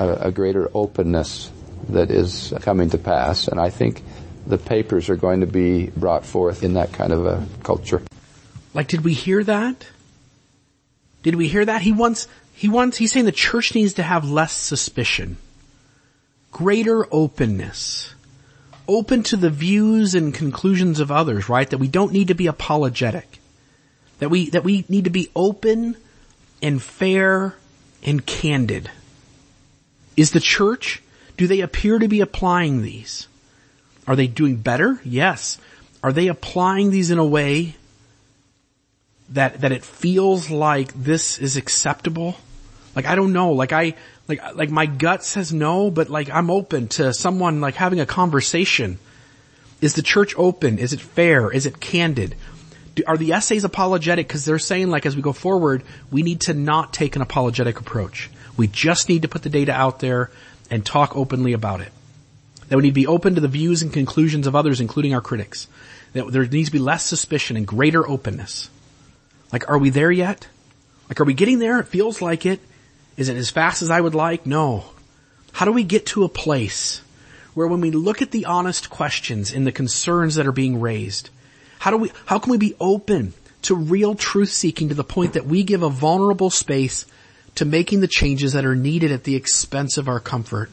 a, 0.00 0.28
a 0.28 0.32
greater 0.32 0.70
openness 0.72 1.50
that 1.90 2.10
is 2.10 2.54
coming 2.62 2.88
to 2.88 2.98
pass. 2.98 3.46
And 3.46 3.60
I 3.60 3.68
think 3.68 4.02
the 4.46 4.58
papers 4.58 5.08
are 5.10 5.16
going 5.16 5.40
to 5.40 5.46
be 5.46 5.88
brought 5.88 6.24
forth 6.24 6.62
in 6.62 6.74
that 6.74 6.92
kind 6.92 7.12
of 7.12 7.26
a 7.26 7.46
culture. 7.62 8.02
Like, 8.74 8.88
did 8.88 9.04
we 9.04 9.12
hear 9.12 9.42
that? 9.44 9.86
Did 11.22 11.34
we 11.34 11.48
hear 11.48 11.64
that? 11.64 11.82
He 11.82 11.92
wants, 11.92 12.28
he 12.52 12.68
wants, 12.68 12.96
he's 12.96 13.12
saying 13.12 13.26
the 13.26 13.32
church 13.32 13.74
needs 13.74 13.94
to 13.94 14.02
have 14.02 14.28
less 14.28 14.52
suspicion. 14.52 15.38
Greater 16.52 17.06
openness. 17.12 18.14
Open 18.86 19.24
to 19.24 19.36
the 19.36 19.50
views 19.50 20.14
and 20.14 20.32
conclusions 20.32 21.00
of 21.00 21.10
others, 21.10 21.48
right? 21.48 21.68
That 21.68 21.78
we 21.78 21.88
don't 21.88 22.12
need 22.12 22.28
to 22.28 22.34
be 22.34 22.46
apologetic. 22.46 23.40
That 24.20 24.28
we, 24.28 24.50
that 24.50 24.62
we 24.62 24.84
need 24.88 25.04
to 25.04 25.10
be 25.10 25.30
open 25.34 25.96
and 26.62 26.80
fair 26.80 27.56
and 28.04 28.24
candid. 28.24 28.90
Is 30.16 30.30
the 30.30 30.40
church, 30.40 31.02
do 31.36 31.46
they 31.46 31.60
appear 31.60 31.98
to 31.98 32.08
be 32.08 32.20
applying 32.20 32.82
these? 32.82 33.26
Are 34.06 34.16
they 34.16 34.26
doing 34.26 34.56
better? 34.56 35.00
Yes. 35.04 35.58
Are 36.02 36.12
they 36.12 36.28
applying 36.28 36.90
these 36.90 37.10
in 37.10 37.18
a 37.18 37.24
way 37.24 37.74
that, 39.30 39.60
that 39.62 39.72
it 39.72 39.84
feels 39.84 40.50
like 40.50 40.92
this 40.94 41.38
is 41.38 41.56
acceptable? 41.56 42.36
Like, 42.94 43.06
I 43.06 43.14
don't 43.16 43.32
know. 43.32 43.52
Like 43.52 43.72
I, 43.72 43.94
like, 44.28 44.54
like 44.54 44.70
my 44.70 44.86
gut 44.86 45.24
says 45.24 45.52
no, 45.52 45.90
but 45.90 46.08
like 46.08 46.30
I'm 46.30 46.50
open 46.50 46.88
to 46.88 47.12
someone 47.12 47.60
like 47.60 47.74
having 47.74 48.00
a 48.00 48.06
conversation. 48.06 48.98
Is 49.80 49.94
the 49.94 50.02
church 50.02 50.34
open? 50.36 50.78
Is 50.78 50.92
it 50.92 51.00
fair? 51.00 51.50
Is 51.50 51.66
it 51.66 51.80
candid? 51.80 52.34
Do, 52.94 53.02
are 53.06 53.16
the 53.16 53.32
essays 53.32 53.64
apologetic? 53.64 54.28
Cause 54.28 54.44
they're 54.44 54.58
saying 54.58 54.90
like 54.90 55.06
as 55.06 55.14
we 55.14 55.22
go 55.22 55.32
forward, 55.32 55.82
we 56.10 56.22
need 56.22 56.42
to 56.42 56.54
not 56.54 56.92
take 56.92 57.16
an 57.16 57.22
apologetic 57.22 57.78
approach. 57.78 58.30
We 58.56 58.68
just 58.68 59.08
need 59.08 59.22
to 59.22 59.28
put 59.28 59.42
the 59.42 59.50
data 59.50 59.72
out 59.72 60.00
there 60.00 60.30
and 60.70 60.84
talk 60.84 61.14
openly 61.14 61.52
about 61.52 61.82
it. 61.82 61.92
That 62.68 62.76
we 62.76 62.82
need 62.82 62.90
to 62.90 62.94
be 62.94 63.06
open 63.06 63.34
to 63.34 63.40
the 63.40 63.48
views 63.48 63.82
and 63.82 63.92
conclusions 63.92 64.46
of 64.46 64.56
others, 64.56 64.80
including 64.80 65.14
our 65.14 65.20
critics. 65.20 65.68
That 66.12 66.30
there 66.32 66.46
needs 66.46 66.68
to 66.68 66.72
be 66.72 66.78
less 66.78 67.04
suspicion 67.04 67.56
and 67.56 67.66
greater 67.66 68.06
openness. 68.06 68.70
Like, 69.52 69.68
are 69.70 69.78
we 69.78 69.90
there 69.90 70.10
yet? 70.10 70.48
Like, 71.08 71.20
are 71.20 71.24
we 71.24 71.34
getting 71.34 71.58
there? 71.58 71.78
It 71.78 71.88
feels 71.88 72.20
like 72.20 72.46
it. 72.46 72.60
Is 73.16 73.28
it 73.28 73.36
as 73.36 73.50
fast 73.50 73.82
as 73.82 73.90
I 73.90 74.00
would 74.00 74.14
like? 74.14 74.46
No. 74.46 74.84
How 75.52 75.64
do 75.64 75.72
we 75.72 75.84
get 75.84 76.06
to 76.06 76.24
a 76.24 76.28
place 76.28 77.00
where 77.54 77.66
when 77.66 77.80
we 77.80 77.90
look 77.90 78.20
at 78.20 78.30
the 78.30 78.44
honest 78.44 78.90
questions 78.90 79.52
and 79.52 79.66
the 79.66 79.72
concerns 79.72 80.34
that 80.34 80.46
are 80.46 80.52
being 80.52 80.80
raised, 80.80 81.30
how 81.78 81.90
do 81.90 81.96
we, 81.96 82.12
how 82.26 82.38
can 82.38 82.50
we 82.50 82.58
be 82.58 82.74
open 82.78 83.32
to 83.62 83.74
real 83.74 84.14
truth 84.14 84.50
seeking 84.50 84.90
to 84.90 84.94
the 84.94 85.04
point 85.04 85.32
that 85.32 85.46
we 85.46 85.62
give 85.62 85.82
a 85.82 85.88
vulnerable 85.88 86.50
space 86.50 87.06
to 87.54 87.64
making 87.64 88.00
the 88.00 88.08
changes 88.08 88.52
that 88.52 88.66
are 88.66 88.76
needed 88.76 89.10
at 89.10 89.24
the 89.24 89.36
expense 89.36 89.96
of 89.96 90.08
our 90.08 90.20
comfort? 90.20 90.70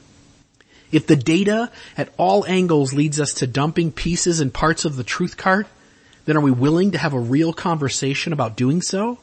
If 0.93 1.08
the 1.08 1.15
data 1.15 1.71
at 1.97 2.13
all 2.17 2.45
angles 2.45 2.93
leads 2.93 3.19
us 3.19 3.34
to 3.36 3.47
dumping 3.47 3.91
pieces 3.91 4.39
and 4.39 4.53
parts 4.53 4.86
of 4.86 4.95
the 4.95 5.03
truth 5.03 5.38
cart, 5.38 5.65
then 6.25 6.38
are 6.38 6.41
we 6.41 6.51
willing 6.51 6.91
to 6.91 6.99
have 6.99 7.13
a 7.13 7.19
real 7.19 7.51
conversation 7.51 8.32
about 8.32 8.56
doing 8.56 8.84
so? 8.84 9.17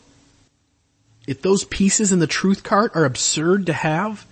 If 1.29 1.43
those 1.43 1.65
pieces 1.65 2.11
in 2.11 2.19
the 2.19 2.27
truth 2.27 2.65
cart 2.65 2.91
are 2.97 3.05
absurd 3.05 3.67
to 3.67 3.73
have, 3.73 4.27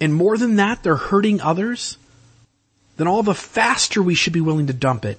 and 0.00 0.14
more 0.14 0.38
than 0.38 0.54
that, 0.56 0.84
they're 0.84 0.94
hurting 0.94 1.40
others, 1.40 1.98
then 2.96 3.08
all 3.08 3.24
the 3.24 3.34
faster 3.34 4.00
we 4.00 4.14
should 4.14 4.32
be 4.32 4.40
willing 4.40 4.68
to 4.68 4.72
dump 4.72 5.04
it, 5.04 5.18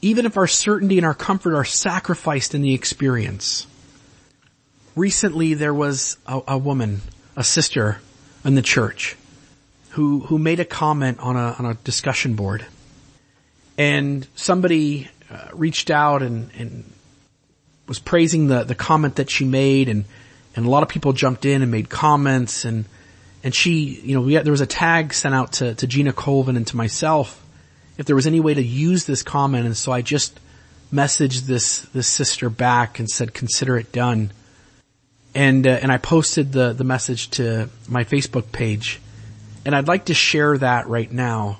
even 0.00 0.24
if 0.24 0.38
our 0.38 0.46
certainty 0.46 0.96
and 0.96 1.04
our 1.04 1.12
comfort 1.12 1.54
are 1.54 1.66
sacrificed 1.66 2.54
in 2.54 2.62
the 2.62 2.72
experience. 2.72 3.66
Recently 4.96 5.52
there 5.52 5.74
was 5.74 6.16
a, 6.26 6.40
a 6.48 6.58
woman, 6.58 7.02
a 7.36 7.44
sister 7.44 8.00
in 8.42 8.54
the 8.54 8.62
church 8.62 9.17
who, 9.90 10.20
who 10.20 10.38
made 10.38 10.60
a 10.60 10.64
comment 10.64 11.18
on 11.20 11.36
a, 11.36 11.56
on 11.58 11.66
a 11.66 11.74
discussion 11.74 12.34
board. 12.34 12.64
And 13.76 14.26
somebody 14.34 15.08
uh, 15.30 15.48
reached 15.52 15.90
out 15.90 16.22
and, 16.22 16.50
and 16.58 16.92
was 17.86 17.98
praising 17.98 18.48
the, 18.48 18.64
the 18.64 18.74
comment 18.74 19.16
that 19.16 19.30
she 19.30 19.44
made 19.44 19.88
and, 19.88 20.04
and 20.54 20.66
a 20.66 20.70
lot 20.70 20.82
of 20.82 20.88
people 20.88 21.12
jumped 21.12 21.44
in 21.44 21.62
and 21.62 21.70
made 21.70 21.88
comments 21.88 22.64
and, 22.64 22.84
and 23.42 23.54
she, 23.54 24.00
you 24.02 24.14
know, 24.14 24.20
we 24.20 24.34
had, 24.34 24.44
there 24.44 24.52
was 24.52 24.60
a 24.60 24.66
tag 24.66 25.14
sent 25.14 25.34
out 25.34 25.52
to, 25.52 25.74
to 25.74 25.86
Gina 25.86 26.12
Colvin 26.12 26.56
and 26.56 26.66
to 26.66 26.76
myself 26.76 27.44
if 27.96 28.06
there 28.06 28.16
was 28.16 28.26
any 28.26 28.40
way 28.40 28.54
to 28.54 28.62
use 28.62 29.06
this 29.06 29.22
comment 29.22 29.64
and 29.64 29.76
so 29.76 29.92
I 29.92 30.02
just 30.02 30.38
messaged 30.92 31.42
this, 31.42 31.80
this 31.80 32.06
sister 32.06 32.50
back 32.50 32.98
and 32.98 33.08
said, 33.08 33.34
consider 33.34 33.76
it 33.76 33.92
done. 33.92 34.32
And, 35.34 35.66
uh, 35.66 35.78
and 35.82 35.92
I 35.92 35.98
posted 35.98 36.52
the, 36.52 36.72
the 36.72 36.84
message 36.84 37.30
to 37.30 37.68
my 37.86 38.04
Facebook 38.04 38.50
page 38.50 39.00
and 39.68 39.76
I'd 39.76 39.86
like 39.86 40.06
to 40.06 40.14
share 40.14 40.56
that 40.56 40.88
right 40.88 41.12
now. 41.12 41.58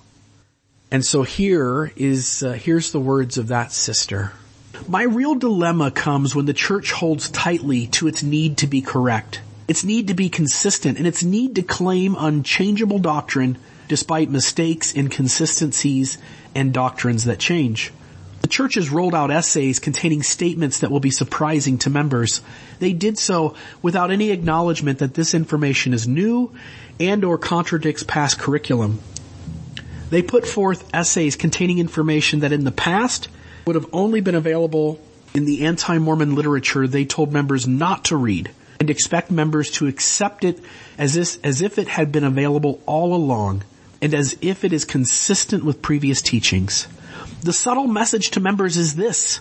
And 0.90 1.05
so 1.05 1.25
here 1.25 1.92
is, 1.94 2.42
uh, 2.42 2.53
here's 2.53 2.90
the 2.90 2.99
words 2.99 3.37
of 3.37 3.49
that 3.49 3.71
sister. 3.71 4.33
My 4.88 5.03
real 5.03 5.35
dilemma 5.35 5.90
comes 5.90 6.35
when 6.35 6.47
the 6.47 6.55
church 6.55 6.90
holds 6.92 7.29
tightly 7.29 7.87
to 7.88 8.09
its 8.09 8.23
need 8.23 8.57
to 8.59 8.66
be 8.66 8.81
correct, 8.81 9.42
its 9.68 9.85
need 9.85 10.07
to 10.07 10.14
be 10.14 10.31
consistent, 10.31 10.97
and 10.97 11.07
its 11.07 11.23
need 11.23 11.57
to 11.57 11.62
claim 11.62 12.16
unchangeable 12.18 12.99
doctrine 12.99 13.59
despite 13.88 14.31
mistakes, 14.31 14.97
inconsistencies, 14.97 16.16
and 16.55 16.73
doctrines 16.73 17.25
that 17.25 17.38
change. 17.38 17.92
The 18.49 18.55
church 18.55 18.77
has 18.77 18.89
rolled 18.89 19.15
out 19.15 19.31
essays 19.31 19.79
containing 19.79 20.23
statements 20.23 20.79
that 20.79 20.91
will 20.91 21.01
be 21.01 21.11
surprising 21.11 21.77
to 21.81 21.91
members. 21.91 22.41
They 22.79 22.95
did 22.95 23.19
so 23.19 23.55
without 23.83 24.11
any 24.11 24.31
acknowledgement 24.31 25.01
that 25.01 25.13
this 25.13 25.35
information 25.35 25.93
is 25.93 26.09
new 26.09 26.55
and 26.99 27.25
or 27.25 27.37
contradicts 27.37 28.05
past 28.05 28.39
curriculum. 28.39 29.01
They 30.09 30.23
put 30.23 30.47
forth 30.47 30.89
essays 30.95 31.37
containing 31.37 31.79
information 31.79 32.41
that 32.41 32.53
in 32.53 32.65
the 32.65 32.73
past 32.73 33.29
would 33.67 33.77
have 33.77 33.91
only 33.93 34.23
been 34.23 34.35
available 34.35 34.99
in 35.35 35.45
the 35.45 35.67
anti-Mormon 35.67 36.35
literature 36.35 36.89
they 36.89 37.05
told 37.05 37.31
members 37.31 37.67
not 37.67 38.07
to 38.07 38.17
read 38.17 38.51
and 38.81 38.89
expect 38.89 39.31
members 39.31 39.73
to 39.73 39.89
accept 39.89 40.43
it 40.43 40.59
as 40.97 41.17
if, 41.17 41.37
as 41.45 41.61
if 41.61 41.77
it 41.77 41.89
had 41.89 42.11
been 42.11 42.25
available 42.25 42.81
all 42.87 43.15
along 43.15 43.65
and 44.01 44.15
as 44.15 44.39
if 44.41 44.65
it 44.65 44.73
is 44.73 44.87
consistent 44.87 45.67
with 45.67 45.83
previous 45.83 46.23
teachings. 46.23 46.89
The 47.40 47.53
subtle 47.53 47.87
message 47.87 48.33
to 48.33 48.40
members 48.40 48.77
is 48.77 48.96
this. 48.96 49.40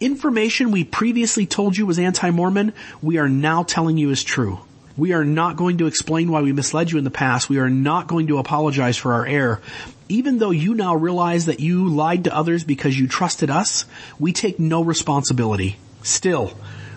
Information 0.00 0.70
we 0.70 0.82
previously 0.82 1.44
told 1.44 1.76
you 1.76 1.84
was 1.84 1.98
anti-Mormon, 1.98 2.72
we 3.02 3.18
are 3.18 3.28
now 3.28 3.62
telling 3.62 3.98
you 3.98 4.10
is 4.10 4.24
true. 4.24 4.60
We 4.96 5.12
are 5.12 5.24
not 5.24 5.56
going 5.56 5.78
to 5.78 5.86
explain 5.86 6.30
why 6.30 6.40
we 6.40 6.52
misled 6.52 6.90
you 6.90 6.98
in 6.98 7.04
the 7.04 7.10
past. 7.10 7.50
We 7.50 7.58
are 7.58 7.68
not 7.68 8.06
going 8.06 8.28
to 8.28 8.38
apologize 8.38 8.96
for 8.96 9.12
our 9.12 9.26
error. 9.26 9.60
Even 10.08 10.38
though 10.38 10.52
you 10.52 10.74
now 10.74 10.94
realize 10.94 11.46
that 11.46 11.60
you 11.60 11.88
lied 11.88 12.24
to 12.24 12.34
others 12.34 12.64
because 12.64 12.98
you 12.98 13.08
trusted 13.08 13.50
us, 13.50 13.84
we 14.18 14.32
take 14.32 14.58
no 14.58 14.82
responsibility. 14.82 15.76
Still, 16.02 16.56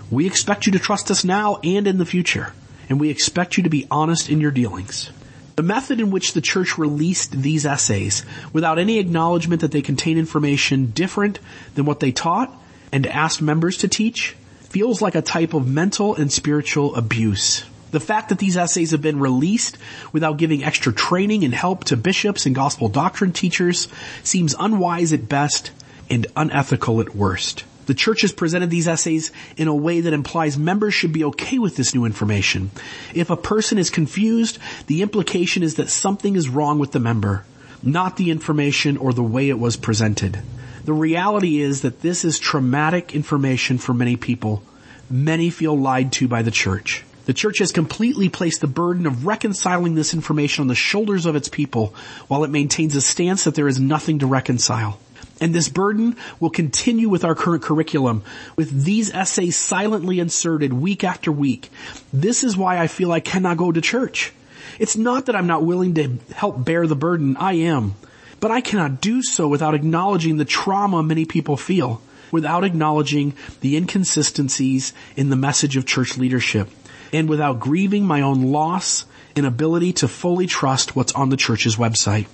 we 0.10 0.28
expect 0.28 0.66
you 0.66 0.72
to 0.74 0.80
trust 0.80 1.12
us 1.12 1.26
now 1.26 1.60
and 1.64 1.88
in 1.88 1.98
the 1.98 2.06
future. 2.06 2.54
And 2.88 3.02
we 3.02 3.10
expect 3.10 3.58
you 3.58 3.64
to 3.64 3.70
be 3.70 3.86
honest 3.92 4.30
in 4.30 4.40
your 4.40 4.52
dealings. 4.52 5.12
The 5.58 5.64
method 5.64 6.00
in 6.00 6.12
which 6.12 6.34
the 6.34 6.42
church 6.42 6.78
released 6.78 7.32
these 7.32 7.66
essays, 7.66 8.24
without 8.54 8.78
any 8.78 9.00
acknowledgement 9.00 9.62
that 9.62 9.72
they 9.72 9.82
contain 9.82 10.20
information 10.20 10.92
different 10.92 11.40
than 11.74 11.86
what 11.86 12.00
they 12.00 12.12
taught 12.12 12.56
and 12.92 13.08
asked 13.08 13.42
members 13.42 13.78
to 13.78 13.88
teach, 13.88 14.36
feels 14.70 15.02
like 15.02 15.16
a 15.16 15.24
type 15.24 15.56
of 15.56 15.68
mental 15.68 16.14
and 16.14 16.32
spiritual 16.32 16.96
abuse. 16.96 17.66
The 17.90 18.00
fact 18.00 18.30
that 18.30 18.38
these 18.38 18.56
essays 18.56 18.92
have 18.92 19.02
been 19.02 19.18
released 19.18 19.80
without 20.12 20.38
giving 20.38 20.64
extra 20.64 20.94
training 20.94 21.44
and 21.44 21.56
help 21.56 21.86
to 21.86 21.98
bishops 21.98 22.46
and 22.46 22.54
gospel 22.54 22.88
doctrine 22.88 23.34
teachers 23.34 23.88
seems 24.22 24.54
unwise 24.60 25.12
at 25.12 25.28
best 25.28 25.72
and 26.08 26.28
unethical 26.36 27.02
at 27.02 27.16
worst. 27.16 27.64
The 27.88 27.94
church 27.94 28.22
has 28.22 28.34
presented 28.34 28.70
these 28.70 28.88
essays 28.88 29.32
in 29.56 29.70
a 29.70 29.76
way 29.76 30.02
that 30.02 30.14
implies 30.14 30.58
members 30.58 30.94
should 30.94 31.14
be 31.14 31.24
okay 31.24 31.58
with 31.58 31.78
this 31.78 31.96
new 31.96 32.04
information. 32.04 32.70
If 33.14 33.30
a 33.30 33.38
person 33.38 33.78
is 33.78 33.90
confused, 33.90 34.60
the 34.88 35.02
implication 35.02 35.64
is 35.64 35.76
that 35.76 35.90
something 35.90 36.36
is 36.36 36.50
wrong 36.50 36.80
with 36.80 36.92
the 36.92 37.00
member, 37.00 37.46
not 37.82 38.18
the 38.18 38.30
information 38.30 38.98
or 38.98 39.14
the 39.14 39.24
way 39.24 39.48
it 39.48 39.58
was 39.58 39.78
presented. 39.78 40.38
The 40.84 40.94
reality 40.94 41.62
is 41.62 41.82
that 41.82 42.02
this 42.02 42.26
is 42.26 42.40
traumatic 42.40 43.16
information 43.16 43.78
for 43.78 43.94
many 43.94 44.18
people. 44.18 44.64
Many 45.10 45.50
feel 45.50 45.78
lied 45.78 46.12
to 46.14 46.28
by 46.28 46.42
the 46.42 46.52
church. 46.52 47.06
The 47.24 47.34
church 47.34 47.60
has 47.60 47.72
completely 47.72 48.28
placed 48.28 48.62
the 48.62 48.68
burden 48.68 49.06
of 49.06 49.26
reconciling 49.26 49.96
this 49.96 50.14
information 50.14 50.62
on 50.62 50.68
the 50.68 50.76
shoulders 50.76 51.26
of 51.26 51.36
its 51.36 51.50
people 51.50 51.94
while 52.28 52.44
it 52.44 52.50
maintains 52.50 52.96
a 52.96 53.02
stance 53.02 53.46
that 53.46 53.56
there 53.56 53.68
is 53.68 53.80
nothing 53.80 54.20
to 54.20 54.28
reconcile. 54.28 55.00
And 55.40 55.54
this 55.54 55.70
burden 55.70 56.16
will 56.40 56.50
continue 56.50 57.10
with 57.10 57.24
our 57.24 57.36
current 57.36 57.64
curriculum, 57.64 58.24
with 58.56 58.84
these 58.84 59.14
essays 59.14 59.56
silently 59.56 60.20
inserted 60.20 60.74
week 60.74 61.04
after 61.04 61.32
week. 61.32 61.70
This 62.12 62.44
is 62.44 62.58
why 62.58 62.80
I 62.80 62.88
feel 62.88 63.12
I 63.12 63.20
cannot 63.20 63.58
go 63.58 63.72
to 63.72 63.82
church. 63.82 64.34
It's 64.80 64.98
not 64.98 65.28
that 65.28 65.36
I'm 65.36 65.48
not 65.48 65.64
willing 65.64 65.94
to 65.96 66.18
help 66.34 66.64
bear 66.64 66.88
the 66.88 66.96
burden, 66.96 67.38
I 67.38 67.54
am. 67.54 67.96
But 68.40 68.52
I 68.52 68.62
cannot 68.62 69.02
do 69.02 69.24
so 69.24 69.48
without 69.48 69.74
acknowledging 69.74 70.38
the 70.38 70.46
trauma 70.46 71.02
many 71.02 71.26
people 71.26 71.58
feel, 71.58 72.02
without 72.32 72.64
acknowledging 72.64 73.34
the 73.62 73.78
inconsistencies 73.78 74.94
in 75.16 75.30
the 75.30 75.36
message 75.36 75.78
of 75.78 75.86
church 75.86 76.18
leadership 76.18 76.70
and 77.14 77.30
without 77.30 77.60
grieving 77.60 78.06
my 78.06 78.22
own 78.22 78.52
loss 78.52 79.06
and 79.36 79.46
ability 79.46 79.94
to 79.94 80.08
fully 80.08 80.46
trust 80.46 80.96
what's 80.96 81.14
on 81.14 81.30
the 81.30 81.38
church's 81.38 81.76
website. 81.78 82.28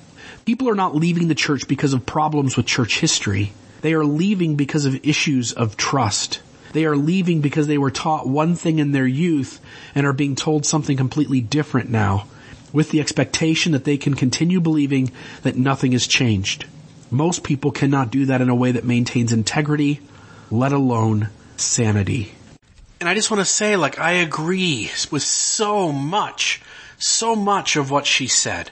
People 0.46 0.70
are 0.70 0.76
not 0.76 0.96
leaving 0.96 1.30
the 1.30 1.36
church 1.36 1.68
because 1.68 1.94
of 1.94 2.06
problems 2.06 2.58
with 2.58 2.66
church 2.66 3.00
history. 3.00 3.54
They 3.82 3.94
are 3.94 4.04
leaving 4.04 4.56
because 4.56 4.86
of 4.86 5.06
issues 5.06 5.54
of 5.54 5.78
trust. 5.78 6.42
They 6.74 6.86
are 6.86 6.98
leaving 6.98 7.42
because 7.42 7.68
they 7.68 7.78
were 7.78 7.92
taught 7.92 8.28
one 8.28 8.56
thing 8.56 8.80
in 8.80 8.92
their 8.92 9.08
youth 9.08 9.62
and 9.96 10.06
are 10.06 10.14
being 10.14 10.36
told 10.36 10.66
something 10.66 10.98
completely 10.98 11.40
different 11.40 11.90
now 11.90 12.28
with 12.74 12.90
the 12.90 13.00
expectation 13.00 13.72
that 13.72 13.86
they 13.86 13.98
can 13.98 14.16
continue 14.16 14.60
believing 14.60 15.12
that 15.44 15.56
nothing 15.56 15.92
has 15.94 16.08
changed. 16.08 16.66
Most 17.12 17.44
people 17.44 17.72
cannot 17.72 18.12
do 18.12 18.26
that 18.26 18.42
in 18.42 18.50
a 18.50 18.56
way 18.56 18.72
that 18.72 18.84
maintains 18.84 19.32
integrity, 19.32 20.02
let 20.50 20.74
alone 20.74 21.30
sanity. 21.56 22.34
And 23.00 23.08
I 23.08 23.14
just 23.14 23.30
want 23.30 23.42
to 23.42 23.46
say, 23.46 23.76
like, 23.76 24.00
I 24.00 24.14
agree 24.14 24.90
with 25.12 25.22
so 25.22 25.92
much, 25.92 26.62
so 26.98 27.36
much 27.36 27.76
of 27.76 27.92
what 27.92 28.08
she 28.08 28.28
said. 28.28 28.72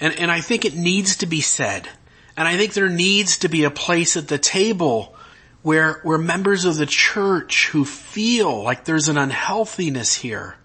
And, 0.00 0.14
and 0.18 0.30
I 0.30 0.40
think 0.40 0.64
it 0.64 0.74
needs 0.74 1.16
to 1.16 1.26
be 1.26 1.40
said. 1.40 1.88
And 2.36 2.48
I 2.48 2.56
think 2.56 2.72
there 2.72 2.88
needs 2.88 3.38
to 3.38 3.48
be 3.48 3.64
a 3.64 3.70
place 3.70 4.16
at 4.16 4.28
the 4.28 4.38
table 4.38 5.14
where, 5.62 6.00
where 6.02 6.18
members 6.18 6.64
of 6.64 6.76
the 6.76 6.86
church 6.86 7.68
who 7.68 7.84
feel 7.84 8.62
like 8.62 8.84
there's 8.84 9.08
an 9.08 9.18
unhealthiness 9.18 10.14
here 10.14 10.56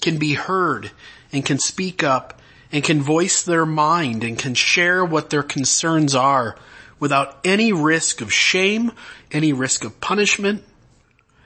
can 0.00 0.18
be 0.18 0.34
heard 0.34 0.90
and 1.32 1.44
can 1.44 1.58
speak 1.58 2.02
up 2.02 2.40
and 2.70 2.82
can 2.82 3.00
voice 3.00 3.42
their 3.42 3.66
mind 3.66 4.24
and 4.24 4.38
can 4.38 4.54
share 4.54 5.04
what 5.04 5.30
their 5.30 5.42
concerns 5.42 6.14
are 6.14 6.56
without 6.98 7.38
any 7.44 7.72
risk 7.72 8.20
of 8.20 8.32
shame, 8.32 8.92
any 9.30 9.52
risk 9.52 9.84
of 9.84 10.00
punishment, 10.00 10.62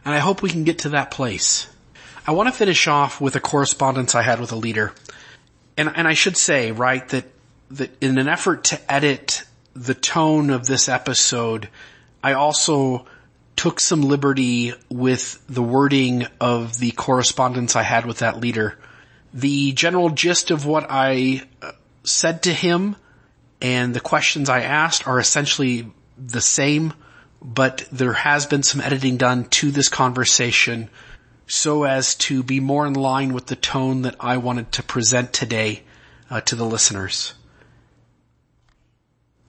and 0.05 0.14
I 0.14 0.18
hope 0.18 0.43
we 0.43 0.51
can 0.51 0.64
get 0.64 0.80
to 0.80 0.91
that 0.91 1.11
place. 1.11 1.66
I 2.26 2.32
want 2.32 2.49
to 2.49 2.53
finish 2.53 2.87
off 2.87 3.20
with 3.20 3.37
a 3.37 3.41
correspondence 3.41 4.14
I 4.14 4.22
had 4.22 4.41
with 4.41 4.53
a 4.53 4.57
leader. 4.57 4.93
And, 5.77 5.93
and 5.95 6.09
I 6.09 6.14
should 6.14 6.37
say, 6.37 6.72
right, 6.72 7.07
that, 7.09 7.24
that 7.72 7.91
in 8.01 8.18
an 8.18 8.29
effort 8.29 8.64
to 8.64 8.93
edit 8.93 9.45
the 9.74 9.95
tone 9.95 10.51
of 10.51 10.66
this 10.66 10.89
episode, 10.89 11.68
I 12.22 12.33
also 12.33 13.07
took 13.57 13.81
some 13.81 14.03
liberty 14.03 14.72
with 14.91 15.43
the 15.49 15.62
wording 15.62 16.27
of 16.41 16.79
the 16.79 16.91
correspondence 16.93 17.74
I 17.74 17.83
had 17.83 18.07
with 18.07 18.18
that 18.18 18.41
leader. 18.41 18.79
The 19.33 19.72
general 19.72 20.11
gist 20.11 20.51
of 20.51 20.66
what 20.66 20.87
I 20.89 21.43
uh, 21.62 21.72
said 22.05 22.43
to 22.45 22.53
him 22.53 22.97
and 23.61 23.95
the 23.95 24.01
questions 24.01 24.49
I 24.49 24.61
asked 24.62 25.07
are 25.07 25.18
essentially 25.18 25.91
the 26.18 26.41
same, 26.41 26.93
but 27.43 27.87
there 27.91 28.12
has 28.12 28.47
been 28.47 28.62
some 28.62 28.81
editing 28.81 29.16
done 29.16 29.45
to 29.45 29.70
this 29.70 29.89
conversation 29.89 30.91
so 31.47 31.84
as 31.84 32.14
to 32.14 32.42
be 32.42 32.61
more 32.61 32.86
in 32.86 32.94
line 32.94 33.32
with 33.32 33.47
the 33.47 33.57
tone 33.57 34.03
that 34.03 34.16
I 34.20 34.36
wanted 34.36 34.72
to 34.72 34.82
present 34.82 35.32
today 35.32 35.82
uh, 36.30 36.40
to 36.42 36.55
the 36.55 36.64
listeners. 36.64 37.34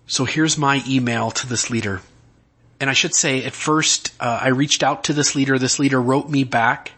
So 0.06 0.26
here's 0.26 0.58
my 0.58 0.84
email 0.88 1.32
to 1.32 1.48
this 1.48 1.70
leader. 1.70 2.02
And 2.80 2.90
I 2.90 2.94
should 2.94 3.16
say 3.16 3.44
at 3.44 3.54
first, 3.54 4.14
uh, 4.20 4.40
I 4.42 4.50
reached 4.50 4.84
out 4.84 5.06
to 5.06 5.14
this 5.14 5.36
leader. 5.36 5.58
This 5.58 5.80
leader 5.80 6.02
wrote 6.02 6.30
me 6.30 6.44
back 6.44 6.92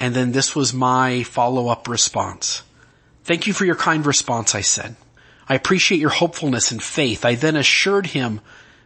and 0.00 0.14
then 0.14 0.32
this 0.32 0.56
was 0.56 0.72
my 0.72 1.22
follow-up 1.22 1.86
response. 1.86 2.62
Thank 3.24 3.46
you 3.46 3.52
for 3.52 3.66
your 3.66 3.76
kind 3.76 4.04
response, 4.06 4.54
I 4.54 4.62
said. 4.62 4.96
I 5.46 5.54
appreciate 5.54 6.00
your 6.00 6.10
hopefulness 6.10 6.72
and 6.72 6.82
faith. 6.82 7.24
I 7.24 7.34
then 7.34 7.54
assured 7.54 8.06
him 8.06 8.40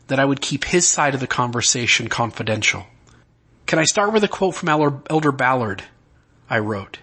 that 0.09 0.19
I 0.19 0.25
would 0.25 0.41
keep 0.41 0.65
his 0.65 0.89
side 0.89 1.15
of 1.15 1.21
the 1.21 1.29
conversation 1.29 2.09
confidential. 2.09 2.87
Can 3.75 3.81
I 3.81 3.87
start 3.87 4.13
with 4.13 4.23
a 4.23 4.29
quote 4.29 4.55
from 4.55 4.69
Elder 4.69 5.33
Ballard? 5.33 5.83
I 6.49 6.61
wrote, 6.61 7.01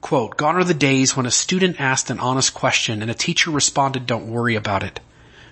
quote, 0.00 0.38
gone 0.38 0.56
are 0.56 0.64
the 0.64 0.72
days 0.72 1.14
when 1.14 1.26
a 1.26 1.30
student 1.30 1.78
asked 1.78 2.08
an 2.08 2.18
honest 2.18 2.54
question 2.54 3.02
and 3.02 3.10
a 3.10 3.14
teacher 3.14 3.50
responded, 3.50 4.06
don't 4.06 4.30
worry 4.30 4.54
about 4.54 4.82
it. 4.82 5.00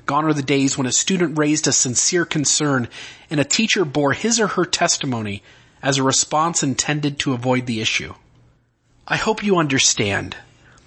Gone 0.06 0.24
are 0.24 0.32
the 0.32 0.42
days 0.42 0.78
when 0.78 0.86
a 0.86 0.90
student 0.92 1.36
raised 1.36 1.68
a 1.68 1.72
sincere 1.72 2.24
concern 2.24 2.88
and 3.28 3.38
a 3.38 3.44
teacher 3.44 3.84
bore 3.84 4.14
his 4.14 4.40
or 4.40 4.46
her 4.46 4.64
testimony 4.64 5.42
as 5.82 5.98
a 5.98 6.02
response 6.02 6.62
intended 6.62 7.18
to 7.18 7.34
avoid 7.34 7.66
the 7.66 7.82
issue. 7.82 8.14
I 9.06 9.16
hope 9.16 9.44
you 9.44 9.58
understand 9.58 10.38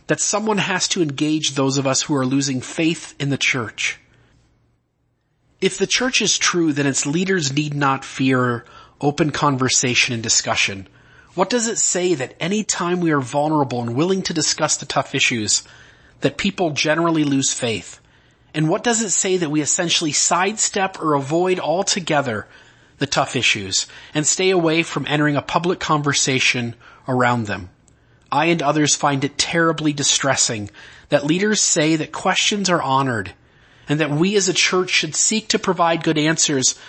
that 0.07 0.19
someone 0.19 0.57
has 0.57 0.87
to 0.87 1.03
engage 1.03 1.51
those 1.51 1.77
of 1.77 1.85
us 1.85 2.01
who 2.01 2.15
are 2.15 2.25
losing 2.25 2.59
faith 2.59 3.13
in 3.19 3.29
the 3.29 3.37
church. 3.37 3.99
If 5.61 5.77
the 5.77 5.85
church 5.85 6.23
is 6.23 6.39
true, 6.39 6.73
then 6.73 6.87
its 6.87 7.05
leaders 7.05 7.53
need 7.53 7.75
not 7.75 8.03
fear 8.03 8.65
open 9.01 9.31
conversation 9.31 10.13
and 10.13 10.23
discussion. 10.23 10.87
What 11.33 11.49
does 11.49 11.67
it 11.67 11.77
say 11.77 12.13
that 12.13 12.35
any 12.39 12.63
time 12.63 13.01
we 13.01 13.11
are 13.11 13.19
vulnerable 13.19 13.81
and 13.81 13.95
willing 13.95 14.21
to 14.23 14.33
discuss 14.33 14.77
the 14.77 14.85
tough 14.85 15.13
issues, 15.13 15.63
that 16.21 16.37
people 16.37 16.71
generally 16.71 17.23
lose 17.23 17.51
faith? 17.51 17.99
And 18.53 18.69
what 18.69 18.83
does 18.83 19.01
it 19.01 19.09
say 19.09 19.37
that 19.37 19.51
we 19.51 19.61
essentially 19.61 20.13
sidestep 20.13 21.01
or 21.01 21.13
avoid 21.13 21.59
altogether 21.59 22.47
the 22.97 23.07
tough 23.07 23.35
issues 23.35 23.87
and 24.13 24.25
stay 24.25 24.49
away 24.49 24.83
from 24.83 25.05
entering 25.07 25.35
a 25.35 25.41
public 25.41 25.79
conversation 25.79 26.75
around 27.07 27.45
them. 27.45 27.69
I 28.31 28.45
and 28.45 28.61
others 28.61 28.95
find 28.95 29.23
it 29.23 29.37
terribly 29.37 29.93
distressing 29.93 30.69
that 31.09 31.25
leaders 31.25 31.61
say 31.61 31.95
that 31.97 32.11
questions 32.11 32.69
are 32.69 32.81
honored 32.81 33.33
and 33.87 33.99
that 33.99 34.09
we 34.09 34.35
as 34.35 34.47
a 34.47 34.53
church 34.53 34.89
should 34.89 35.15
seek 35.15 35.49
to 35.49 35.59
provide 35.59 36.03
good 36.03 36.17
answers, 36.17 36.79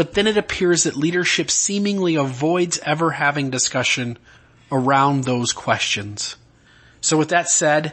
but 0.00 0.14
then 0.14 0.26
it 0.26 0.38
appears 0.38 0.84
that 0.84 0.96
leadership 0.96 1.50
seemingly 1.50 2.14
avoids 2.14 2.78
ever 2.78 3.10
having 3.10 3.50
discussion 3.50 4.16
around 4.72 5.24
those 5.24 5.52
questions. 5.52 6.36
So 7.02 7.18
with 7.18 7.28
that 7.28 7.50
said, 7.50 7.92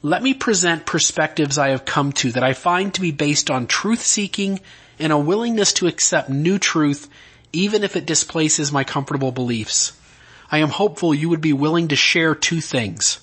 let 0.00 0.22
me 0.22 0.32
present 0.32 0.86
perspectives 0.86 1.58
I 1.58 1.68
have 1.68 1.84
come 1.84 2.12
to 2.12 2.32
that 2.32 2.42
I 2.42 2.54
find 2.54 2.94
to 2.94 3.02
be 3.02 3.10
based 3.10 3.50
on 3.50 3.66
truth 3.66 4.00
seeking 4.00 4.60
and 4.98 5.12
a 5.12 5.18
willingness 5.18 5.74
to 5.74 5.88
accept 5.88 6.30
new 6.30 6.58
truth 6.58 7.06
even 7.52 7.84
if 7.84 7.96
it 7.96 8.06
displaces 8.06 8.72
my 8.72 8.82
comfortable 8.82 9.30
beliefs. 9.30 9.92
I 10.50 10.60
am 10.60 10.70
hopeful 10.70 11.12
you 11.12 11.28
would 11.28 11.42
be 11.42 11.52
willing 11.52 11.88
to 11.88 11.96
share 11.96 12.34
two 12.34 12.62
things. 12.62 13.20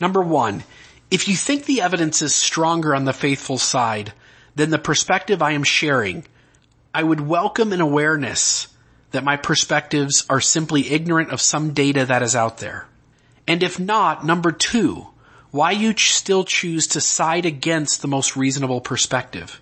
Number 0.00 0.22
one, 0.22 0.64
if 1.10 1.28
you 1.28 1.36
think 1.36 1.66
the 1.66 1.82
evidence 1.82 2.22
is 2.22 2.34
stronger 2.34 2.94
on 2.94 3.04
the 3.04 3.12
faithful 3.12 3.58
side 3.58 4.14
than 4.54 4.70
the 4.70 4.78
perspective 4.78 5.42
I 5.42 5.50
am 5.50 5.64
sharing, 5.64 6.24
I 6.92 7.04
would 7.04 7.20
welcome 7.20 7.72
an 7.72 7.80
awareness 7.80 8.66
that 9.12 9.22
my 9.22 9.36
perspectives 9.36 10.24
are 10.28 10.40
simply 10.40 10.90
ignorant 10.90 11.30
of 11.30 11.40
some 11.40 11.72
data 11.72 12.04
that 12.06 12.22
is 12.22 12.34
out 12.34 12.58
there. 12.58 12.88
And 13.46 13.62
if 13.62 13.78
not, 13.78 14.26
number 14.26 14.50
two, 14.50 15.06
why 15.52 15.70
you 15.70 15.96
still 15.96 16.42
choose 16.42 16.88
to 16.88 17.00
side 17.00 17.46
against 17.46 18.02
the 18.02 18.08
most 18.08 18.36
reasonable 18.36 18.80
perspective. 18.80 19.60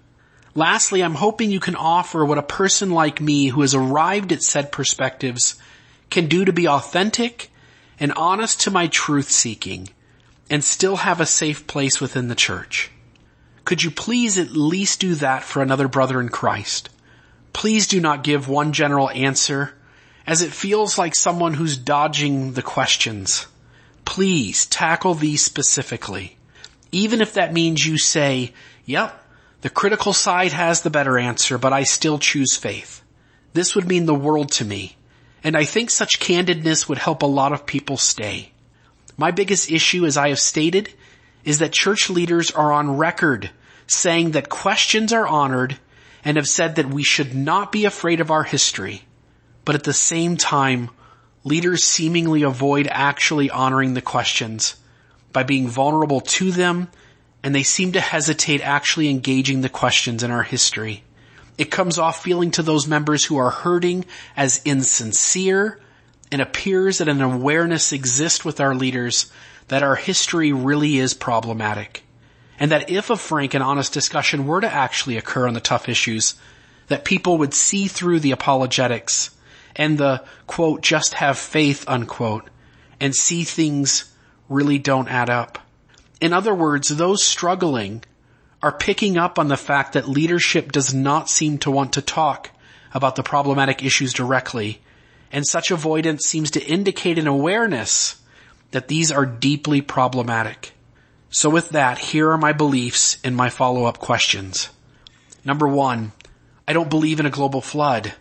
Lastly, 0.55 1.03
I'm 1.03 1.15
hoping 1.15 1.51
you 1.51 1.61
can 1.61 1.77
offer 1.77 2.25
what 2.25 2.39
a 2.39 2.43
person 2.43 2.91
like 2.91 3.21
me 3.21 3.49
who 3.49 3.61
has 3.61 3.75
arrived 3.75 4.33
at 4.33 4.43
said 4.43 4.73
perspectives 4.73 5.61
can 6.09 6.29
do 6.29 6.47
to 6.47 6.53
be 6.53 6.67
authentic 6.67 7.51
and 8.01 8.13
honest 8.15 8.63
to 8.63 8.71
my 8.71 8.87
truth 8.87 9.31
seeking 9.31 9.91
and 10.49 10.65
still 10.65 10.97
have 10.97 11.21
a 11.21 11.27
safe 11.27 11.67
place 11.67 12.01
within 12.01 12.29
the 12.29 12.35
church. 12.35 12.91
Could 13.67 13.83
you 13.83 13.91
please 13.91 14.39
at 14.39 14.53
least 14.53 15.01
do 15.01 15.15
that 15.17 15.43
for 15.43 15.61
another 15.61 15.89
brother 15.89 16.23
in 16.23 16.31
Christ? 16.31 16.89
Please 17.59 17.89
do 17.89 18.01
not 18.01 18.23
give 18.23 18.49
one 18.49 18.73
general 18.73 19.11
answer 19.11 19.75
as 20.29 20.43
it 20.43 20.53
feels 20.53 20.97
like 20.97 21.17
someone 21.17 21.55
who's 21.55 21.77
dodging 21.77 22.53
the 22.53 22.63
questions. 22.63 23.49
Please 24.05 24.65
tackle 24.67 25.15
these 25.15 25.43
specifically. 25.45 26.37
Even 26.93 27.21
if 27.21 27.35
that 27.35 27.53
means 27.53 27.85
you 27.85 27.99
say, 27.99 28.53
yep, 28.85 29.21
the 29.63 29.71
critical 29.71 30.13
side 30.13 30.53
has 30.53 30.83
the 30.83 30.89
better 30.89 31.19
answer, 31.19 31.59
but 31.59 31.73
I 31.73 31.83
still 31.83 32.21
choose 32.21 32.57
faith. 32.57 33.03
This 33.55 33.75
would 33.75 33.89
mean 33.89 34.07
the 34.07 34.15
world 34.15 34.53
to 34.53 34.65
me. 34.65 34.97
And 35.43 35.57
I 35.57 35.65
think 35.65 35.91
such 35.91 36.21
candidness 36.21 36.89
would 36.89 36.99
help 36.99 37.23
a 37.23 37.27
lot 37.27 37.53
of 37.53 37.67
people 37.67 37.97
stay. 37.97 38.53
My 39.17 39.33
biggest 39.33 39.69
issue, 39.69 40.07
as 40.07 40.17
I 40.17 40.29
have 40.29 40.39
stated, 40.39 40.95
is 41.43 41.59
that 41.59 41.73
church 41.73 42.09
leaders 42.09 42.53
are 42.53 42.73
on 42.73 42.99
record 42.99 43.51
saying 43.89 44.31
that 44.31 44.49
questions 44.49 45.13
are 45.13 45.27
honored 45.27 45.77
and 46.25 46.37
have 46.37 46.49
said 46.49 46.77
that 46.77 46.89
we 46.89 47.03
should 47.03 47.35
not 47.35 47.73
be 47.73 47.85
afraid 47.85 48.21
of 48.21 48.31
our 48.31 48.45
history. 48.45 49.03
But 49.65 49.75
at 49.75 49.85
the 49.85 49.93
same 49.93 50.37
time, 50.37 50.91
leaders 51.45 51.85
seemingly 51.85 52.43
avoid 52.43 52.89
actually 52.91 53.51
honoring 53.51 53.95
the 53.95 54.03
questions 54.03 54.77
by 55.33 55.43
being 55.43 55.69
vulnerable 55.69 56.21
to 56.21 56.51
them 56.51 56.89
and 57.43 57.55
they 57.55 57.63
seem 57.63 57.93
to 57.93 58.01
hesitate 58.01 58.61
actually 58.61 59.09
engaging 59.09 59.61
the 59.61 59.69
questions 59.69 60.23
in 60.23 60.31
our 60.31 60.43
history. 60.43 61.05
It 61.57 61.71
comes 61.71 61.99
off 61.99 62.23
feeling 62.23 62.51
to 62.53 62.63
those 62.63 62.87
members 62.87 63.25
who 63.25 63.37
are 63.37 63.51
hurting 63.51 64.05
as 64.37 64.61
insincere 64.65 65.81
and 66.31 66.43
appears 66.43 66.99
that 66.99 67.09
an 67.09 67.21
awareness 67.21 67.93
exists 67.93 68.45
with 68.45 68.61
our 68.61 68.75
leaders 68.75 69.33
that 69.69 69.83
our 69.83 69.97
history 69.97 70.53
really 70.53 70.99
is 70.99 71.15
problematic. 71.15 72.03
And 72.59 72.73
that 72.73 72.91
if 72.91 73.11
a 73.11 73.17
frank 73.17 73.55
and 73.55 73.63
honest 73.63 73.93
discussion 73.93 74.47
were 74.47 74.61
to 74.61 74.73
actually 74.73 75.17
occur 75.17 75.47
on 75.47 75.55
the 75.55 75.61
tough 75.61 75.89
issues, 75.89 76.35
that 76.89 77.05
people 77.05 77.39
would 77.39 77.55
see 77.55 77.87
through 77.87 78.21
the 78.21 78.33
apologetics 78.33 79.31
and 79.77 79.97
the 79.97 80.25
quote, 80.47 80.83
just 80.83 81.15
have 81.15 81.39
faith 81.39 81.85
unquote, 81.87 82.51
and 83.01 83.15
see 83.15 83.45
things 83.45 84.13
really 84.49 84.79
don't 84.79 85.09
add 85.09 85.31
up. 85.31 85.59
In 86.21 86.33
other 86.33 86.55
words, 86.55 86.89
those 86.89 87.23
struggling 87.23 88.03
are 88.61 88.73
picking 88.73 89.17
up 89.17 89.39
on 89.39 89.49
the 89.49 89.57
fact 89.57 89.93
that 89.93 90.09
leadership 90.09 90.73
does 90.73 90.93
not 90.93 91.31
seem 91.31 91.59
to 91.59 91.71
want 91.71 91.93
to 91.93 92.03
talk 92.03 92.51
about 92.93 93.15
the 93.15 93.23
problematic 93.23 93.85
issues 93.85 94.13
directly, 94.13 94.81
and 95.31 95.47
such 95.47 95.71
avoidance 95.71 96.27
seems 96.27 96.51
to 96.51 96.65
indicate 96.65 97.19
an 97.19 97.29
awareness 97.29 98.21
that 98.73 98.89
these 98.89 99.13
are 99.13 99.27
deeply 99.27 99.81
problematic. 99.81 100.73
So 101.31 101.51
with 101.51 101.71
that, 101.71 101.99
here 101.99 102.31
are 102.31 102.39
my 102.39 102.53
beliefs 102.53 103.19
and 103.23 103.37
my 103.37 103.51
follow-up 103.51 103.99
questions. 103.99 104.71
Number 105.45 105.69
one, 105.69 106.13
I 106.67 106.73
don't 106.73 106.91
believe 106.91 107.21
in 107.21 107.27
a 107.27 107.31
global 107.31 107.61
flood. 107.61 108.15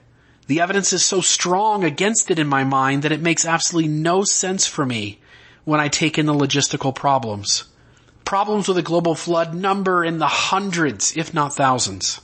The 0.48 0.62
evidence 0.62 0.94
is 0.94 1.04
so 1.04 1.22
strong 1.22 1.84
against 1.84 2.32
it 2.32 2.40
in 2.40 2.48
my 2.48 2.64
mind 2.64 3.04
that 3.04 3.12
it 3.12 3.22
makes 3.22 3.46
absolutely 3.46 3.90
no 3.90 4.24
sense 4.24 4.68
for 4.68 4.86
me 4.86 5.20
when 5.64 5.80
I 5.80 5.90
take 5.90 6.18
in 6.18 6.26
the 6.26 6.34
logistical 6.34 6.96
problems. 6.96 7.66
Problems 8.24 8.68
with 8.68 8.78
a 8.78 8.84
global 8.84 9.16
flood 9.16 9.54
number 9.54 10.04
in 10.04 10.20
the 10.20 10.28
hundreds, 10.28 11.16
if 11.16 11.34
not 11.34 11.56
thousands. 11.56 12.22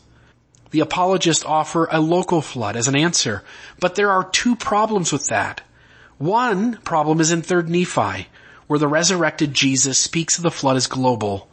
The 0.72 0.80
apologists 0.80 1.46
offer 1.46 1.88
a 1.92 2.02
local 2.02 2.42
flood 2.42 2.76
as 2.76 2.88
an 2.88 2.96
answer, 2.96 3.44
but 3.80 3.96
there 3.96 4.12
are 4.12 4.30
two 4.30 4.56
problems 4.56 5.12
with 5.12 5.28
that. 5.28 5.62
One 6.18 6.78
problem 6.78 7.20
is 7.20 7.32
in 7.32 7.42
3rd 7.42 7.68
Nephi, 7.68 8.28
where 8.68 8.80
the 8.80 8.88
resurrected 8.88 9.54
Jesus 9.54 9.98
speaks 9.98 10.38
of 10.38 10.44
the 10.44 10.52
flood 10.52 10.76
as 10.76 10.88
global. 10.88 11.50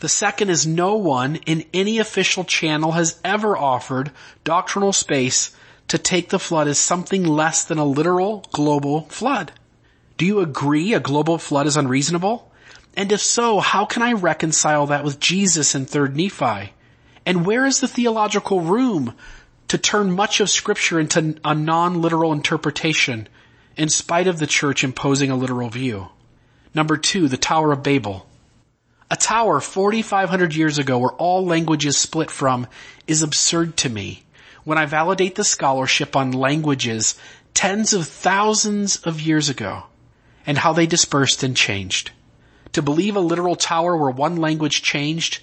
The 0.00 0.08
second 0.08 0.48
is 0.48 0.66
no 0.66 0.96
one 0.96 1.36
in 1.46 1.64
any 1.74 1.98
official 1.98 2.44
channel 2.44 2.92
has 2.92 3.20
ever 3.22 3.56
offered 3.56 4.10
doctrinal 4.44 4.92
space 4.92 5.54
to 5.88 5.98
take 5.98 6.30
the 6.30 6.38
flood 6.38 6.68
as 6.68 6.78
something 6.78 7.24
less 7.24 7.64
than 7.64 7.78
a 7.78 7.84
literal 7.84 8.46
global 8.52 9.02
flood. 9.02 9.52
Do 10.16 10.24
you 10.24 10.40
agree 10.40 10.94
a 10.94 11.00
global 11.00 11.36
flood 11.36 11.66
is 11.66 11.76
unreasonable? 11.76 12.50
And 12.96 13.12
if 13.12 13.20
so, 13.20 13.60
how 13.60 13.84
can 13.84 14.02
I 14.02 14.12
reconcile 14.12 14.86
that 14.86 15.04
with 15.04 15.20
Jesus 15.20 15.74
in 15.74 15.86
3rd 15.86 16.14
Nephi? 16.14 16.72
And 17.26 17.44
where 17.44 17.66
is 17.66 17.80
the 17.80 17.88
theological 17.88 18.60
room 18.60 19.14
to 19.68 19.78
turn 19.78 20.10
much 20.10 20.40
of 20.40 20.50
scripture 20.50 20.98
into 20.98 21.36
a 21.44 21.54
non-literal 21.54 22.32
interpretation 22.32 23.28
in 23.76 23.88
spite 23.88 24.26
of 24.26 24.38
the 24.38 24.46
church 24.46 24.82
imposing 24.82 25.30
a 25.30 25.36
literal 25.36 25.68
view? 25.68 26.08
Number 26.74 26.96
two, 26.96 27.28
the 27.28 27.36
Tower 27.36 27.72
of 27.72 27.82
Babel. 27.82 28.26
A 29.10 29.16
tower 29.16 29.60
4,500 29.60 30.54
years 30.54 30.78
ago 30.78 30.98
where 30.98 31.10
all 31.10 31.44
languages 31.44 31.98
split 31.98 32.30
from 32.30 32.68
is 33.08 33.22
absurd 33.22 33.76
to 33.78 33.88
me. 33.88 34.22
When 34.62 34.78
I 34.78 34.86
validate 34.86 35.34
the 35.34 35.42
scholarship 35.42 36.14
on 36.14 36.30
languages 36.30 37.16
tens 37.54 37.92
of 37.92 38.06
thousands 38.06 38.98
of 38.98 39.20
years 39.20 39.48
ago 39.48 39.84
and 40.46 40.58
how 40.58 40.72
they 40.72 40.86
dispersed 40.86 41.42
and 41.42 41.56
changed. 41.56 42.12
To 42.74 42.82
believe 42.82 43.16
a 43.16 43.20
literal 43.20 43.56
tower 43.56 43.96
where 43.96 44.10
one 44.10 44.36
language 44.36 44.82
changed 44.82 45.42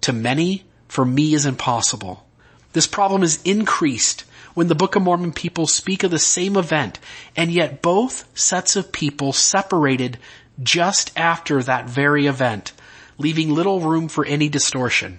to 0.00 0.12
many 0.12 0.64
for 0.88 1.04
me 1.04 1.34
is 1.34 1.46
impossible. 1.46 2.26
This 2.72 2.88
problem 2.88 3.22
is 3.22 3.40
increased 3.44 4.24
when 4.54 4.66
the 4.66 4.74
Book 4.74 4.96
of 4.96 5.02
Mormon 5.02 5.32
people 5.32 5.68
speak 5.68 6.02
of 6.02 6.10
the 6.10 6.18
same 6.18 6.56
event 6.56 6.98
and 7.36 7.52
yet 7.52 7.80
both 7.80 8.28
sets 8.36 8.74
of 8.74 8.90
people 8.90 9.32
separated 9.32 10.18
just 10.62 11.16
after 11.16 11.62
that 11.62 11.88
very 11.88 12.26
event, 12.26 12.72
leaving 13.18 13.54
little 13.54 13.80
room 13.80 14.08
for 14.08 14.24
any 14.24 14.48
distortion. 14.48 15.18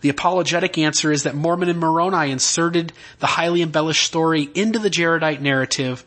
The 0.00 0.08
apologetic 0.08 0.78
answer 0.78 1.12
is 1.12 1.24
that 1.24 1.34
Mormon 1.34 1.68
and 1.68 1.78
Moroni 1.78 2.30
inserted 2.30 2.92
the 3.18 3.26
highly 3.26 3.60
embellished 3.60 4.04
story 4.04 4.48
into 4.54 4.78
the 4.78 4.88
Jaredite 4.88 5.40
narrative 5.40 6.04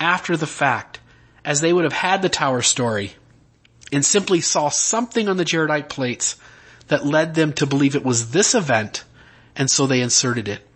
after 0.00 0.36
the 0.36 0.46
fact, 0.46 1.00
as 1.44 1.60
they 1.60 1.72
would 1.72 1.84
have 1.84 1.92
had 1.92 2.22
the 2.22 2.28
tower 2.28 2.62
story, 2.62 3.12
and 3.92 4.04
simply 4.04 4.40
saw 4.40 4.70
something 4.70 5.28
on 5.28 5.36
the 5.36 5.44
Jaredite 5.44 5.90
plates 5.90 6.36
that 6.88 7.04
led 7.04 7.34
them 7.34 7.52
to 7.54 7.66
believe 7.66 7.94
it 7.94 8.04
was 8.04 8.30
this 8.30 8.54
event, 8.54 9.04
and 9.54 9.70
so 9.70 9.86
they 9.86 10.00
inserted 10.00 10.48
it. 10.48 10.66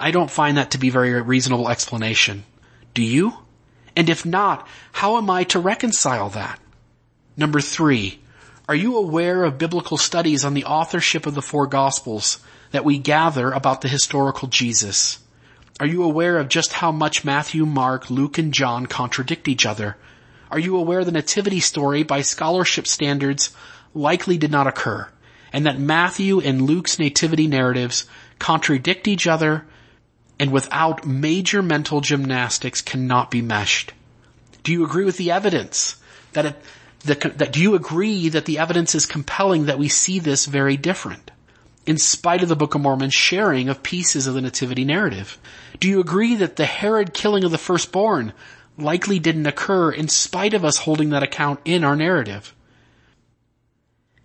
I 0.00 0.10
don't 0.10 0.30
find 0.30 0.56
that 0.56 0.70
to 0.72 0.78
be 0.78 0.90
very 0.90 1.20
reasonable 1.20 1.68
explanation. 1.68 2.44
Do 2.94 3.02
you? 3.02 3.34
And 3.96 4.08
if 4.08 4.24
not, 4.24 4.66
how 4.92 5.18
am 5.18 5.28
I 5.28 5.44
to 5.44 5.58
reconcile 5.58 6.30
that? 6.30 6.58
Number 7.38 7.60
three, 7.60 8.18
are 8.68 8.74
you 8.74 8.96
aware 8.96 9.44
of 9.44 9.58
biblical 9.58 9.96
studies 9.96 10.44
on 10.44 10.54
the 10.54 10.64
authorship 10.64 11.24
of 11.24 11.36
the 11.36 11.40
four 11.40 11.68
gospels 11.68 12.40
that 12.72 12.84
we 12.84 12.98
gather 12.98 13.52
about 13.52 13.80
the 13.80 13.86
historical 13.88 14.48
Jesus? 14.48 15.20
Are 15.78 15.86
you 15.86 16.02
aware 16.02 16.38
of 16.38 16.48
just 16.48 16.72
how 16.72 16.90
much 16.90 17.24
Matthew, 17.24 17.64
Mark, 17.64 18.10
Luke, 18.10 18.38
and 18.38 18.52
John 18.52 18.86
contradict 18.86 19.46
each 19.46 19.64
other? 19.64 19.96
Are 20.50 20.58
you 20.58 20.76
aware 20.76 21.04
the 21.04 21.12
nativity 21.12 21.60
story 21.60 22.02
by 22.02 22.22
scholarship 22.22 22.88
standards 22.88 23.54
likely 23.94 24.36
did 24.36 24.50
not 24.50 24.66
occur? 24.66 25.08
And 25.52 25.64
that 25.64 25.78
Matthew 25.78 26.40
and 26.40 26.62
Luke's 26.62 26.98
nativity 26.98 27.46
narratives 27.46 28.04
contradict 28.40 29.06
each 29.06 29.28
other 29.28 29.64
and 30.40 30.50
without 30.50 31.06
major 31.06 31.62
mental 31.62 32.00
gymnastics 32.00 32.82
cannot 32.82 33.30
be 33.30 33.42
meshed? 33.42 33.92
Do 34.64 34.72
you 34.72 34.84
agree 34.84 35.04
with 35.04 35.18
the 35.18 35.30
evidence 35.30 36.02
that 36.32 36.44
it, 36.44 36.56
that, 37.04 37.38
that 37.38 37.52
do 37.52 37.60
you 37.60 37.74
agree 37.74 38.28
that 38.28 38.44
the 38.44 38.58
evidence 38.58 38.94
is 38.94 39.06
compelling 39.06 39.66
that 39.66 39.78
we 39.78 39.88
see 39.88 40.18
this 40.18 40.46
very 40.46 40.76
different? 40.76 41.30
In 41.86 41.96
spite 41.96 42.42
of 42.42 42.48
the 42.48 42.56
Book 42.56 42.74
of 42.74 42.80
Mormon's 42.80 43.14
sharing 43.14 43.68
of 43.68 43.82
pieces 43.82 44.26
of 44.26 44.34
the 44.34 44.42
Nativity 44.42 44.84
narrative? 44.84 45.38
Do 45.80 45.88
you 45.88 46.00
agree 46.00 46.34
that 46.36 46.56
the 46.56 46.66
Herod 46.66 47.14
killing 47.14 47.44
of 47.44 47.50
the 47.50 47.58
firstborn 47.58 48.32
likely 48.76 49.18
didn't 49.18 49.46
occur 49.46 49.90
in 49.90 50.08
spite 50.08 50.54
of 50.54 50.64
us 50.64 50.78
holding 50.78 51.10
that 51.10 51.22
account 51.22 51.60
in 51.64 51.84
our 51.84 51.96
narrative? 51.96 52.54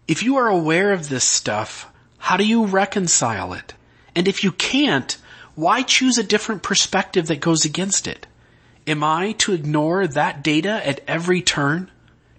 If 0.07 0.24
you 0.24 0.36
are 0.38 0.49
aware 0.49 0.91
of 0.91 1.07
this 1.07 1.24
stuff, 1.24 1.89
how 2.17 2.38
do 2.38 2.45
you 2.45 2.65
reconcile 2.65 3.53
it? 3.53 3.74
And 4.15 4.28
if 4.28 4.43
you 4.43 4.51
can't, 4.51 5.17
why 5.55 5.84
choose 5.84 6.17
a 6.17 6.24
different 6.24 6.63
perspective 6.63 7.28
that 7.28 7.39
goes 7.39 7.63
against 7.63 8.07
it? 8.07 8.28
Am 8.86 9.03
I 9.03 9.32
to 9.34 9.53
ignore 9.53 10.07
that 10.07 10.43
data 10.43 10.86
at 10.86 11.01
every 11.07 11.41
turn? 11.41 11.89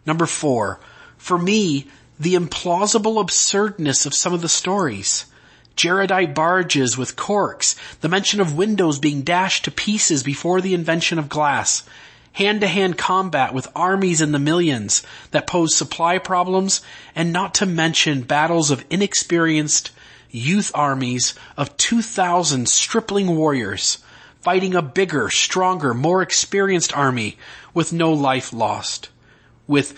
Number 0.06 0.26
four, 0.26 0.80
for 1.16 1.38
me, 1.38 1.86
the 2.18 2.34
implausible 2.34 3.20
absurdness 3.20 4.06
of 4.06 4.14
some 4.14 4.32
of 4.32 4.42
the 4.42 4.48
stories. 4.48 5.26
Jaredite 5.76 6.34
barges 6.34 6.96
with 6.96 7.16
corks, 7.16 7.74
the 8.00 8.08
mention 8.08 8.40
of 8.40 8.54
windows 8.54 8.98
being 8.98 9.22
dashed 9.22 9.64
to 9.64 9.70
pieces 9.70 10.22
before 10.22 10.60
the 10.60 10.74
invention 10.74 11.18
of 11.18 11.28
glass, 11.28 11.82
hand-to-hand 12.34 12.96
combat 12.96 13.52
with 13.52 13.66
armies 13.74 14.20
in 14.20 14.32
the 14.32 14.38
millions 14.38 15.02
that 15.32 15.46
pose 15.46 15.74
supply 15.74 16.18
problems, 16.18 16.80
and 17.14 17.32
not 17.32 17.54
to 17.54 17.66
mention 17.66 18.22
battles 18.22 18.70
of 18.70 18.84
inexperienced 18.90 19.90
youth 20.30 20.70
armies 20.74 21.34
of 21.56 21.76
2,000 21.76 22.68
stripling 22.68 23.34
warriors 23.36 23.98
fighting 24.40 24.74
a 24.74 24.82
bigger, 24.82 25.30
stronger, 25.30 25.94
more 25.94 26.20
experienced 26.20 26.94
army 26.96 27.36
with 27.72 27.92
no 27.92 28.12
life 28.12 28.52
lost 28.52 29.08
with 29.66 29.94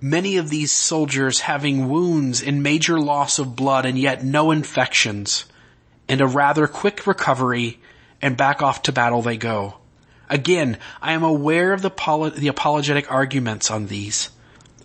many 0.00 0.36
of 0.36 0.48
these 0.48 0.72
soldiers 0.72 1.40
having 1.40 1.88
wounds 1.88 2.42
and 2.42 2.62
major 2.62 2.98
loss 2.98 3.38
of 3.38 3.56
blood 3.56 3.84
and 3.84 3.98
yet 3.98 4.24
no 4.24 4.50
infections 4.50 5.44
and 6.08 6.20
a 6.20 6.26
rather 6.26 6.66
quick 6.66 7.06
recovery 7.06 7.78
and 8.22 8.36
back 8.36 8.62
off 8.62 8.82
to 8.82 8.92
battle 8.92 9.22
they 9.22 9.36
go. 9.36 9.74
Again, 10.28 10.78
I 11.02 11.12
am 11.12 11.22
aware 11.22 11.72
of 11.72 11.82
the, 11.82 11.90
poli- 11.90 12.30
the 12.30 12.48
apologetic 12.48 13.10
arguments 13.10 13.70
on 13.70 13.86
these. 13.86 14.30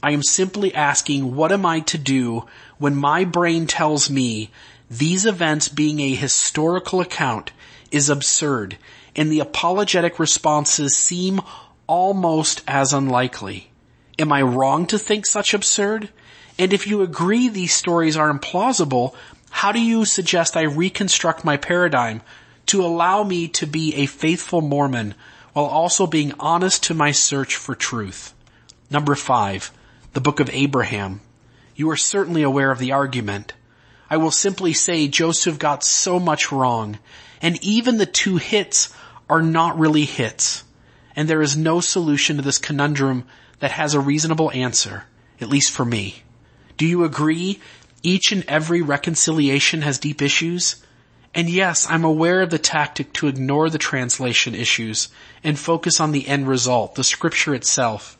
I 0.01 0.11
am 0.11 0.23
simply 0.23 0.73
asking 0.73 1.35
what 1.35 1.51
am 1.51 1.65
I 1.65 1.79
to 1.81 1.97
do 1.97 2.45
when 2.77 2.95
my 2.95 3.25
brain 3.25 3.67
tells 3.67 4.09
me 4.09 4.51
these 4.89 5.25
events 5.25 5.67
being 5.67 5.99
a 5.99 6.13
historical 6.13 7.01
account 7.01 7.51
is 7.91 8.09
absurd 8.09 8.77
and 9.15 9.31
the 9.31 9.39
apologetic 9.39 10.19
responses 10.19 10.95
seem 10.95 11.41
almost 11.87 12.61
as 12.67 12.93
unlikely. 12.93 13.69
Am 14.17 14.31
I 14.31 14.41
wrong 14.41 14.85
to 14.87 14.97
think 14.97 15.25
such 15.25 15.53
absurd? 15.53 16.09
And 16.57 16.71
if 16.71 16.87
you 16.87 17.01
agree 17.01 17.49
these 17.49 17.73
stories 17.73 18.15
are 18.15 18.33
implausible, 18.33 19.13
how 19.49 19.71
do 19.71 19.79
you 19.79 20.05
suggest 20.05 20.55
I 20.55 20.63
reconstruct 20.63 21.43
my 21.43 21.57
paradigm 21.57 22.21
to 22.67 22.83
allow 22.83 23.23
me 23.23 23.47
to 23.49 23.67
be 23.67 23.95
a 23.95 24.05
faithful 24.05 24.61
Mormon 24.61 25.15
while 25.53 25.65
also 25.65 26.07
being 26.07 26.33
honest 26.39 26.83
to 26.83 26.93
my 26.93 27.11
search 27.11 27.55
for 27.55 27.75
truth? 27.75 28.33
Number 28.89 29.15
five, 29.15 29.71
the 30.13 30.21
book 30.21 30.39
of 30.39 30.49
Abraham. 30.51 31.21
You 31.75 31.89
are 31.89 31.97
certainly 31.97 32.41
aware 32.41 32.71
of 32.71 32.79
the 32.79 32.93
argument. 32.93 33.53
I 34.09 34.17
will 34.17 34.31
simply 34.31 34.73
say 34.73 35.07
Joseph 35.07 35.59
got 35.59 35.83
so 35.83 36.19
much 36.19 36.51
wrong, 36.51 36.99
and 37.41 37.61
even 37.63 37.97
the 37.97 38.05
two 38.05 38.37
hits 38.37 38.93
are 39.29 39.41
not 39.41 39.77
really 39.77 40.05
hits 40.05 40.63
and 41.15 41.29
there 41.29 41.41
is 41.41 41.55
no 41.55 41.79
solution 41.79 42.37
to 42.37 42.41
this 42.41 42.57
conundrum 42.57 43.25
that 43.59 43.71
has 43.71 43.93
a 43.93 43.99
reasonable 43.99 44.51
answer, 44.51 45.05
at 45.39 45.49
least 45.49 45.71
for 45.71 45.85
me. 45.85 46.23
Do 46.77 46.85
you 46.85 47.03
agree 47.03 47.59
each 48.03 48.31
and 48.31 48.43
every 48.47 48.81
reconciliation 48.81 49.81
has 49.81 49.97
deep 49.97 50.21
issues? 50.21 50.83
And 51.33 51.49
yes, 51.49 51.85
I'm 51.89 52.03
aware 52.03 52.41
of 52.41 52.49
the 52.49 52.59
tactic 52.59 53.13
to 53.13 53.27
ignore 53.27 53.69
the 53.69 53.77
translation 53.77 54.55
issues 54.55 55.09
and 55.43 55.57
focus 55.57 55.99
on 55.99 56.11
the 56.11 56.27
end 56.27 56.47
result, 56.47 56.95
the 56.95 57.03
scripture 57.03 57.55
itself. 57.55 58.17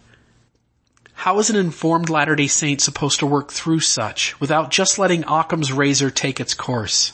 How 1.14 1.40
is 1.40 1.50
an 1.50 1.56
informed 1.56 2.10
Latter-day 2.10 2.48
Saint 2.48 2.82
supposed 2.82 3.20
to 3.20 3.26
work 3.26 3.52
through 3.52 3.80
such 3.80 4.40
without 4.40 4.70
just 4.70 5.00
letting 5.00 5.24
Occam's 5.24 5.72
razor 5.72 6.12
take 6.12 6.40
its 6.40 6.54
course? 6.54 7.14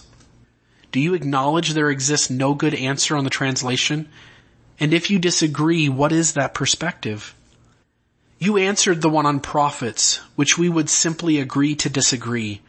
Do 0.92 1.00
you 1.00 1.14
acknowledge 1.14 1.70
there 1.70 1.92
exists 1.92 2.30
no 2.30 2.54
good 2.54 2.74
answer 2.74 3.16
on 3.16 3.24
the 3.24 3.30
translation 3.30 4.10
and 4.82 4.96
if 4.96 5.12
you 5.12 5.20
disagree, 5.20 5.88
what 5.90 6.12
is 6.12 6.34
that 6.34 6.56
perspective? 6.56 7.36
You 8.40 8.58
answered 8.58 9.02
the 9.04 9.10
one 9.10 9.28
on 9.28 9.40
prophets, 9.40 10.18
which 10.36 10.58
we 10.58 10.70
would 10.70 10.90
simply 10.90 11.40
agree 11.40 11.76
to 11.76 11.90
disagree. 11.90 12.62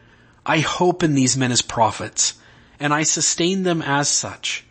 I 0.45 0.59
hope 0.59 1.01
in 1.01 1.15
these 1.15 1.35
men 1.35 1.51
as 1.51 1.63
prophets, 1.63 2.35
and 2.79 2.93
I 2.93 3.01
sustain 3.01 3.63
them 3.63 3.81
as 3.81 4.09
such. 4.09 4.63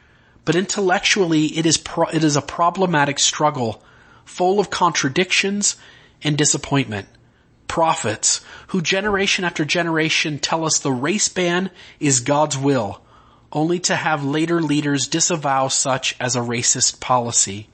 But 0.44 0.54
intellectually, 0.54 1.46
it 1.58 1.66
is 1.66 1.78
pro- 1.78 2.10
it 2.10 2.22
is 2.22 2.36
a 2.36 2.42
problematic 2.42 3.18
struggle, 3.18 3.82
full 4.24 4.60
of 4.60 4.70
contradictions 4.70 5.74
and 6.22 6.38
disappointment. 6.38 7.08
Prophets, 7.66 8.40
who 8.68 8.80
generation 8.80 9.44
after 9.44 9.64
generation 9.64 10.38
tell 10.38 10.64
us 10.64 10.78
the 10.78 10.92
race 10.92 11.28
ban 11.28 11.72
is 11.98 12.20
God's 12.20 12.56
will, 12.56 13.02
only 13.52 13.78
to 13.78 13.94
have 13.94 14.24
later 14.24 14.60
leaders 14.60 15.06
disavow 15.06 15.68
such 15.68 16.16
as 16.18 16.34
a 16.34 16.40
racist 16.40 17.00
policy. 17.00 17.68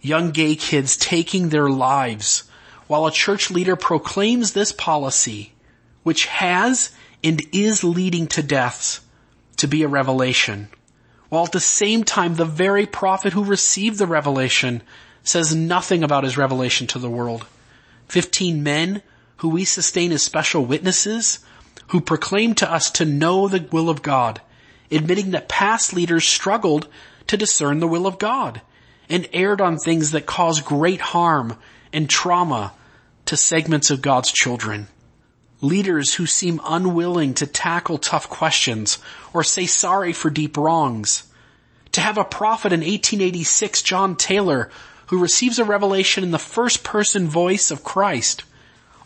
Young 0.00 0.32
gay 0.32 0.56
kids 0.56 0.96
taking 0.96 1.48
their 1.48 1.70
lives 1.70 2.44
while 2.86 3.06
a 3.06 3.12
church 3.12 3.50
leader 3.50 3.76
proclaims 3.76 4.52
this 4.52 4.72
policy, 4.72 5.52
which 6.02 6.26
has 6.26 6.92
and 7.22 7.40
is 7.52 7.82
leading 7.82 8.26
to 8.26 8.42
deaths, 8.42 9.00
to 9.56 9.66
be 9.66 9.82
a 9.82 9.88
revelation. 9.88 10.68
While 11.30 11.44
at 11.44 11.52
the 11.52 11.60
same 11.60 12.04
time 12.04 12.34
the 12.34 12.44
very 12.44 12.86
prophet 12.86 13.32
who 13.32 13.44
received 13.44 13.98
the 13.98 14.06
revelation 14.06 14.82
says 15.22 15.54
nothing 15.54 16.04
about 16.04 16.24
his 16.24 16.36
revelation 16.36 16.86
to 16.88 16.98
the 16.98 17.08
world. 17.08 17.46
Fifteen 18.08 18.62
men 18.62 19.00
who 19.38 19.48
we 19.48 19.64
sustain 19.64 20.12
as 20.12 20.22
special 20.22 20.64
witnesses, 20.64 21.38
who 21.88 22.00
proclaim 22.00 22.54
to 22.54 22.70
us 22.70 22.90
to 22.90 23.04
know 23.04 23.48
the 23.48 23.66
will 23.72 23.88
of 23.88 24.02
God, 24.02 24.40
admitting 24.90 25.32
that 25.32 25.48
past 25.48 25.92
leaders 25.92 26.24
struggled 26.24 26.88
to 27.26 27.36
discern 27.36 27.78
the 27.78 27.88
will 27.88 28.06
of 28.06 28.18
God 28.18 28.60
and 29.08 29.28
erred 29.32 29.60
on 29.60 29.76
things 29.76 30.12
that 30.12 30.26
cause 30.26 30.60
great 30.60 31.00
harm 31.00 31.56
and 31.92 32.08
trauma 32.08 32.72
to 33.26 33.36
segments 33.36 33.90
of 33.90 34.02
God's 34.02 34.30
children. 34.30 34.88
Leaders 35.60 36.14
who 36.14 36.26
seem 36.26 36.60
unwilling 36.64 37.34
to 37.34 37.46
tackle 37.46 37.98
tough 37.98 38.28
questions 38.28 38.98
or 39.32 39.42
say 39.42 39.66
sorry 39.66 40.12
for 40.12 40.30
deep 40.30 40.56
wrongs. 40.56 41.24
To 41.92 42.00
have 42.00 42.18
a 42.18 42.24
prophet 42.24 42.72
in 42.72 42.80
1886, 42.80 43.82
John 43.82 44.16
Taylor, 44.16 44.70
who 45.06 45.22
receives 45.22 45.58
a 45.58 45.64
revelation 45.64 46.24
in 46.24 46.32
the 46.32 46.38
first 46.38 46.84
person 46.84 47.28
voice 47.28 47.70
of 47.70 47.84
Christ, 47.84 48.42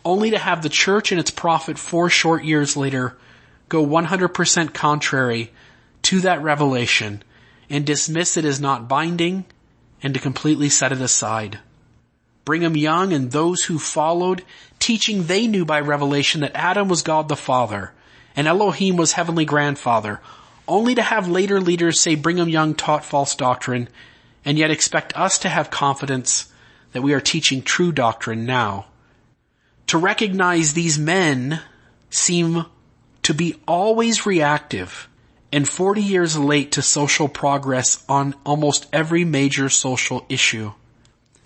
only 0.05 0.31
to 0.31 0.39
have 0.39 0.63
the 0.63 0.69
church 0.69 1.13
and 1.13 1.21
its 1.21 1.31
prophet 1.31 1.79
four 1.79 2.09
short 2.09 2.45
years 2.45 2.77
later 2.77 3.17
go 3.69 3.85
100% 3.85 4.73
contrary 4.73 5.53
to 6.09 6.21
that 6.23 6.43
revelation 6.43 7.23
and 7.69 7.85
dismiss 7.85 8.39
it 8.39 8.45
as 8.47 8.59
not 8.59 8.89
binding 8.89 9.45
and 10.03 10.15
to 10.15 10.21
completely 10.21 10.71
set 10.71 10.91
it 10.91 11.03
aside. 11.03 11.59
Brigham 12.47 12.79
Young 12.79 13.13
and 13.13 13.31
those 13.31 13.65
who 13.65 13.79
followed, 13.79 14.43
teaching 14.79 15.25
they 15.25 15.47
knew 15.47 15.67
by 15.67 15.81
revelation 15.81 16.41
that 16.41 16.53
Adam 16.55 16.89
was 16.89 17.03
God 17.03 17.29
the 17.29 17.37
Father 17.37 17.93
and 18.35 18.49
Elohim 18.49 18.97
was 18.97 19.13
Heavenly 19.13 19.45
Grandfather, 19.45 20.23
only 20.67 20.95
to 20.95 21.03
have 21.03 21.29
later 21.29 21.61
leaders 21.61 22.01
say 22.01 22.15
Brigham 22.15 22.49
Young 22.49 22.75
taught 22.75 23.05
false 23.05 23.35
doctrine 23.35 23.87
and 24.47 24.57
yet 24.57 24.71
expect 24.71 25.15
us 25.15 25.37
to 25.41 25.51
have 25.51 25.71
confidence 25.71 26.51
that 26.93 27.03
we 27.03 27.13
are 27.13 27.21
teaching 27.21 27.61
true 27.61 27.93
doctrine 27.93 28.47
now. 28.47 28.87
To 29.89 29.99
recognize 29.99 30.73
these 30.73 30.99
men 30.99 31.61
seem 32.09 32.65
to 33.25 33.35
be 33.35 33.57
always 33.67 34.25
reactive 34.25 35.07
and 35.53 35.69
40 35.69 36.03
years 36.03 36.39
late 36.39 36.73
to 36.73 36.83
social 36.83 37.29
progress 37.29 38.05
on 38.09 38.35
almost 38.45 38.87
every 38.93 39.25
major 39.25 39.69
social 39.69 40.27
issue. 40.29 40.73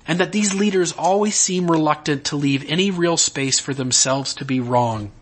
And 0.07 0.19
that 0.19 0.33
these 0.33 0.55
leaders 0.55 0.93
always 0.93 1.37
seem 1.37 1.71
reluctant 1.71 2.25
to 2.27 2.37
leave 2.37 2.69
any 2.69 2.91
real 2.91 3.17
space 3.17 3.61
for 3.61 3.73
themselves 3.73 4.35
to 4.35 4.45
be 4.45 4.59
wrong. 4.59 5.13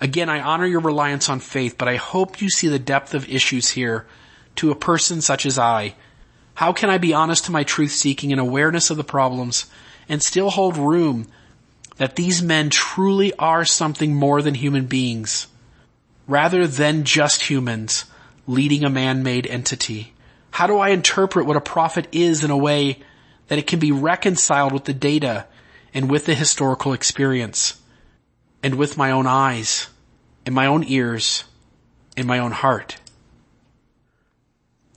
Again, 0.00 0.30
I 0.30 0.40
honor 0.40 0.66
your 0.66 0.80
reliance 0.80 1.28
on 1.28 1.40
faith, 1.40 1.76
but 1.76 1.88
I 1.88 1.96
hope 1.96 2.40
you 2.40 2.48
see 2.48 2.68
the 2.68 2.78
depth 2.78 3.12
of 3.12 3.28
issues 3.28 3.70
here 3.70 4.06
to 4.56 4.70
a 4.70 4.76
person 4.76 5.20
such 5.20 5.44
as 5.44 5.58
I. 5.58 5.94
How 6.54 6.72
can 6.72 6.88
I 6.88 6.98
be 6.98 7.12
honest 7.12 7.46
to 7.46 7.52
my 7.52 7.64
truth 7.64 7.90
seeking 7.90 8.32
and 8.32 8.40
awareness 8.40 8.90
of 8.90 8.96
the 8.96 9.04
problems 9.04 9.66
and 10.08 10.22
still 10.22 10.50
hold 10.50 10.76
room 10.76 11.26
that 11.96 12.16
these 12.16 12.42
men 12.42 12.70
truly 12.70 13.34
are 13.34 13.64
something 13.64 14.14
more 14.14 14.40
than 14.40 14.54
human 14.54 14.86
beings? 14.86 15.48
Rather 16.30 16.66
than 16.66 17.04
just 17.04 17.50
humans 17.50 18.04
leading 18.46 18.84
a 18.84 18.90
man-made 18.90 19.46
entity? 19.46 20.14
How 20.52 20.66
do 20.66 20.78
I 20.78 20.90
interpret 20.90 21.46
what 21.46 21.56
a 21.56 21.60
prophet 21.60 22.06
is 22.12 22.44
in 22.44 22.50
a 22.50 22.56
way 22.56 23.00
that 23.48 23.58
it 23.58 23.66
can 23.66 23.80
be 23.80 23.92
reconciled 23.92 24.72
with 24.72 24.84
the 24.84 24.94
data 24.94 25.46
and 25.92 26.08
with 26.08 26.26
the 26.26 26.34
historical 26.34 26.92
experience 26.92 27.80
and 28.62 28.76
with 28.76 28.96
my 28.96 29.10
own 29.10 29.26
eyes 29.26 29.88
and 30.46 30.54
my 30.54 30.66
own 30.66 30.84
ears 30.84 31.44
and 32.16 32.26
my 32.26 32.38
own 32.38 32.52
heart? 32.52 32.96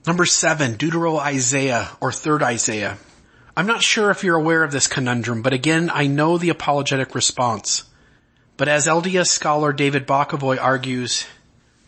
Number 0.06 0.26
seven, 0.26 0.74
Deutero 0.76 1.18
Isaiah 1.18 1.88
or 2.00 2.12
third 2.12 2.42
Isaiah. 2.42 2.98
I'm 3.56 3.66
not 3.66 3.82
sure 3.82 4.10
if 4.10 4.22
you're 4.22 4.36
aware 4.36 4.62
of 4.62 4.72
this 4.72 4.86
conundrum, 4.86 5.42
but 5.42 5.52
again, 5.52 5.90
I 5.92 6.06
know 6.06 6.38
the 6.38 6.50
apologetic 6.50 7.14
response. 7.14 7.84
But 8.56 8.68
as 8.68 8.86
LDS 8.86 9.26
scholar 9.26 9.72
David 9.72 10.06
Bokovoy 10.06 10.60
argues, 10.60 11.26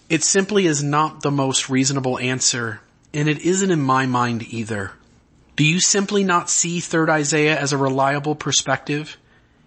it 0.08 0.24
simply 0.24 0.66
is 0.66 0.82
not 0.82 1.22
the 1.22 1.30
most 1.30 1.68
reasonable 1.68 2.18
answer, 2.18 2.80
and 3.14 3.28
it 3.28 3.38
isn't 3.38 3.70
in 3.70 3.80
my 3.80 4.06
mind 4.06 4.42
either. 4.52 4.92
Do 5.54 5.64
you 5.64 5.78
simply 5.78 6.24
not 6.24 6.50
see 6.50 6.80
3rd 6.80 7.08
Isaiah 7.08 7.58
as 7.58 7.72
a 7.72 7.78
reliable 7.78 8.34
perspective? 8.34 9.16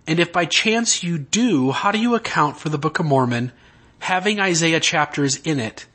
And 0.05 0.19
if 0.19 0.33
by 0.33 0.45
chance 0.45 1.01
you 1.01 1.17
do, 1.17 1.71
how 1.71 1.91
do 1.91 1.99
you 1.99 2.15
account 2.15 2.57
for 2.57 2.67
the 2.67 2.77
Book 2.77 2.99
of 2.99 3.05
Mormon 3.05 3.53
having 3.99 4.39
Isaiah 4.39 4.79
chapters 4.79 5.37
in 5.37 5.59
it, 5.59 5.85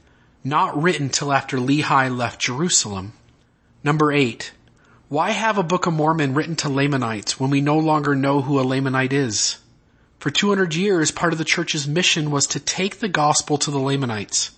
not 0.43 0.83
written 0.83 1.11
till 1.11 1.33
after 1.33 1.59
Lehi 1.59 2.17
left 2.17 2.41
Jerusalem? 2.41 3.13
Number 3.83 4.11
8. 4.11 4.53
Why 5.09 5.31
have 5.33 5.59
a 5.59 5.63
Book 5.63 5.87
of 5.87 5.93
Mormon 5.93 6.33
written 6.33 6.57
to 6.57 6.71
Lamanites 6.71 7.39
when 7.39 7.51
we 7.51 7.61
no 7.61 7.79
longer 7.79 8.15
know 8.15 8.41
who 8.41 8.59
a 8.59 8.65
Lamanite 8.65 9.13
is? 9.13 9.59
For 10.25 10.31
200 10.31 10.75
years, 10.75 11.11
part 11.11 11.35
of 11.35 11.39
the 11.39 11.45
church's 11.45 11.87
mission 11.87 12.31
was 12.31 12.47
to 12.47 12.59
take 12.59 12.99
the 12.99 13.11
gospel 13.11 13.59
to 13.59 13.71
the 13.71 13.79
Lamanites. 13.79 14.53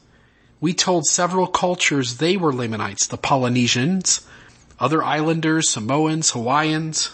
We 0.61 0.73
told 0.73 1.07
several 1.07 1.49
cultures 1.49 2.19
they 2.19 2.37
were 2.37 2.53
Lamanites, 2.53 3.09
the 3.09 3.17
Polynesians, 3.17 4.25
other 4.79 5.03
islanders, 5.03 5.69
Samoans, 5.69 6.31
Hawaiians, 6.31 7.11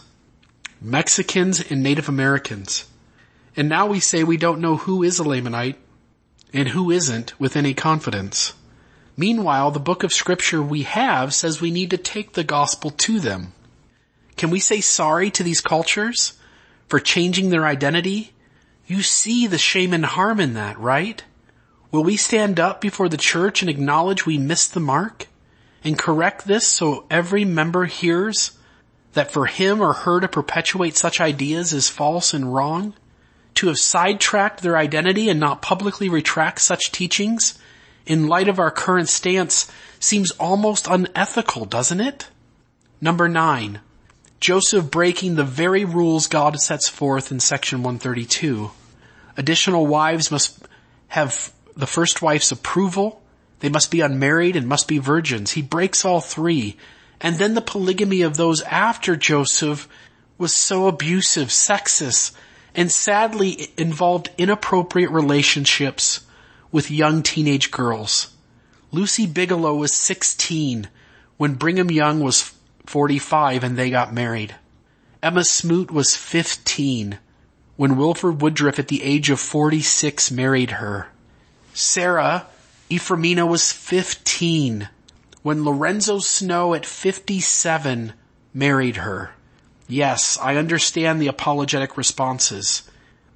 Mexicans, 0.82 1.62
and 1.70 1.82
Native 1.82 2.11
Americans. 2.11 2.84
And 3.57 3.70
now 3.70 3.86
we 3.86 4.00
say 4.00 4.22
we 4.22 4.36
don't 4.36 4.61
know 4.61 4.76
who 4.76 5.03
is 5.03 5.18
a 5.18 5.24
Lamanite 5.24 5.76
and 6.53 6.68
who 6.68 6.90
isn't 6.90 7.40
with 7.40 7.57
any 7.57 7.72
confidence. 7.72 8.53
Meanwhile, 9.16 9.70
the 9.70 9.80
book 9.80 10.03
of 10.03 10.12
scripture 10.12 10.62
we 10.62 10.82
have 10.82 11.32
says 11.32 11.62
we 11.62 11.70
need 11.70 11.88
to 11.88 11.96
take 11.96 12.34
the 12.34 12.44
gospel 12.44 12.90
to 12.90 13.18
them. 13.18 13.55
Can 14.36 14.50
we 14.50 14.61
say 14.61 14.82
sorry 14.82 15.30
to 15.30 15.42
these 15.42 15.62
cultures 15.62 16.34
for 16.86 17.00
changing 17.00 17.48
their 17.48 17.64
identity 17.64 18.34
you 18.93 19.03
see 19.03 19.47
the 19.47 19.57
shame 19.57 19.95
and 19.95 20.05
harm 20.05 20.38
in 20.38 20.53
that, 20.53 20.78
right? 20.78 21.24
Will 21.90 22.05
we 22.05 22.18
stand 22.18 22.61
up 22.61 22.82
before 22.82 23.09
the 23.09 23.16
church 23.16 23.62
and 23.62 23.70
acknowledge 23.70 24.26
we 24.26 24.36
missed 24.36 24.74
the 24.74 24.80
mark 24.80 25.28
and 25.82 25.99
correct 25.99 26.47
this 26.47 26.66
so 26.66 27.07
every 27.11 27.47
member 27.47 27.86
hears 27.86 28.53
that 29.14 29.30
for 29.30 29.47
him 29.47 29.80
or 29.80 29.95
her 29.95 30.20
to 30.20 30.28
perpetuate 30.28 30.95
such 30.95 31.22
ideas 31.22 31.72
is 31.72 31.88
false 31.88 32.34
and 32.34 32.55
wrong? 32.55 32.93
To 33.55 33.68
have 33.68 33.78
sidetracked 33.78 34.61
their 34.61 34.76
identity 34.76 35.30
and 35.30 35.40
not 35.40 35.62
publicly 35.62 36.11
retract 36.11 36.61
such 36.61 36.93
teachings 36.93 37.59
in 38.05 38.28
light 38.28 38.49
of 38.49 38.59
our 38.59 38.70
current 38.70 39.09
stance 39.09 39.72
seems 40.01 40.32
almost 40.32 40.86
unethical, 40.86 41.64
doesn't 41.64 42.01
it? 42.01 42.28
Number 43.01 43.26
nine, 43.26 43.80
Joseph 44.38 44.90
breaking 44.90 45.36
the 45.36 45.45
very 45.45 45.86
rules 45.86 46.26
God 46.26 46.61
sets 46.61 46.90
forth 46.90 47.32
in 47.32 47.40
section 47.40 47.78
132. 47.78 48.70
Additional 49.37 49.87
wives 49.87 50.30
must 50.30 50.66
have 51.09 51.53
the 51.76 51.87
first 51.87 52.22
wife's 52.22 52.53
approval. 52.53 53.22
They 53.61 53.68
must 53.68 53.91
be 53.91 54.01
unmarried 54.01 54.57
and 54.57 54.66
must 54.66 54.89
be 54.89 54.99
virgins. 54.99 55.53
He 55.53 55.62
breaks 55.62 56.05
all 56.05 56.20
three. 56.20 56.76
And 57.20 57.37
then 57.37 57.55
the 57.55 57.61
polygamy 57.61 58.22
of 58.22 58.37
those 58.37 58.62
after 58.62 59.16
Joseph 59.16 59.89
was 60.39 60.53
so 60.53 60.89
abusive, 60.89 61.49
sexist, 61.49 62.33
and 62.74 62.91
sadly 62.91 63.68
involved 63.76 64.30
inappropriate 64.37 65.11
relationships 65.11 66.26
with 66.70 66.91
young 66.91 67.22
teenage 67.22 67.70
girls. 67.70 68.35
Lucy 68.91 69.26
Bigelow 69.26 69.74
was 69.74 69.95
16 69.95 70.89
when 71.37 71.55
Brigham 71.55 71.91
Young 71.91 72.20
was 72.20 72.53
45 72.87 73.64
and 73.64 73.76
they 73.76 73.91
got 73.91 74.12
married. 74.12 74.55
Emma 75.22 75.45
Smoot 75.45 75.91
was 75.91 76.16
15 76.16 77.18
when 77.77 77.97
Wilford 77.97 78.41
Woodruff 78.41 78.79
at 78.79 78.89
the 78.89 79.03
age 79.03 79.31
of 79.31 79.41
46 79.41 80.31
married 80.31 80.73
her. 80.73 81.09
Sarah 81.75 82.47
Ephraimina 82.91 83.47
was 83.47 83.73
15 83.73 84.89
when 85.43 85.64
Lorenzo 85.64 86.18
Snow 86.18 86.75
at 86.75 86.87
57 86.87 88.12
married 88.53 88.97
her. 88.97 89.31
Yes, 89.89 90.39
I 90.41 90.57
understand 90.57 91.20
the 91.20 91.29
apologetic 91.29 91.97
responses, 91.97 92.83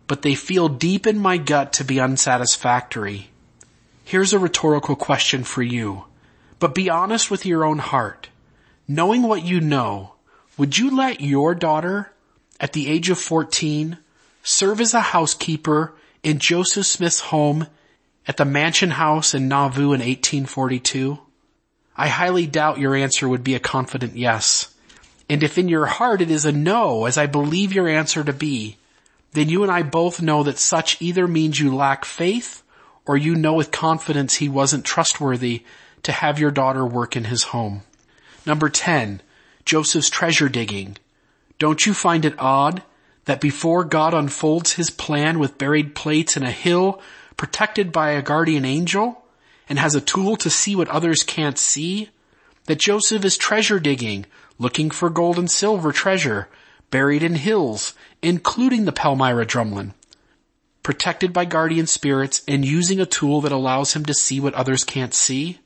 but 0.07 0.23
they 0.23 0.35
feel 0.35 0.69
deep 0.69 1.07
in 1.07 1.19
my 1.19 1.39
gut 1.39 1.73
to 1.75 1.85
be 1.85 2.01
unsatisfactory. 2.01 3.31
Here's 4.05 4.33
a 4.33 4.39
rhetorical 4.39 4.95
question 4.95 5.43
for 5.43 5.63
you, 5.63 6.05
but 6.59 6.75
be 6.75 6.89
honest 6.89 7.31
with 7.31 7.45
your 7.45 7.65
own 7.65 7.79
heart 7.79 8.29
knowing 8.89 9.23
what 9.23 9.45
you 9.45 9.61
know, 9.61 10.15
would 10.57 10.79
you 10.79 10.97
let 10.97 11.21
your 11.21 11.55
daughter 11.55 12.13
at 12.61 12.73
the 12.73 12.89
age 12.89 13.11
of 13.11 13.19
14 13.19 13.99
serve 14.47 14.81
as 14.81 14.95
a 14.95 15.01
housekeeper 15.01 15.93
in 16.23 16.39
Joseph 16.39 16.87
Smith's 16.87 17.19
home 17.19 17.67
at 18.29 18.37
the 18.37 18.45
mansion 18.45 18.91
house 18.91 19.35
in 19.35 19.49
Nauvoo 19.49 19.93
in 19.93 20.01
1842? 20.01 21.19
I 21.97 22.09
highly 22.09 22.47
doubt 22.47 22.79
your 22.79 22.95
answer 22.95 23.29
would 23.29 23.43
be 23.43 23.57
a 23.57 23.61
confident 23.61 24.17
yes. 24.17 24.73
And 25.29 25.43
if 25.43 25.59
in 25.59 25.69
your 25.69 25.87
heart 25.87 26.23
it 26.23 26.31
is 26.31 26.45
a 26.45 26.53
no, 26.53 27.07
as 27.07 27.19
I 27.19 27.27
believe 27.27 27.73
your 27.73 27.89
answer 27.89 28.23
to 28.23 28.33
be, 28.33 28.77
then 29.33 29.49
you 29.49 29.65
and 29.65 29.73
I 29.73 29.83
both 29.83 30.23
know 30.23 30.45
that 30.45 30.59
such 30.59 31.03
either 31.03 31.27
means 31.27 31.59
you 31.59 31.75
lack 31.75 32.05
faith 32.05 32.63
or 33.05 33.17
you 33.17 33.35
know 33.35 33.55
with 33.55 33.73
confidence 33.73 34.37
he 34.37 34.49
wasn't 34.49 34.85
trustworthy 34.85 35.65
to 36.05 36.13
have 36.13 36.39
your 36.39 36.53
daughter 36.53 36.87
work 36.87 37.17
in 37.17 37.25
his 37.25 37.43
home. 37.45 37.83
Number 38.47 38.69
10, 38.69 39.23
Joseph's 39.65 40.09
treasure 40.09 40.49
digging. 40.49 40.99
Don't 41.59 41.85
you 41.85 41.93
find 41.93 42.25
it 42.25 42.39
odd 42.39 42.83
that 43.27 43.41
before 43.41 43.85
God 43.85 44.15
unfolds 44.15 44.73
his 44.73 44.91
plan 44.91 45.39
with 45.39 45.59
buried 45.59 45.95
plates 45.95 46.37
in 46.37 46.43
a 46.43 46.51
hill 46.51 47.01
protected 47.37 47.93
by 47.93 48.13
a 48.13 48.23
guardian 48.23 48.65
angel 48.65 49.23
and 49.69 49.79
has 49.79 49.95
a 49.95 50.01
tool 50.01 50.37
to 50.37 50.49
see 50.49 50.75
what 50.75 50.89
others 50.89 51.23
can't 51.23 51.59
see, 51.59 52.09
that 52.65 52.79
Joseph 52.79 53.25
is 53.25 53.37
treasure 53.37 53.79
digging, 53.79 54.27
looking 54.59 54.91
for 54.91 55.11
gold 55.11 55.39
and 55.39 55.51
silver 55.51 55.93
treasure 55.93 56.49
buried 56.91 57.23
in 57.23 57.35
hills, 57.35 57.95
including 58.23 58.85
the 58.85 58.93
Palmyra 58.93 59.45
drumlin, 59.45 59.93
protected 60.85 61.33
by 61.33 61.45
guardian 61.45 61.87
spirits 61.87 62.43
and 62.47 62.65
using 62.65 63.01
a 63.01 63.07
tool 63.07 63.41
that 63.41 63.53
allows 63.53 63.95
him 63.95 64.05
to 64.05 64.15
see 64.15 64.39
what 64.39 64.55
others 64.55 64.85
can't 64.85 65.13
see? 65.13 65.59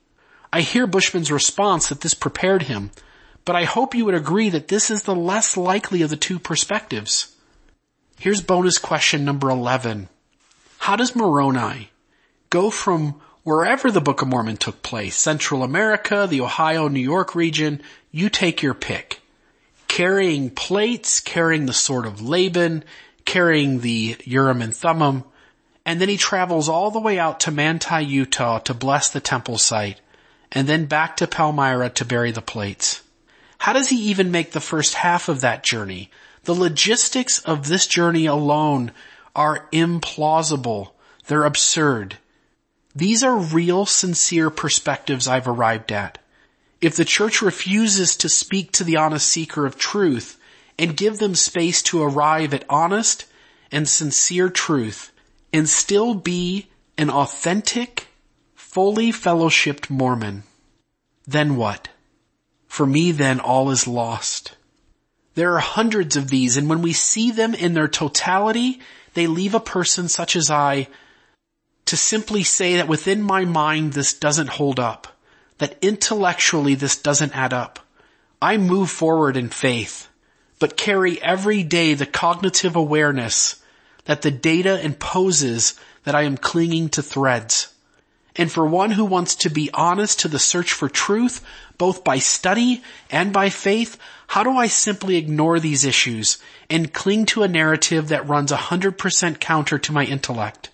I 0.50 0.62
hear 0.62 0.86
Bushman's 0.86 1.30
response 1.30 1.90
that 1.90 2.00
this 2.00 2.14
prepared 2.14 2.62
him, 2.62 2.90
but 3.44 3.54
I 3.54 3.64
hope 3.64 3.94
you 3.94 4.06
would 4.06 4.14
agree 4.14 4.48
that 4.48 4.68
this 4.68 4.90
is 4.90 5.02
the 5.02 5.14
less 5.14 5.58
likely 5.58 6.00
of 6.02 6.10
the 6.10 6.16
two 6.16 6.38
perspectives. 6.38 7.36
Here's 8.20 8.42
bonus 8.42 8.76
question 8.76 9.24
number 9.24 9.48
11. 9.48 10.10
How 10.76 10.94
does 10.94 11.16
Moroni 11.16 11.90
go 12.50 12.68
from 12.68 13.18
wherever 13.44 13.90
the 13.90 14.02
Book 14.02 14.20
of 14.20 14.28
Mormon 14.28 14.58
took 14.58 14.82
place, 14.82 15.16
Central 15.16 15.62
America, 15.62 16.26
the 16.28 16.42
Ohio, 16.42 16.88
New 16.88 17.00
York 17.00 17.34
region, 17.34 17.80
you 18.12 18.28
take 18.28 18.60
your 18.60 18.74
pick, 18.74 19.22
carrying 19.88 20.50
plates, 20.50 21.18
carrying 21.20 21.64
the 21.64 21.72
sword 21.72 22.04
of 22.04 22.20
Laban, 22.20 22.84
carrying 23.24 23.80
the 23.80 24.18
Urim 24.24 24.60
and 24.60 24.76
Thummim, 24.76 25.24
and 25.86 25.98
then 25.98 26.10
he 26.10 26.18
travels 26.18 26.68
all 26.68 26.90
the 26.90 27.00
way 27.00 27.18
out 27.18 27.40
to 27.40 27.50
Manti, 27.50 28.04
Utah 28.04 28.58
to 28.58 28.74
bless 28.74 29.08
the 29.08 29.20
temple 29.20 29.56
site, 29.56 29.98
and 30.52 30.68
then 30.68 30.84
back 30.84 31.16
to 31.16 31.26
Palmyra 31.26 31.88
to 31.88 32.04
bury 32.04 32.32
the 32.32 32.42
plates. 32.42 33.00
How 33.56 33.72
does 33.72 33.88
he 33.88 34.10
even 34.10 34.30
make 34.30 34.52
the 34.52 34.60
first 34.60 34.92
half 34.92 35.30
of 35.30 35.40
that 35.40 35.64
journey? 35.64 36.10
The 36.44 36.54
logistics 36.54 37.38
of 37.40 37.68
this 37.68 37.86
journey 37.86 38.26
alone 38.26 38.92
are 39.36 39.68
implausible. 39.72 40.90
They're 41.26 41.44
absurd. 41.44 42.18
These 42.94 43.22
are 43.22 43.36
real, 43.36 43.86
sincere 43.86 44.50
perspectives 44.50 45.28
I've 45.28 45.46
arrived 45.46 45.92
at. 45.92 46.18
If 46.80 46.96
the 46.96 47.04
church 47.04 47.42
refuses 47.42 48.16
to 48.16 48.28
speak 48.28 48.72
to 48.72 48.84
the 48.84 48.96
honest 48.96 49.28
seeker 49.28 49.66
of 49.66 49.78
truth 49.78 50.38
and 50.78 50.96
give 50.96 51.18
them 51.18 51.34
space 51.34 51.82
to 51.84 52.02
arrive 52.02 52.54
at 52.54 52.64
honest 52.70 53.26
and 53.70 53.88
sincere 53.88 54.48
truth 54.48 55.12
and 55.52 55.68
still 55.68 56.14
be 56.14 56.68
an 56.96 57.10
authentic, 57.10 58.08
fully 58.54 59.12
fellowshipped 59.12 59.90
Mormon, 59.90 60.42
then 61.26 61.56
what? 61.56 61.88
For 62.66 62.86
me 62.86 63.12
then 63.12 63.40
all 63.40 63.70
is 63.70 63.86
lost. 63.86 64.56
There 65.40 65.54
are 65.54 65.60
hundreds 65.60 66.16
of 66.16 66.28
these, 66.28 66.58
and 66.58 66.68
when 66.68 66.82
we 66.82 66.92
see 66.92 67.30
them 67.30 67.54
in 67.54 67.72
their 67.72 67.88
totality, 67.88 68.78
they 69.14 69.26
leave 69.26 69.54
a 69.54 69.58
person 69.58 70.06
such 70.06 70.36
as 70.36 70.50
I 70.50 70.86
to 71.86 71.96
simply 71.96 72.42
say 72.42 72.76
that 72.76 72.88
within 72.88 73.22
my 73.22 73.46
mind 73.46 73.94
this 73.94 74.12
doesn't 74.12 74.50
hold 74.50 74.78
up, 74.78 75.16
that 75.56 75.78
intellectually 75.80 76.74
this 76.74 76.94
doesn't 76.94 77.34
add 77.34 77.54
up. 77.54 77.78
I 78.42 78.58
move 78.58 78.90
forward 78.90 79.38
in 79.38 79.48
faith, 79.48 80.08
but 80.58 80.76
carry 80.76 81.18
every 81.22 81.62
day 81.62 81.94
the 81.94 82.04
cognitive 82.04 82.76
awareness 82.76 83.62
that 84.04 84.20
the 84.20 84.30
data 84.30 84.78
imposes 84.84 85.74
that 86.04 86.14
I 86.14 86.24
am 86.24 86.36
clinging 86.36 86.90
to 86.90 87.02
threads. 87.02 87.72
And 88.36 88.52
for 88.52 88.66
one 88.66 88.90
who 88.90 89.06
wants 89.06 89.36
to 89.36 89.48
be 89.48 89.70
honest 89.72 90.20
to 90.20 90.28
the 90.28 90.38
search 90.38 90.72
for 90.72 90.90
truth, 90.90 91.42
both 91.78 92.04
by 92.04 92.18
study 92.18 92.82
and 93.10 93.32
by 93.32 93.48
faith, 93.48 93.96
how 94.30 94.44
do 94.44 94.56
I 94.56 94.68
simply 94.68 95.16
ignore 95.16 95.58
these 95.58 95.84
issues 95.84 96.38
and 96.68 96.92
cling 96.92 97.26
to 97.26 97.42
a 97.42 97.48
narrative 97.48 98.10
that 98.10 98.28
runs 98.28 98.52
100% 98.52 99.40
counter 99.40 99.76
to 99.76 99.92
my 99.92 100.04
intellect? 100.04 100.70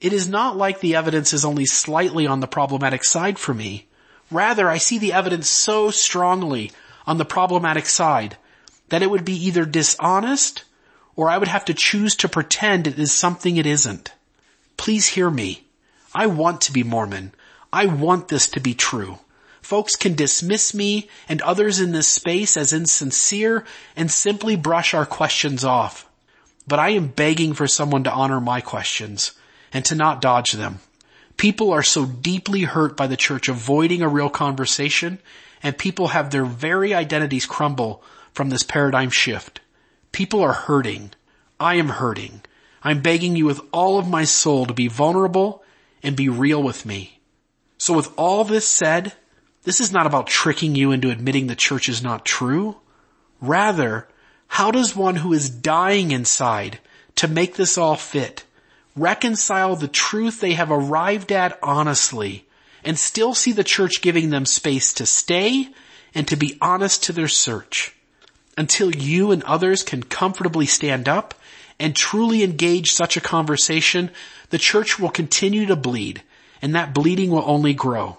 It 0.00 0.12
is 0.12 0.28
not 0.28 0.56
like 0.56 0.78
the 0.78 0.94
evidence 0.94 1.32
is 1.32 1.44
only 1.44 1.66
slightly 1.66 2.28
on 2.28 2.38
the 2.38 2.46
problematic 2.46 3.02
side 3.02 3.40
for 3.40 3.54
me. 3.54 3.88
Rather, 4.30 4.68
I 4.68 4.78
see 4.78 4.98
the 4.98 5.14
evidence 5.14 5.50
so 5.50 5.90
strongly 5.90 6.70
on 7.04 7.18
the 7.18 7.24
problematic 7.24 7.86
side 7.86 8.36
that 8.90 9.02
it 9.02 9.10
would 9.10 9.24
be 9.24 9.46
either 9.46 9.64
dishonest 9.64 10.62
or 11.16 11.28
I 11.28 11.38
would 11.38 11.48
have 11.48 11.64
to 11.64 11.74
choose 11.74 12.14
to 12.14 12.28
pretend 12.28 12.86
it 12.86 13.00
is 13.00 13.10
something 13.10 13.56
it 13.56 13.66
isn't. 13.66 14.12
Please 14.76 15.08
hear 15.08 15.28
me. 15.28 15.66
I 16.14 16.26
want 16.28 16.60
to 16.60 16.72
be 16.72 16.84
Mormon. 16.84 17.32
I 17.72 17.86
want 17.86 18.28
this 18.28 18.46
to 18.50 18.60
be 18.60 18.74
true. 18.74 19.18
Folks 19.62 19.96
can 19.96 20.14
dismiss 20.14 20.74
me 20.74 21.08
and 21.28 21.40
others 21.40 21.80
in 21.80 21.92
this 21.92 22.08
space 22.08 22.56
as 22.56 22.72
insincere 22.72 23.64
and 23.96 24.10
simply 24.10 24.56
brush 24.56 24.92
our 24.92 25.06
questions 25.06 25.64
off. 25.64 26.08
But 26.66 26.80
I 26.80 26.90
am 26.90 27.08
begging 27.08 27.54
for 27.54 27.66
someone 27.66 28.04
to 28.04 28.12
honor 28.12 28.40
my 28.40 28.60
questions 28.60 29.32
and 29.72 29.84
to 29.86 29.94
not 29.94 30.20
dodge 30.20 30.52
them. 30.52 30.80
People 31.36 31.72
are 31.72 31.82
so 31.82 32.04
deeply 32.04 32.62
hurt 32.62 32.96
by 32.96 33.06
the 33.06 33.16
church 33.16 33.48
avoiding 33.48 34.02
a 34.02 34.08
real 34.08 34.28
conversation 34.28 35.18
and 35.62 35.78
people 35.78 36.08
have 36.08 36.30
their 36.30 36.44
very 36.44 36.92
identities 36.92 37.46
crumble 37.46 38.02
from 38.32 38.50
this 38.50 38.62
paradigm 38.64 39.10
shift. 39.10 39.60
People 40.10 40.42
are 40.42 40.52
hurting. 40.52 41.12
I 41.58 41.76
am 41.76 41.88
hurting. 41.88 42.42
I'm 42.82 43.00
begging 43.00 43.36
you 43.36 43.46
with 43.46 43.60
all 43.72 43.98
of 43.98 44.08
my 44.08 44.24
soul 44.24 44.66
to 44.66 44.74
be 44.74 44.88
vulnerable 44.88 45.62
and 46.02 46.16
be 46.16 46.28
real 46.28 46.62
with 46.62 46.84
me. 46.84 47.20
So 47.78 47.94
with 47.94 48.12
all 48.16 48.44
this 48.44 48.68
said, 48.68 49.12
this 49.64 49.80
is 49.80 49.92
not 49.92 50.06
about 50.06 50.26
tricking 50.26 50.74
you 50.74 50.90
into 50.90 51.10
admitting 51.10 51.46
the 51.46 51.54
church 51.54 51.88
is 51.88 52.02
not 52.02 52.24
true. 52.24 52.76
Rather, 53.40 54.08
how 54.48 54.70
does 54.70 54.96
one 54.96 55.16
who 55.16 55.32
is 55.32 55.48
dying 55.48 56.10
inside 56.10 56.78
to 57.16 57.28
make 57.28 57.54
this 57.54 57.78
all 57.78 57.96
fit 57.96 58.44
reconcile 58.94 59.74
the 59.76 59.88
truth 59.88 60.40
they 60.40 60.52
have 60.52 60.70
arrived 60.70 61.32
at 61.32 61.58
honestly 61.62 62.44
and 62.84 62.98
still 62.98 63.32
see 63.34 63.52
the 63.52 63.64
church 63.64 64.02
giving 64.02 64.30
them 64.30 64.44
space 64.44 64.92
to 64.92 65.06
stay 65.06 65.68
and 66.14 66.28
to 66.28 66.36
be 66.36 66.58
honest 66.60 67.04
to 67.04 67.12
their 67.12 67.28
search 67.28 67.94
until 68.58 68.94
you 68.94 69.32
and 69.32 69.42
others 69.44 69.82
can 69.82 70.02
comfortably 70.02 70.66
stand 70.66 71.08
up 71.08 71.34
and 71.78 71.96
truly 71.96 72.42
engage 72.42 72.92
such 72.92 73.16
a 73.16 73.20
conversation, 73.20 74.10
the 74.50 74.58
church 74.58 74.98
will 74.98 75.08
continue 75.08 75.66
to 75.66 75.76
bleed 75.76 76.22
and 76.60 76.74
that 76.74 76.92
bleeding 76.92 77.30
will 77.30 77.44
only 77.46 77.72
grow. 77.72 78.18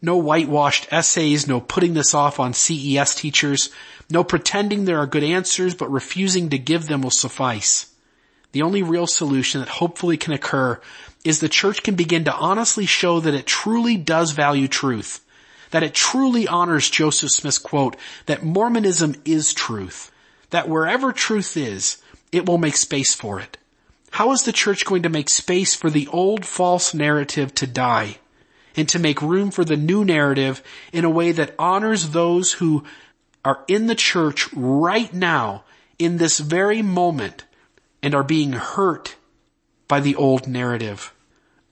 No 0.00 0.16
whitewashed 0.16 0.86
essays, 0.92 1.48
no 1.48 1.60
putting 1.60 1.94
this 1.94 2.14
off 2.14 2.38
on 2.38 2.54
CES 2.54 3.16
teachers, 3.16 3.70
no 4.08 4.22
pretending 4.22 4.84
there 4.84 4.98
are 4.98 5.06
good 5.06 5.24
answers 5.24 5.74
but 5.74 5.90
refusing 5.90 6.50
to 6.50 6.58
give 6.58 6.86
them 6.86 7.02
will 7.02 7.10
suffice. 7.10 7.86
The 8.52 8.62
only 8.62 8.82
real 8.82 9.06
solution 9.06 9.60
that 9.60 9.68
hopefully 9.68 10.16
can 10.16 10.32
occur 10.32 10.80
is 11.24 11.40
the 11.40 11.48
church 11.48 11.82
can 11.82 11.96
begin 11.96 12.24
to 12.24 12.34
honestly 12.34 12.86
show 12.86 13.20
that 13.20 13.34
it 13.34 13.46
truly 13.46 13.96
does 13.96 14.30
value 14.30 14.68
truth, 14.68 15.20
that 15.70 15.82
it 15.82 15.94
truly 15.94 16.46
honors 16.46 16.88
Joseph 16.88 17.32
Smith's 17.32 17.58
quote 17.58 17.96
that 18.26 18.44
Mormonism 18.44 19.16
is 19.24 19.52
truth, 19.52 20.12
that 20.50 20.68
wherever 20.68 21.12
truth 21.12 21.56
is, 21.56 21.98
it 22.30 22.46
will 22.46 22.58
make 22.58 22.76
space 22.76 23.14
for 23.14 23.40
it. 23.40 23.58
How 24.12 24.32
is 24.32 24.42
the 24.42 24.52
church 24.52 24.86
going 24.86 25.02
to 25.02 25.08
make 25.08 25.28
space 25.28 25.74
for 25.74 25.90
the 25.90 26.06
old 26.06 26.46
false 26.46 26.94
narrative 26.94 27.54
to 27.56 27.66
die 27.66 28.18
and 28.76 28.88
to 28.88 28.98
make 28.98 29.22
room 29.22 29.50
for 29.50 29.64
the 29.64 29.76
new 29.76 30.04
narrative 30.04 30.62
in 30.92 31.04
a 31.04 31.10
way 31.10 31.32
that 31.32 31.54
honors 31.58 32.10
those 32.10 32.52
who 32.52 32.84
are 33.44 33.64
in 33.68 33.86
the 33.86 33.94
church 33.94 34.52
right 34.52 35.12
now 35.12 35.64
in 35.98 36.18
this 36.18 36.38
very 36.38 36.82
moment 36.82 37.44
and 38.02 38.14
are 38.14 38.22
being 38.22 38.52
hurt 38.52 39.16
by 39.86 40.00
the 40.00 40.16
old 40.16 40.46
narrative? 40.46 41.12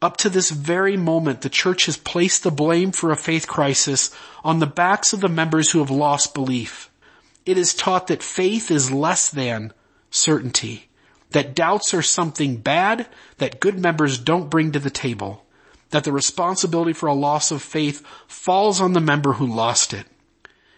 Up 0.03 0.17
to 0.19 0.29
this 0.29 0.51
very 0.51 0.97
moment, 0.97 1.41
the 1.41 1.49
church 1.49 1.87
has 1.87 1.97
placed 1.97 2.43
the 2.43 2.51
blame 2.51 2.93
for 2.93 3.11
a 3.11 3.17
faith 3.17 3.47
crisis 3.47 4.15
on 4.45 4.59
the 4.59 4.67
backs 4.67 5.13
of 5.13 5.21
the 5.21 5.29
members 5.29 5.71
who 5.71 5.79
have 5.79 5.91
lost 5.91 6.35
belief. 6.35 6.91
It 7.47 7.57
is 7.57 7.75
taught 7.75 8.09
that 8.09 8.23
faith 8.23 8.71
is 8.71 8.93
less 8.93 9.31
than 9.31 9.73
certainty 10.11 10.89
that 11.31 11.55
doubts 11.55 11.95
are 11.95 12.03
something 12.03 12.57
bad 12.57 13.07
that 13.39 13.61
good 13.61 13.79
members 13.79 14.19
don't 14.19 14.51
bring 14.51 14.73
to 14.73 14.79
the 14.79 14.91
table, 14.91 15.45
that 15.91 16.05
the 16.05 16.13
responsibility 16.13 16.93
for 16.93 17.07
a 17.07 17.15
loss 17.15 17.51
of 17.51 17.63
faith 17.63 18.05
falls 18.27 18.81
on 18.81 18.93
the 18.93 19.01
member 19.01 19.35
who 19.35 19.47
lost 19.47 19.93
it. 19.93 20.07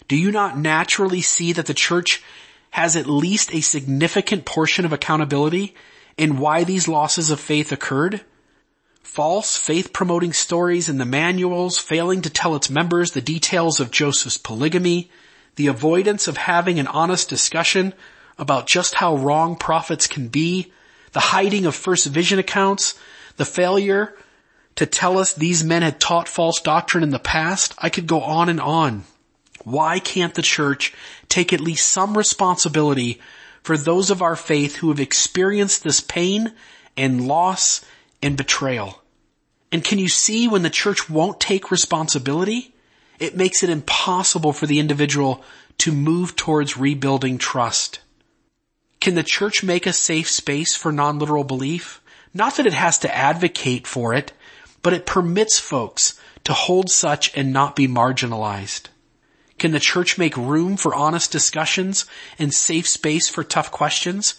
Do 0.06 0.16
you 0.16 0.30
not 0.30 0.58
naturally 0.58 1.20
see 1.20 1.52
that 1.52 1.66
the 1.66 1.74
church 1.74 2.22
has 2.70 2.96
at 2.96 3.06
least 3.06 3.54
a 3.54 3.60
significant 3.60 4.44
portion 4.44 4.84
of 4.84 4.92
accountability 4.92 5.74
in 6.16 6.38
why 6.38 6.64
these 6.64 6.88
losses 6.88 7.30
of 7.30 7.40
faith 7.40 7.72
occurred? 7.72 8.22
False 9.02 9.56
faith 9.56 9.92
promoting 9.92 10.32
stories 10.32 10.88
in 10.88 10.98
the 10.98 11.04
manuals 11.04 11.78
failing 11.78 12.22
to 12.22 12.30
tell 12.30 12.54
its 12.54 12.68
members 12.68 13.12
the 13.12 13.20
details 13.20 13.80
of 13.80 13.90
Joseph's 13.90 14.36
polygamy, 14.36 15.10
the 15.56 15.66
avoidance 15.66 16.28
of 16.28 16.36
having 16.36 16.78
an 16.78 16.86
honest 16.86 17.28
discussion 17.28 17.94
about 18.38 18.66
just 18.66 18.94
how 18.94 19.16
wrong 19.16 19.56
prophets 19.56 20.06
can 20.06 20.28
be, 20.28 20.72
the 21.12 21.20
hiding 21.20 21.66
of 21.66 21.74
first 21.74 22.06
vision 22.06 22.38
accounts, 22.38 22.98
the 23.36 23.44
failure 23.44 24.14
to 24.78 24.86
tell 24.86 25.18
us 25.18 25.34
these 25.34 25.64
men 25.64 25.82
had 25.82 25.98
taught 25.98 26.28
false 26.28 26.60
doctrine 26.60 27.02
in 27.02 27.10
the 27.10 27.18
past. 27.18 27.74
I 27.78 27.88
could 27.90 28.06
go 28.06 28.20
on 28.20 28.48
and 28.48 28.60
on. 28.60 29.02
Why 29.64 29.98
can't 29.98 30.34
the 30.34 30.42
church 30.42 30.94
take 31.28 31.52
at 31.52 31.60
least 31.60 31.90
some 31.90 32.16
responsibility 32.16 33.20
for 33.62 33.76
those 33.76 34.10
of 34.10 34.22
our 34.22 34.36
faith 34.36 34.76
who 34.76 34.88
have 34.88 35.00
experienced 35.00 35.82
this 35.82 36.00
pain 36.00 36.52
and 36.96 37.26
loss 37.26 37.84
and 38.22 38.36
betrayal. 38.36 39.02
And 39.70 39.82
can 39.84 39.98
you 39.98 40.08
see 40.08 40.48
when 40.48 40.62
the 40.62 40.70
church 40.70 41.10
won't 41.10 41.40
take 41.40 41.72
responsibility? 41.72 42.72
It 43.18 43.36
makes 43.36 43.64
it 43.64 43.70
impossible 43.70 44.52
for 44.52 44.66
the 44.66 44.78
individual 44.78 45.44
to 45.78 45.92
move 45.92 46.36
towards 46.36 46.76
rebuilding 46.76 47.36
trust. 47.36 47.98
Can 49.00 49.16
the 49.16 49.24
church 49.24 49.64
make 49.64 49.86
a 49.86 49.92
safe 49.92 50.30
space 50.30 50.76
for 50.76 50.92
non-literal 50.92 51.44
belief? 51.44 52.00
Not 52.32 52.56
that 52.56 52.66
it 52.66 52.74
has 52.74 52.98
to 52.98 53.12
advocate 53.14 53.86
for 53.86 54.14
it, 54.14 54.32
but 54.88 54.94
it 54.94 55.04
permits 55.04 55.58
folks 55.58 56.18
to 56.44 56.54
hold 56.54 56.90
such 56.90 57.30
and 57.36 57.52
not 57.52 57.76
be 57.76 57.86
marginalized. 57.86 58.84
Can 59.58 59.72
the 59.72 59.78
church 59.78 60.16
make 60.16 60.34
room 60.34 60.78
for 60.78 60.94
honest 60.94 61.30
discussions 61.30 62.06
and 62.38 62.54
safe 62.54 62.88
space 62.88 63.28
for 63.28 63.44
tough 63.44 63.70
questions? 63.70 64.32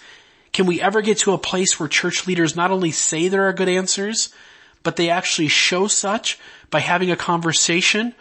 Can 0.51 0.65
we 0.65 0.81
ever 0.81 1.03
get 1.03 1.19
to 1.19 1.33
a 1.33 1.37
place 1.37 1.79
where 1.79 1.87
church 1.87 2.25
leaders 2.25 2.55
not 2.55 2.71
only 2.71 2.89
say 2.89 3.27
there 3.27 3.47
are 3.47 3.53
good 3.53 3.69
answers, 3.69 4.33
but 4.81 4.95
they 4.95 5.11
actually 5.11 5.49
show 5.49 5.85
such 5.85 6.39
by 6.71 6.79
having 6.79 7.11
a 7.11 7.15
conversation 7.15 8.15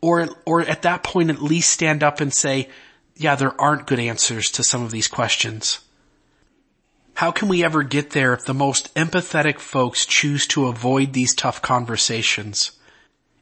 or, 0.00 0.28
or 0.46 0.60
at 0.60 0.82
that 0.82 1.02
point 1.02 1.30
at 1.30 1.42
least 1.42 1.72
stand 1.72 2.04
up 2.04 2.20
and 2.20 2.32
say, 2.32 2.68
yeah, 3.16 3.34
there 3.34 3.60
aren't 3.60 3.88
good 3.88 3.98
answers 3.98 4.52
to 4.52 4.62
some 4.62 4.84
of 4.84 4.92
these 4.92 5.08
questions. 5.08 5.80
How 7.14 7.30
can 7.30 7.48
we 7.48 7.62
ever 7.62 7.82
get 7.82 8.10
there 8.10 8.32
if 8.32 8.44
the 8.44 8.54
most 8.54 8.94
empathetic 8.94 9.58
folks 9.58 10.06
choose 10.06 10.46
to 10.48 10.66
avoid 10.66 11.12
these 11.12 11.34
tough 11.34 11.62
conversations? 11.62 12.72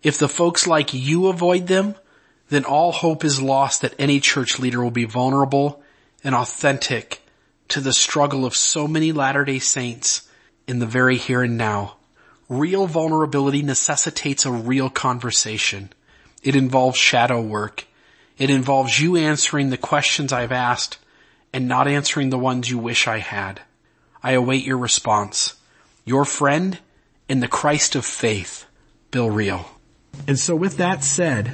If 0.03 0.19
the 0.19 0.29
folks 0.29 0.67
like 0.67 0.93
you 0.93 1.29
avoid 1.29 1.67
them, 1.67 1.95
then 2.49 2.65
all 2.65 2.93
hope 2.93 3.25
is 3.25 3.41
lost 3.41 3.83
that 3.83 3.95
any 3.99 4.21
church 4.21 4.59
leader 4.59 4.83
will 4.83 4.91
be 4.91 5.05
vulnerable 5.05 5.83
and 6.25 6.35
authentic 6.35 7.23
to 7.69 7.81
the 7.81 7.93
struggle 7.93 8.45
of 8.45 8.57
so 8.57 8.89
many 8.89 9.13
Latter-day 9.13 9.61
Saints 9.61 10.29
in 10.67 10.79
the 10.79 10.87
very 10.87 11.17
here 11.17 11.43
and 11.43 11.57
now. 11.57 11.97
Real 12.49 12.87
vulnerability 12.87 13.63
necessitates 13.63 14.45
a 14.45 14.51
real 14.51 14.91
conversation. 14.91 15.93
It 16.43 16.57
involves 16.57 16.99
shadow 16.99 17.41
work. 17.41 17.87
It 18.39 18.51
involves 18.51 18.99
you 18.99 19.17
answering 19.17 19.71
the 19.71 19.77
questions 19.77 20.33
I've 20.33 20.53
asked 20.53 20.99
and 21.53 21.69
not 21.69 21.89
answering 21.89 22.31
the 22.31 22.39
ones 22.39 22.71
you 22.71 22.79
wish 22.79 23.07
I 23.07 23.19
had. 23.19 23.61
I 24.23 24.33
await 24.33 24.65
your 24.65 24.79
response. 24.79 25.55
Your 26.05 26.25
friend 26.25 26.79
in 27.29 27.41
the 27.41 27.49
Christ 27.49 27.97
of 27.97 28.05
faith, 28.05 28.67
Bill 29.11 29.31
Reel. 29.31 29.69
And 30.27 30.39
so 30.39 30.55
with 30.57 30.79
that 30.79 31.05
said, 31.05 31.51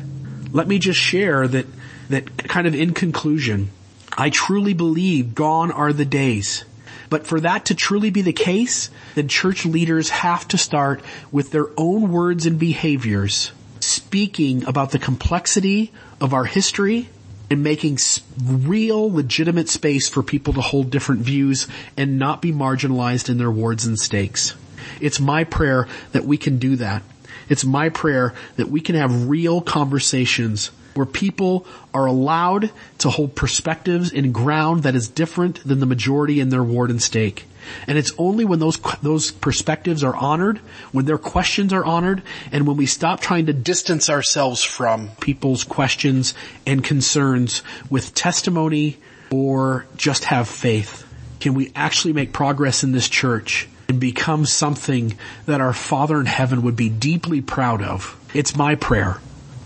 let 0.53 0.66
me 0.66 0.78
just 0.78 0.99
share 0.99 1.47
that, 1.47 1.66
that 2.09 2.36
kind 2.49 2.66
of 2.66 2.74
in 2.74 2.94
conclusion, 2.94 3.70
I 4.16 4.30
truly 4.30 4.74
believe 4.74 5.34
gone 5.34 5.70
are 5.70 5.92
the 5.92 6.05
days. 6.05 6.64
But 7.09 7.26
for 7.26 7.40
that 7.40 7.66
to 7.66 7.74
truly 7.74 8.11
be 8.11 8.22
the 8.22 8.32
case, 8.32 8.90
then 9.14 9.28
church 9.28 9.64
leaders 9.64 10.11
have 10.11 10.49
to 10.49 10.59
start 10.59 11.03
with 11.30 11.51
their 11.51 11.68
own 11.76 12.11
words 12.11 12.47
and 12.47 12.59
behaviors, 12.59 13.53
speaking 13.80 14.64
about 14.64 14.90
the 14.90 14.99
complexity 14.99 15.92
of 16.20 16.34
our 16.34 16.44
history 16.44 17.09
and 17.51 17.62
making 17.62 17.99
real 18.44 19.12
legitimate 19.12 19.68
space 19.68 20.09
for 20.09 20.22
people 20.22 20.55
to 20.55 20.61
hold 20.61 20.90
different 20.90 21.22
views 21.22 21.68
and 21.97 22.18
not 22.18 22.42
be 22.42 22.53
marginalized 22.53 23.28
in 23.28 23.38
their 23.38 23.51
wards 23.51 23.86
and 23.86 23.99
stakes. 23.99 24.55
It's 25.01 25.20
my 25.20 25.44
prayer 25.44 25.86
that 26.12 26.24
we 26.24 26.36
can 26.36 26.59
do 26.59 26.76
that. 26.76 27.03
It's 27.49 27.64
my 27.64 27.88
prayer 27.88 28.34
that 28.57 28.68
we 28.68 28.80
can 28.80 28.97
have 28.97 29.28
real 29.28 29.61
conversations 29.61 30.70
where 30.97 31.07
people 31.07 31.66
are 31.92 32.07
allowed 32.07 32.70
to 32.99 33.11
hold 33.11 33.34
perspectives 33.34 34.12
in 34.12 34.32
ground 34.32 34.82
that 34.82 34.94
is 34.94 35.09
different 35.09 35.62
than 35.64 35.80
the 35.80 35.86
majority 35.86 36.40
in 36.40 36.49
their 36.49 36.62
ward 36.62 36.90
and 36.90 37.03
stake. 37.03 37.44
And 37.86 37.99
it's 37.99 38.12
only 38.16 38.44
when 38.44 38.59
those, 38.59 38.78
those 39.03 39.32
perspectives 39.32 40.05
are 40.05 40.14
honored, 40.14 40.59
when 40.92 41.05
their 41.05 41.18
questions 41.18 41.72
are 41.72 41.84
honored, 41.84 42.22
and 42.53 42.66
when 42.66 42.76
we 42.76 42.86
stop 42.86 43.20
trying 43.20 43.47
to 43.47 43.53
distance 43.53 44.09
ourselves 44.09 44.62
from 44.62 45.11
people's 45.20 45.64
questions 45.64 46.34
and 46.66 46.82
concerns 46.82 47.62
with 47.90 48.14
testimony 48.14 48.99
or 49.30 49.86
just 49.97 50.24
have 50.24 50.49
faith, 50.49 51.05
can 51.40 51.55
we 51.55 51.72
actually 51.74 52.12
make 52.12 52.32
progress 52.32 52.84
in 52.84 52.92
this 52.92 53.09
church 53.09 53.68
and 53.88 54.01
become 54.01 54.47
something 54.47 55.16
that 55.47 55.61
our 55.61 55.72
Father 55.72 56.18
in 56.18 56.26
heaven 56.26 56.62
would 56.62 56.76
be 56.76 56.88
deeply 56.88 57.40
proud 57.40 57.82
of. 57.82 58.18
It's 58.34 58.57
my 58.57 58.74
prayer 58.74 59.20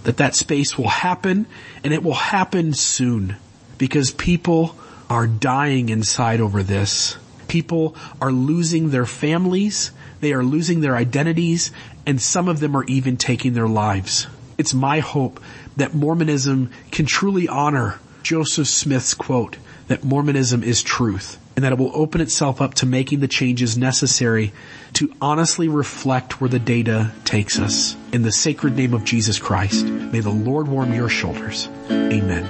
that 0.04 0.18
that 0.18 0.34
space 0.34 0.76
will 0.78 0.88
happen 0.88 1.46
and 1.84 1.92
it 1.92 2.02
will 2.02 2.14
happen 2.14 2.72
soon 2.72 3.36
because 3.78 4.10
people 4.10 4.76
are 5.08 5.26
dying 5.26 5.88
inside 5.88 6.40
over 6.40 6.62
this. 6.62 7.16
People 7.48 7.96
are 8.20 8.30
losing 8.30 8.90
their 8.90 9.06
families. 9.06 9.90
They 10.20 10.32
are 10.32 10.44
losing 10.44 10.80
their 10.80 10.96
identities 10.96 11.72
and 12.06 12.20
some 12.20 12.48
of 12.48 12.60
them 12.60 12.76
are 12.76 12.84
even 12.84 13.16
taking 13.16 13.54
their 13.54 13.68
lives. 13.68 14.26
It's 14.58 14.74
my 14.74 15.00
hope 15.00 15.40
that 15.76 15.94
Mormonism 15.94 16.70
can 16.90 17.06
truly 17.06 17.48
honor 17.48 17.98
Joseph 18.22 18.68
Smith's 18.68 19.14
quote 19.14 19.56
that 19.88 20.04
Mormonism 20.04 20.62
is 20.62 20.82
truth 20.82 21.39
and 21.56 21.64
that 21.64 21.72
it 21.72 21.78
will 21.78 21.92
open 21.94 22.20
itself 22.20 22.60
up 22.60 22.74
to 22.74 22.86
making 22.86 23.20
the 23.20 23.28
changes 23.28 23.76
necessary 23.76 24.52
to 24.94 25.12
honestly 25.20 25.68
reflect 25.68 26.40
where 26.40 26.50
the 26.50 26.58
data 26.58 27.12
takes 27.24 27.58
us. 27.58 27.96
In 28.12 28.22
the 28.22 28.32
sacred 28.32 28.76
name 28.76 28.94
of 28.94 29.04
Jesus 29.04 29.38
Christ, 29.38 29.84
may 29.84 30.20
the 30.20 30.30
Lord 30.30 30.68
warm 30.68 30.92
your 30.92 31.08
shoulders. 31.08 31.68
Amen. 31.90 32.48